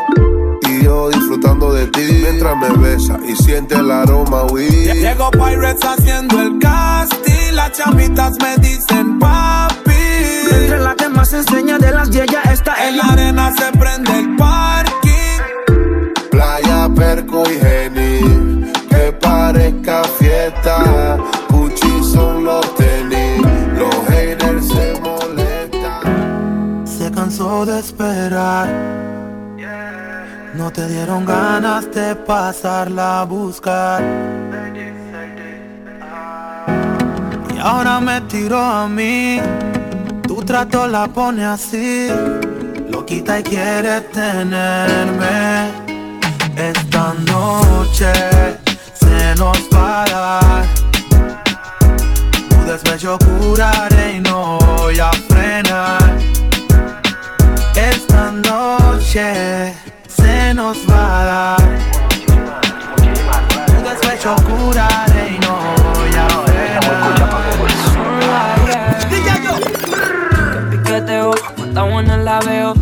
Y 0.69 0.85
yo 0.85 1.09
disfrutando 1.09 1.73
de 1.73 1.87
ti 1.87 2.03
mientras 2.23 2.55
me 2.59 2.69
besa 2.77 3.19
y 3.27 3.35
siente 3.37 3.75
el 3.75 3.91
aroma, 3.91 4.43
weed. 4.53 4.93
Llego 4.93 5.31
Pirates 5.31 5.83
haciendo 5.83 6.43
el 6.43 6.59
casting. 6.59 7.55
Las 7.55 7.73
chamitas 7.73 8.37
me 8.39 8.59
dicen 8.59 9.19
papi. 9.19 9.93
Entre 10.53 10.79
la 10.79 10.95
que 10.95 11.09
más 11.09 11.33
enseña 11.33 11.79
de 11.79 11.91
las 11.91 12.11
yeyas 12.11 12.53
está 12.53 12.87
En 12.87 12.99
la 12.99 13.05
arena 13.05 13.51
se 13.57 13.79
prende 13.79 14.13
el 14.13 14.37
parking. 14.37 15.41
Playa, 16.31 16.87
perco 16.95 17.45
y 17.51 17.55
geni. 17.55 18.71
Que 18.91 19.11
parezca 19.19 20.05
fiesta. 20.19 20.68
De 27.67 27.81
esperar. 27.81 28.69
No 30.55 30.71
te 30.71 30.87
dieron 30.87 31.27
ganas 31.27 31.93
de 31.93 32.15
pasarla 32.15 33.23
a 33.23 33.25
buscar. 33.25 34.01
Y 37.53 37.59
ahora 37.59 37.99
me 37.99 38.21
tiró 38.23 38.61
a 38.61 38.89
mí. 38.89 39.41
Tu 40.23 40.37
trato 40.45 40.87
la 40.87 41.09
pone 41.09 41.45
así. 41.45 42.09
Lo 42.91 43.05
quita 43.05 43.41
y 43.41 43.43
quiere 43.43 44.03
tenerme. 44.03 45.73
Esta 46.57 47.13
noche 47.27 48.13
se 48.95 49.35
nos 49.37 49.59
va 49.75 50.05
a 50.05 50.11
dar. 50.11 50.65
Tu 52.49 52.71
despecho 52.71 53.19
curaré 53.19 54.13
y 54.15 54.21
no 54.21 54.59
voy 54.61 55.01
a 55.01 55.11
frenar. 55.29 56.28
Esta 58.39 58.51
noche 58.51 59.75
se 60.07 60.55
nos 60.55 60.79
va 60.89 61.21
a 61.21 61.25
dar. 61.25 61.59
Tu 63.67 63.83
despecho 63.83 64.37
curaré 64.47 65.35
y 65.35 65.39
no 65.41 65.55
voy 65.95 66.15
a 66.15 66.29
frenar. 66.47 67.09
piqueteo, 70.71 71.31
oh. 71.31 71.58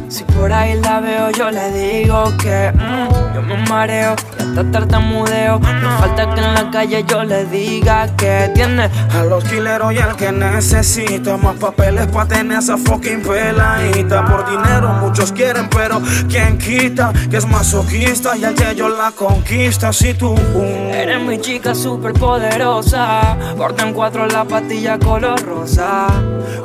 Si 0.08 0.24
por 0.24 0.50
ahí 0.50 0.80
la 0.80 1.00
veo, 1.00 1.30
yo 1.30 1.50
le 1.50 1.70
digo 1.70 2.32
que 2.38 2.72
mm, 2.72 3.34
yo 3.34 3.42
me 3.42 3.56
mareo 3.68 4.16
y 4.38 4.42
hasta 4.42 4.70
tartamudeo. 4.70 5.58
No 5.58 5.98
falta 5.98 6.34
que 6.34 6.40
en 6.40 6.54
la 6.54 6.70
calle 6.70 7.04
yo 7.06 7.22
le 7.22 7.44
diga 7.44 8.08
que 8.16 8.50
tiene 8.54 8.88
A 9.12 9.24
los 9.24 9.44
quileros 9.44 9.92
y 9.92 9.98
al 9.98 10.16
que 10.16 10.32
necesita 10.32 11.36
más 11.36 11.56
papeles 11.56 12.06
pa' 12.06 12.26
tener 12.26 12.58
esa 12.58 12.78
fucking 12.78 13.20
peladita. 13.20 14.24
Por 14.24 14.48
dinero 14.48 14.88
muchos 15.02 15.30
quieren, 15.30 15.68
pero 15.68 16.00
¿quién 16.28 16.56
quita? 16.56 17.12
Que 17.30 17.36
es 17.36 17.46
masoquista 17.46 18.34
y 18.34 18.44
al 18.44 18.54
que 18.54 18.74
yo 18.74 18.88
la 18.88 19.10
conquista. 19.10 19.92
Si 19.92 20.14
tú 20.14 20.32
uh, 20.32 20.94
Eres 20.94 21.20
mi 21.20 21.38
chica 21.38 21.74
super 21.74 22.14
poderosa. 22.14 23.36
Corta 23.58 23.86
en 23.86 23.92
cuatro 23.92 24.26
la 24.26 24.44
patilla 24.44 24.98
color 24.98 25.38
rosa. 25.42 26.06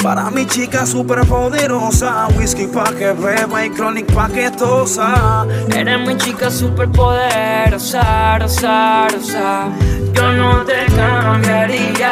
Para 0.02 0.32
mi 0.32 0.48
chica 0.48 0.86
super 0.86 1.26
poderosa, 1.28 2.21
whisky 2.30 2.68
pa' 2.68 2.92
que 2.92 3.14
beba 3.14 3.66
y 3.66 3.70
chronic 3.70 4.14
pa' 4.14 4.28
que 4.28 4.50
tosa. 4.52 5.46
Eres 5.76 6.00
mi 6.08 6.18
chica 6.18 6.50
super 6.50 6.90
poderosa, 6.90 8.38
rosa, 8.40 9.08
rosa. 9.10 9.70
Yo 10.14 10.32
no 10.34 10.64
te 10.66 10.86
cambiaría. 10.96 12.12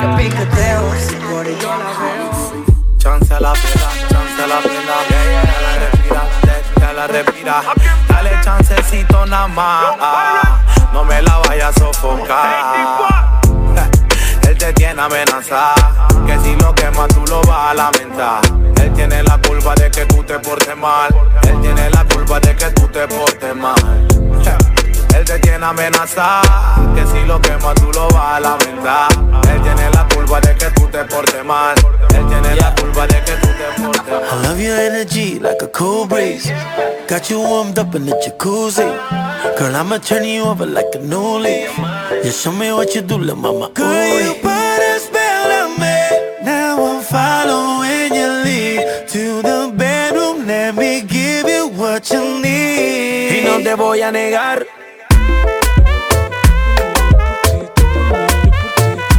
Que 0.00 0.06
piqueteo, 0.22 0.94
si 0.98 1.14
por 1.16 1.46
ello 1.46 1.68
la 1.68 1.90
veo. 2.00 2.30
Chance 2.98 3.34
a 3.34 3.40
la 3.40 3.52
pena, 3.52 3.88
chance 4.08 4.42
a 4.42 4.46
la 4.46 4.58
pena. 4.60 4.96
Ya 5.08 5.60
la 5.64 5.72
respira, 5.78 6.92
la 6.92 7.06
respira. 7.06 7.62
Dale 8.08 8.30
chancecito 8.42 9.26
nada 9.26 9.48
más. 9.48 9.82
No 10.92 11.04
me 11.04 11.22
la 11.22 11.38
vayas 11.48 11.76
a 11.76 11.78
sofocar. 11.78 13.40
Él 14.48 14.58
te 14.58 14.72
tiene 14.72 15.00
amenazada. 15.00 15.74
Que 16.26 16.38
si 16.40 16.56
lo 16.56 16.74
quemas 16.74 17.08
tú 17.08 17.24
lo 17.28 17.40
vas 17.42 17.70
a 17.70 17.74
lamentar. 17.74 18.69
Él 19.00 19.08
tiene 19.08 19.22
la 19.22 19.38
culpa 19.38 19.74
de 19.76 19.90
que 19.90 20.04
tú 20.04 20.22
te 20.22 20.38
portes 20.38 20.76
mal. 20.76 21.08
Él 21.48 21.60
tiene 21.62 21.88
la 21.90 22.04
culpa 22.04 22.38
de 22.38 22.54
que 22.54 22.66
tú 22.66 22.86
te 22.88 23.08
portes 23.08 23.56
mal. 23.56 23.74
Él 25.16 25.24
te 25.24 25.38
tiene 25.38 25.64
amenazada. 25.64 26.76
Que 26.94 27.06
si 27.06 27.24
lo 27.26 27.40
quemas 27.40 27.74
tú 27.76 27.90
lo 27.94 28.08
vas 28.08 28.36
a 28.36 28.40
lamentar. 28.40 29.08
Él 29.50 29.62
tiene 29.62 29.90
la 29.94 30.06
culpa 30.14 30.40
de 30.42 30.54
que 30.54 30.66
tú 30.72 30.86
te 30.88 31.02
portes 31.04 31.44
mal. 31.44 31.74
Él 32.14 32.26
tiene 32.28 32.56
la 32.56 32.74
culpa 32.74 33.06
de 33.06 33.24
que 33.24 33.32
tú 33.32 33.48
te 33.48 33.82
portes 33.82 34.12
mal. 34.12 34.42
I 34.42 34.46
love 34.46 34.60
your 34.60 34.78
energy 34.78 35.38
like 35.40 35.62
a 35.62 35.68
cool 35.68 36.06
breeze. 36.06 36.52
Got 37.08 37.30
you 37.30 37.40
warmed 37.40 37.78
up 37.78 37.94
in 37.94 38.04
the 38.04 38.12
jacuzzi. 38.22 38.84
Girl, 39.56 39.76
I'ma 39.76 39.98
turn 39.98 40.24
you 40.24 40.44
over 40.44 40.66
like 40.66 40.94
a 40.94 40.98
new 40.98 41.38
leaf. 41.38 41.74
Just 42.22 42.44
show 42.44 42.52
me 42.52 42.70
what 42.72 42.94
you 42.94 43.00
do, 43.00 43.16
little 43.16 43.36
mama. 43.36 43.70
Girl, 43.72 44.20
you 44.20 44.34
put 44.34 44.50
a 44.50 45.00
spell 45.00 45.64
on 45.64 45.80
me. 45.80 46.44
Now 46.44 46.84
I'm 46.84 47.02
following 47.02 47.59
no 53.60 53.64
te 53.64 53.74
voy 53.74 54.00
a 54.00 54.10
negar. 54.10 54.66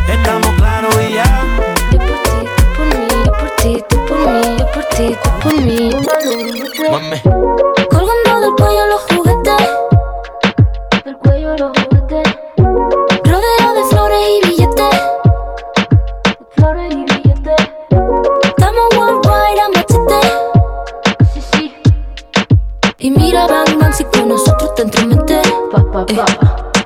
Estamos 0.10 0.56
claros 0.56 0.96
y 1.08 1.14
ya. 1.14 1.44
Por 3.40 3.50
ti, 3.58 3.84
tú 3.88 4.06
por 4.08 4.18
mí, 4.18 4.58
yo 4.58 4.72
por 4.72 4.84
ti, 4.86 5.16
tú 5.24 5.30
por 5.44 5.62
mí. 5.62 5.92
Mami. 6.92 7.22
Colgando 7.90 8.42
del 8.42 8.52
cuello 8.58 8.86
los 8.88 9.11
Y 23.04 23.10
mira, 23.10 23.48
bang, 23.48 23.80
bang, 23.80 23.92
si 23.92 24.04
con 24.06 24.30
nosotros 24.30 24.76
te 24.76 24.84
entrometes. 24.84 25.48
Eh, 26.08 26.24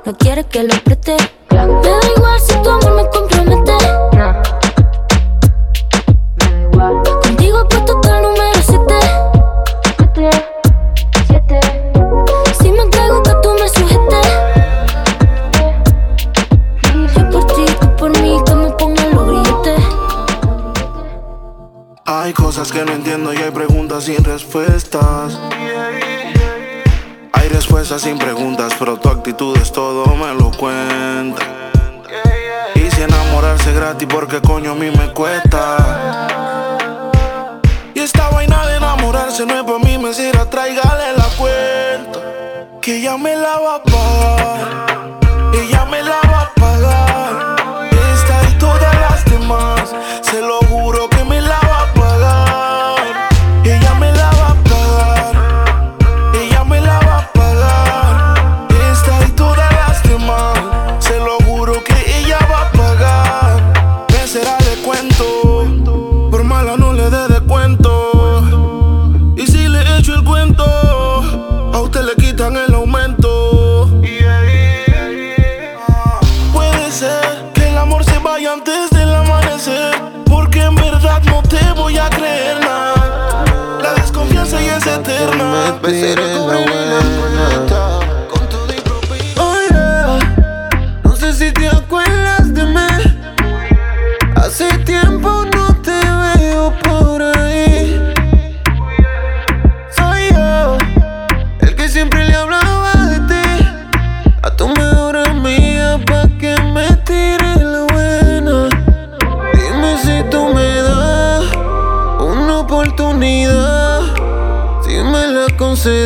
no 0.05 0.13
quieres 0.17 0.45
que 0.45 0.63
lo 0.63 0.73
preste. 0.85 1.17
Me 1.51 1.57
da 1.57 1.99
igual 2.15 2.34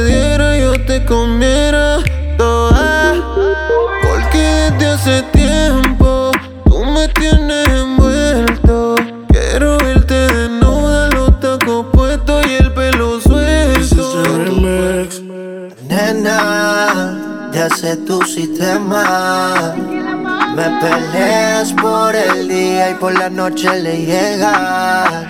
concediera, 0.10 0.57
yo 0.57 0.86
te 0.86 1.05
comiera 1.05 1.97
toda. 2.38 3.16
Porque 4.01 4.72
desde 4.78 4.88
hace 4.88 5.22
tiempo 5.32 6.32
tú 6.66 6.86
me 6.86 7.07
tienes 7.10 7.68
envuelto. 7.68 8.95
Quiero 9.30 9.78
verte 9.78 10.14
desnuda, 10.14 11.10
los 11.10 11.39
tacos 11.39 11.86
puestos 11.93 12.45
y 12.47 12.55
el 12.55 12.74
pelo 12.74 13.20
suelto. 13.22 14.55
Nena, 15.88 17.49
ya 17.53 17.70
sé 17.70 17.97
tu 17.97 18.22
sistema. 18.24 19.76
Me 20.55 20.70
peleas 20.82 21.74
por 21.74 22.16
el 22.16 22.47
día 22.47 22.91
y 22.91 22.93
por 22.95 23.14
la 23.18 23.30
noche 23.30 23.80
le 23.82 24.05
llegas. 24.05 25.29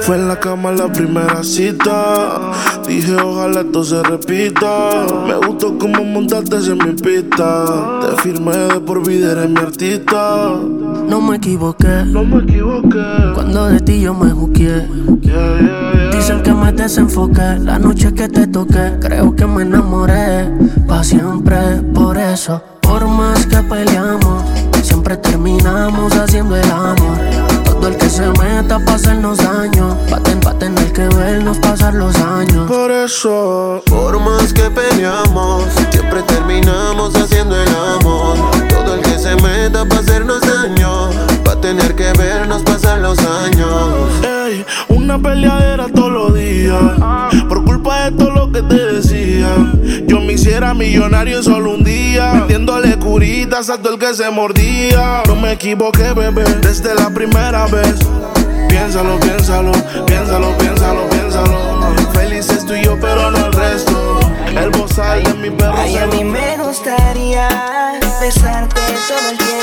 Fue 0.00 0.16
en 0.16 0.28
la 0.28 0.40
cama 0.40 0.72
la 0.72 0.92
primera 0.92 1.42
cita. 1.44 2.52
Dije, 2.86 3.14
ojalá 3.14 3.60
esto 3.60 3.84
se 3.84 4.02
repita. 4.02 5.06
Me 5.26 5.46
gustó 5.46 5.78
como 5.78 6.04
montaste 6.04 6.56
en 6.56 6.78
mi 6.78 6.92
pista. 6.94 8.00
Te 8.00 8.22
firmé 8.22 8.56
de 8.56 8.80
por 8.80 9.06
vida, 9.06 9.32
eres 9.32 9.50
mi 9.50 9.58
artista. 9.58 10.56
No 11.08 11.20
me 11.20 11.36
equivoqué. 11.36 12.04
No 12.06 12.24
me 12.24 12.42
equivoqué. 12.42 13.04
Cuando 13.34 13.68
de 13.68 13.80
ti 13.80 14.00
yo 14.00 14.14
me 14.14 14.30
juqué. 14.30 14.86
Dicen 16.12 16.42
que 16.42 16.52
me 16.52 16.72
desenfoqué. 16.72 17.58
La 17.60 17.78
noche 17.78 18.12
que 18.14 18.28
te 18.28 18.46
toqué, 18.46 18.98
creo 19.00 19.36
que 19.36 19.46
me 19.46 19.62
enamoré. 19.62 20.50
Pa' 20.86 21.04
siempre, 21.04 21.58
por 21.94 22.16
eso. 22.16 22.62
Por 22.80 23.06
más 23.06 23.46
que 23.46 23.58
peleamos, 23.58 24.42
siempre 24.82 25.16
terminamos 25.18 26.16
haciendo 26.16 26.56
el 26.56 26.70
amor. 26.70 27.27
Todo 28.08 28.16
el 28.16 28.32
que 28.32 28.38
se 28.38 28.42
meta 28.42 28.78
pa' 28.78 28.94
hacernos 28.94 29.36
daño, 29.36 29.94
pa, 30.08 30.18
ten, 30.20 30.40
pa 30.40 30.54
tener 30.54 30.92
que 30.92 31.08
vernos 31.08 31.58
pasar 31.58 31.92
los 31.94 32.16
años. 32.16 32.66
Por 32.66 32.90
eso, 32.90 33.82
por 33.86 34.18
más 34.18 34.52
que 34.54 34.70
peleamos, 34.70 35.64
siempre 35.90 36.22
terminamos 36.22 37.14
haciendo 37.14 37.54
el 37.60 37.68
amor. 37.68 38.36
Todo 38.70 38.94
el 38.94 39.02
que 39.02 39.18
se 39.18 39.36
meta 39.36 39.84
pa' 39.84 39.98
hacernos 39.98 40.40
daño, 40.40 41.10
pa 41.44 41.60
tener 41.60 41.94
que 41.94 42.10
vernos 42.14 42.62
pasar 42.62 42.98
los 43.00 43.18
años. 43.18 44.10
Ey, 44.22 44.64
una 44.88 45.18
peleadera 45.18 45.86
todos 45.94 46.10
los 46.10 46.34
días, 46.34 46.80
de 48.10 48.16
todo 48.16 48.30
lo 48.30 48.52
que 48.52 48.62
te 48.62 48.74
decía. 48.74 49.48
Yo 50.06 50.20
me 50.20 50.34
hiciera 50.34 50.72
millonario 50.74 51.38
en 51.38 51.42
solo 51.42 51.74
un 51.74 51.84
día, 51.84 52.32
vendiéndole 52.32 52.96
curitas 52.98 53.68
a 53.70 53.78
todo 53.78 53.94
el 53.94 53.98
que 53.98 54.14
se 54.14 54.30
mordía. 54.30 55.22
No 55.26 55.36
me 55.36 55.52
equivoqué, 55.52 56.12
bebé, 56.14 56.44
desde 56.60 56.94
la 56.94 57.10
primera 57.10 57.66
vez. 57.66 57.96
Piénsalo, 58.68 59.18
piénsalo, 59.20 59.72
piénsalo, 60.06 60.56
piénsalo, 60.58 61.08
piénsalo. 61.10 61.94
Felices 62.12 62.64
tú 62.66 62.74
y 62.74 62.84
yo, 62.84 62.96
pero 63.00 63.30
no 63.30 63.46
el 63.46 63.52
resto. 63.52 64.20
El 64.46 64.70
bozal 64.70 65.22
de 65.22 65.34
mi 65.34 65.50
perro. 65.50 65.74
Ay, 65.76 65.96
a 65.96 66.06
mí 66.06 66.24
me 66.24 66.56
gustaría 66.58 67.48
besarte 68.20 68.80
todo 69.08 69.30
el 69.30 69.38
tiempo. 69.38 69.58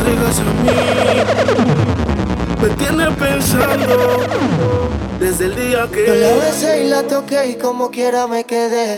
Entregas 0.00 0.38
a 0.38 0.44
mí? 0.44 0.70
Me 2.60 2.68
tienes 2.76 3.08
pensando 3.16 4.18
desde 5.18 5.46
el 5.46 5.56
día 5.56 5.88
que 5.92 6.06
Yo 6.06 6.14
la 6.14 6.44
besé 6.44 6.84
y 6.84 6.88
la 6.88 7.02
toqué 7.02 7.48
y 7.48 7.54
como 7.54 7.90
quiera 7.90 8.26
me 8.26 8.44
quedé 8.44 8.96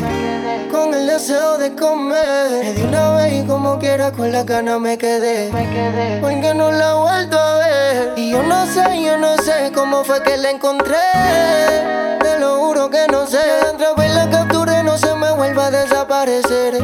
Con 0.70 0.94
el 0.94 1.06
deseo 1.06 1.58
de 1.58 1.74
comer. 1.74 2.64
Me 2.64 2.72
di 2.72 2.82
una 2.82 3.10
vez 3.12 3.44
y 3.44 3.46
como 3.46 3.78
quiera 3.78 4.12
con 4.12 4.32
la 4.32 4.42
gana 4.44 4.78
me 4.78 4.96
quedé. 4.98 5.50
Porque 6.20 6.54
no 6.54 6.72
la 6.72 6.90
he 6.90 6.94
vuelto 6.94 7.38
a 7.38 7.56
ver. 7.58 8.14
Y 8.16 8.30
yo 8.30 8.42
no 8.42 8.66
sé, 8.66 9.02
yo 9.02 9.18
no 9.18 9.36
sé 9.38 9.70
cómo 9.74 10.02
fue 10.04 10.22
que 10.22 10.36
la 10.36 10.50
encontré. 10.50 10.96
Te 12.20 12.38
lo 12.40 12.56
juro 12.56 12.88
que 12.90 13.06
no 13.10 13.26
sé. 13.26 13.38
Otra 13.72 13.92
vez 13.94 14.14
la 14.14 14.30
capturé, 14.30 14.82
no 14.82 14.96
se 14.96 15.14
me 15.14 15.32
vuelva 15.32 15.66
a 15.66 15.70
desaparecer. 15.70 16.82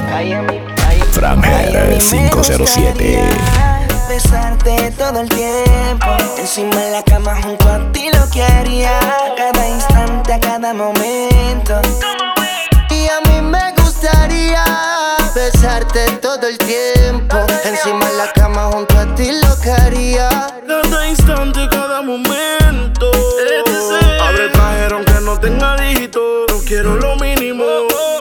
Framher 1.12 1.99
507. 1.99 3.78
Besarte 4.19 4.91
todo 4.99 5.21
el 5.21 5.29
tiempo. 5.29 6.07
Encima 6.39 6.75
de 6.75 6.91
la 6.91 7.03
cama 7.05 7.41
junto 7.41 7.69
a 7.69 7.93
ti 7.93 8.11
lo 8.12 8.29
que 8.31 8.43
haría. 8.43 8.99
Cada 9.37 9.69
instante, 9.69 10.33
a 10.33 10.41
cada 10.41 10.75
momento. 10.75 11.81
Y 12.91 13.07
a 13.09 13.21
mí 13.29 13.41
me 13.41 13.73
gustaría 13.81 14.64
besarte 15.35 16.11
todo 16.21 16.49
el 16.49 16.59
tiempo. 16.59 17.37
Encima 17.64 18.07
de 18.11 18.16
la 18.16 18.33
cama 18.33 18.71
junto 18.73 18.99
a 18.99 19.14
ti 19.14 19.31
lo 19.41 19.61
que 19.61 19.71
haría. 19.71 20.29
Cada 20.66 21.09
instante, 21.09 21.69
cada 21.71 22.03
momento. 22.03 23.12
Abre 24.21 24.47
el 24.47 24.53
cajero 24.53 24.97
aunque 24.97 25.21
no 25.23 25.39
tenga 25.39 25.77
dígito. 25.77 26.21
No 26.49 26.59
quiero 26.66 26.97
lo 26.97 27.14
mínimo. 27.16 27.64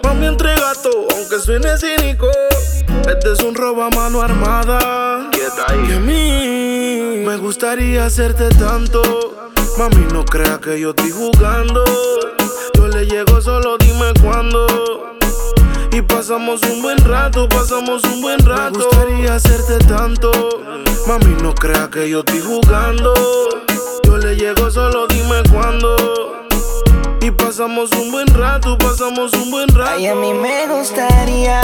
Mami, 0.03 0.27
entrega 0.27 0.73
todo, 0.83 1.07
aunque 1.15 1.39
suene 1.39 1.75
cínico. 1.79 2.27
Este 3.07 3.31
es 3.31 3.39
un 3.41 3.55
robo 3.55 3.83
a 3.83 3.89
mano 3.89 4.21
armada. 4.21 5.29
Que 5.31 5.93
a 5.93 5.99
mí 5.99 7.23
me 7.25 7.37
gustaría 7.37 8.05
hacerte 8.05 8.49
tanto. 8.49 9.01
Mami, 9.77 10.05
no 10.11 10.25
crea 10.25 10.59
que 10.59 10.79
yo 10.79 10.89
estoy 10.89 11.11
jugando. 11.11 11.83
Yo 12.73 12.87
le 12.87 13.05
llego, 13.05 13.41
solo 13.41 13.77
dime 13.77 14.11
cuándo. 14.21 15.15
Y 15.91 16.01
pasamos 16.01 16.61
un 16.63 16.81
buen 16.81 16.97
rato, 16.99 17.47
pasamos 17.47 18.03
un 18.03 18.21
buen 18.21 18.39
rato. 18.45 18.77
Me 18.77 18.85
gustaría 18.85 19.35
hacerte 19.35 19.79
tanto. 19.85 20.31
Mami, 21.07 21.41
no 21.41 21.55
crea 21.55 21.89
que 21.89 22.09
yo 22.09 22.19
estoy 22.19 22.41
jugando. 22.41 23.13
Yo 24.03 24.17
le 24.17 24.35
llego, 24.35 24.69
solo 24.69 25.07
dime 25.07 25.41
cuándo. 25.51 26.36
Pasamos 27.57 27.91
un 27.93 28.11
buen 28.11 28.27
rato, 28.27 28.77
pasamos 28.77 29.33
un 29.33 29.49
buen 29.49 29.67
rato. 29.69 29.93
Ay, 29.95 30.05
a 30.05 30.13
mí 30.13 30.31
me 30.31 30.67
gustaría 30.67 31.59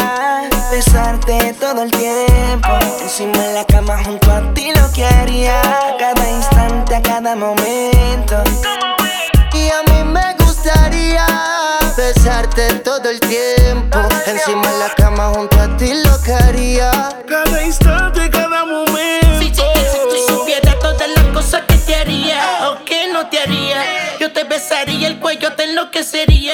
besarte 0.72 1.54
todo 1.60 1.84
el 1.84 1.92
tiempo. 1.92 2.68
Encima 3.00 3.38
de 3.38 3.54
la 3.54 3.64
cama 3.64 4.04
junto 4.04 4.32
a 4.32 4.42
ti 4.56 4.72
lo 4.74 4.92
que 4.92 5.06
haría. 5.06 5.62
A 5.62 5.96
cada 6.00 6.32
instante, 6.32 6.96
a 6.96 7.02
cada 7.04 7.36
momento. 7.36 8.44
Y 9.54 9.70
a 9.70 9.84
mí 9.94 10.04
me 10.12 10.34
gustaría 10.44 11.28
besarte 11.96 12.74
todo 12.80 13.08
el 13.12 13.20
tiempo. 13.20 14.00
Encima 14.26 14.68
de 14.68 14.80
la 14.80 14.90
cama 14.98 15.32
junto 15.36 15.60
a 15.62 15.78
ti 15.78 15.94
lo 15.94 16.20
que 16.24 16.34
haría. 16.34 17.10
Cada 17.28 17.64
instante, 17.64 18.32
cada 18.32 18.66
momento. 18.66 19.23
Cosas 21.44 21.64
que 21.68 21.76
te 21.76 21.96
haría 21.96 22.70
o 22.70 22.86
que 22.86 23.12
no 23.12 23.28
te 23.28 23.38
haría, 23.38 24.18
yo 24.20 24.32
te 24.32 24.46
besaría 24.46 25.08
el 25.08 25.20
cuello, 25.20 25.52
te 25.54 25.64
enloquecería. 25.64 26.54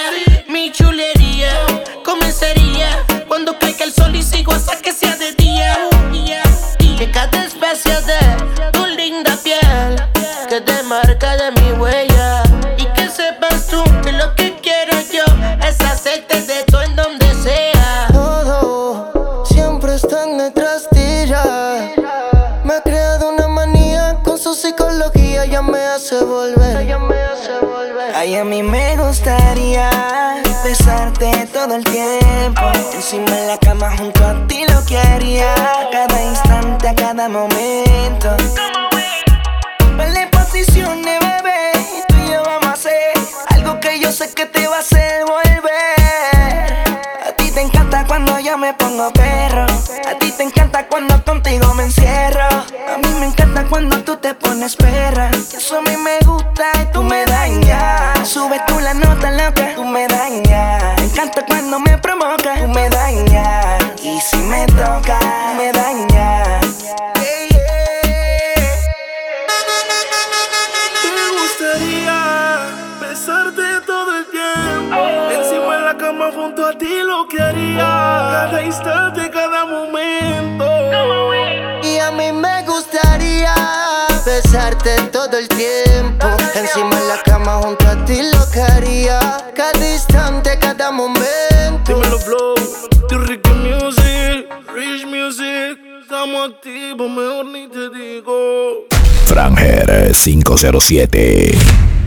07 100.59 101.98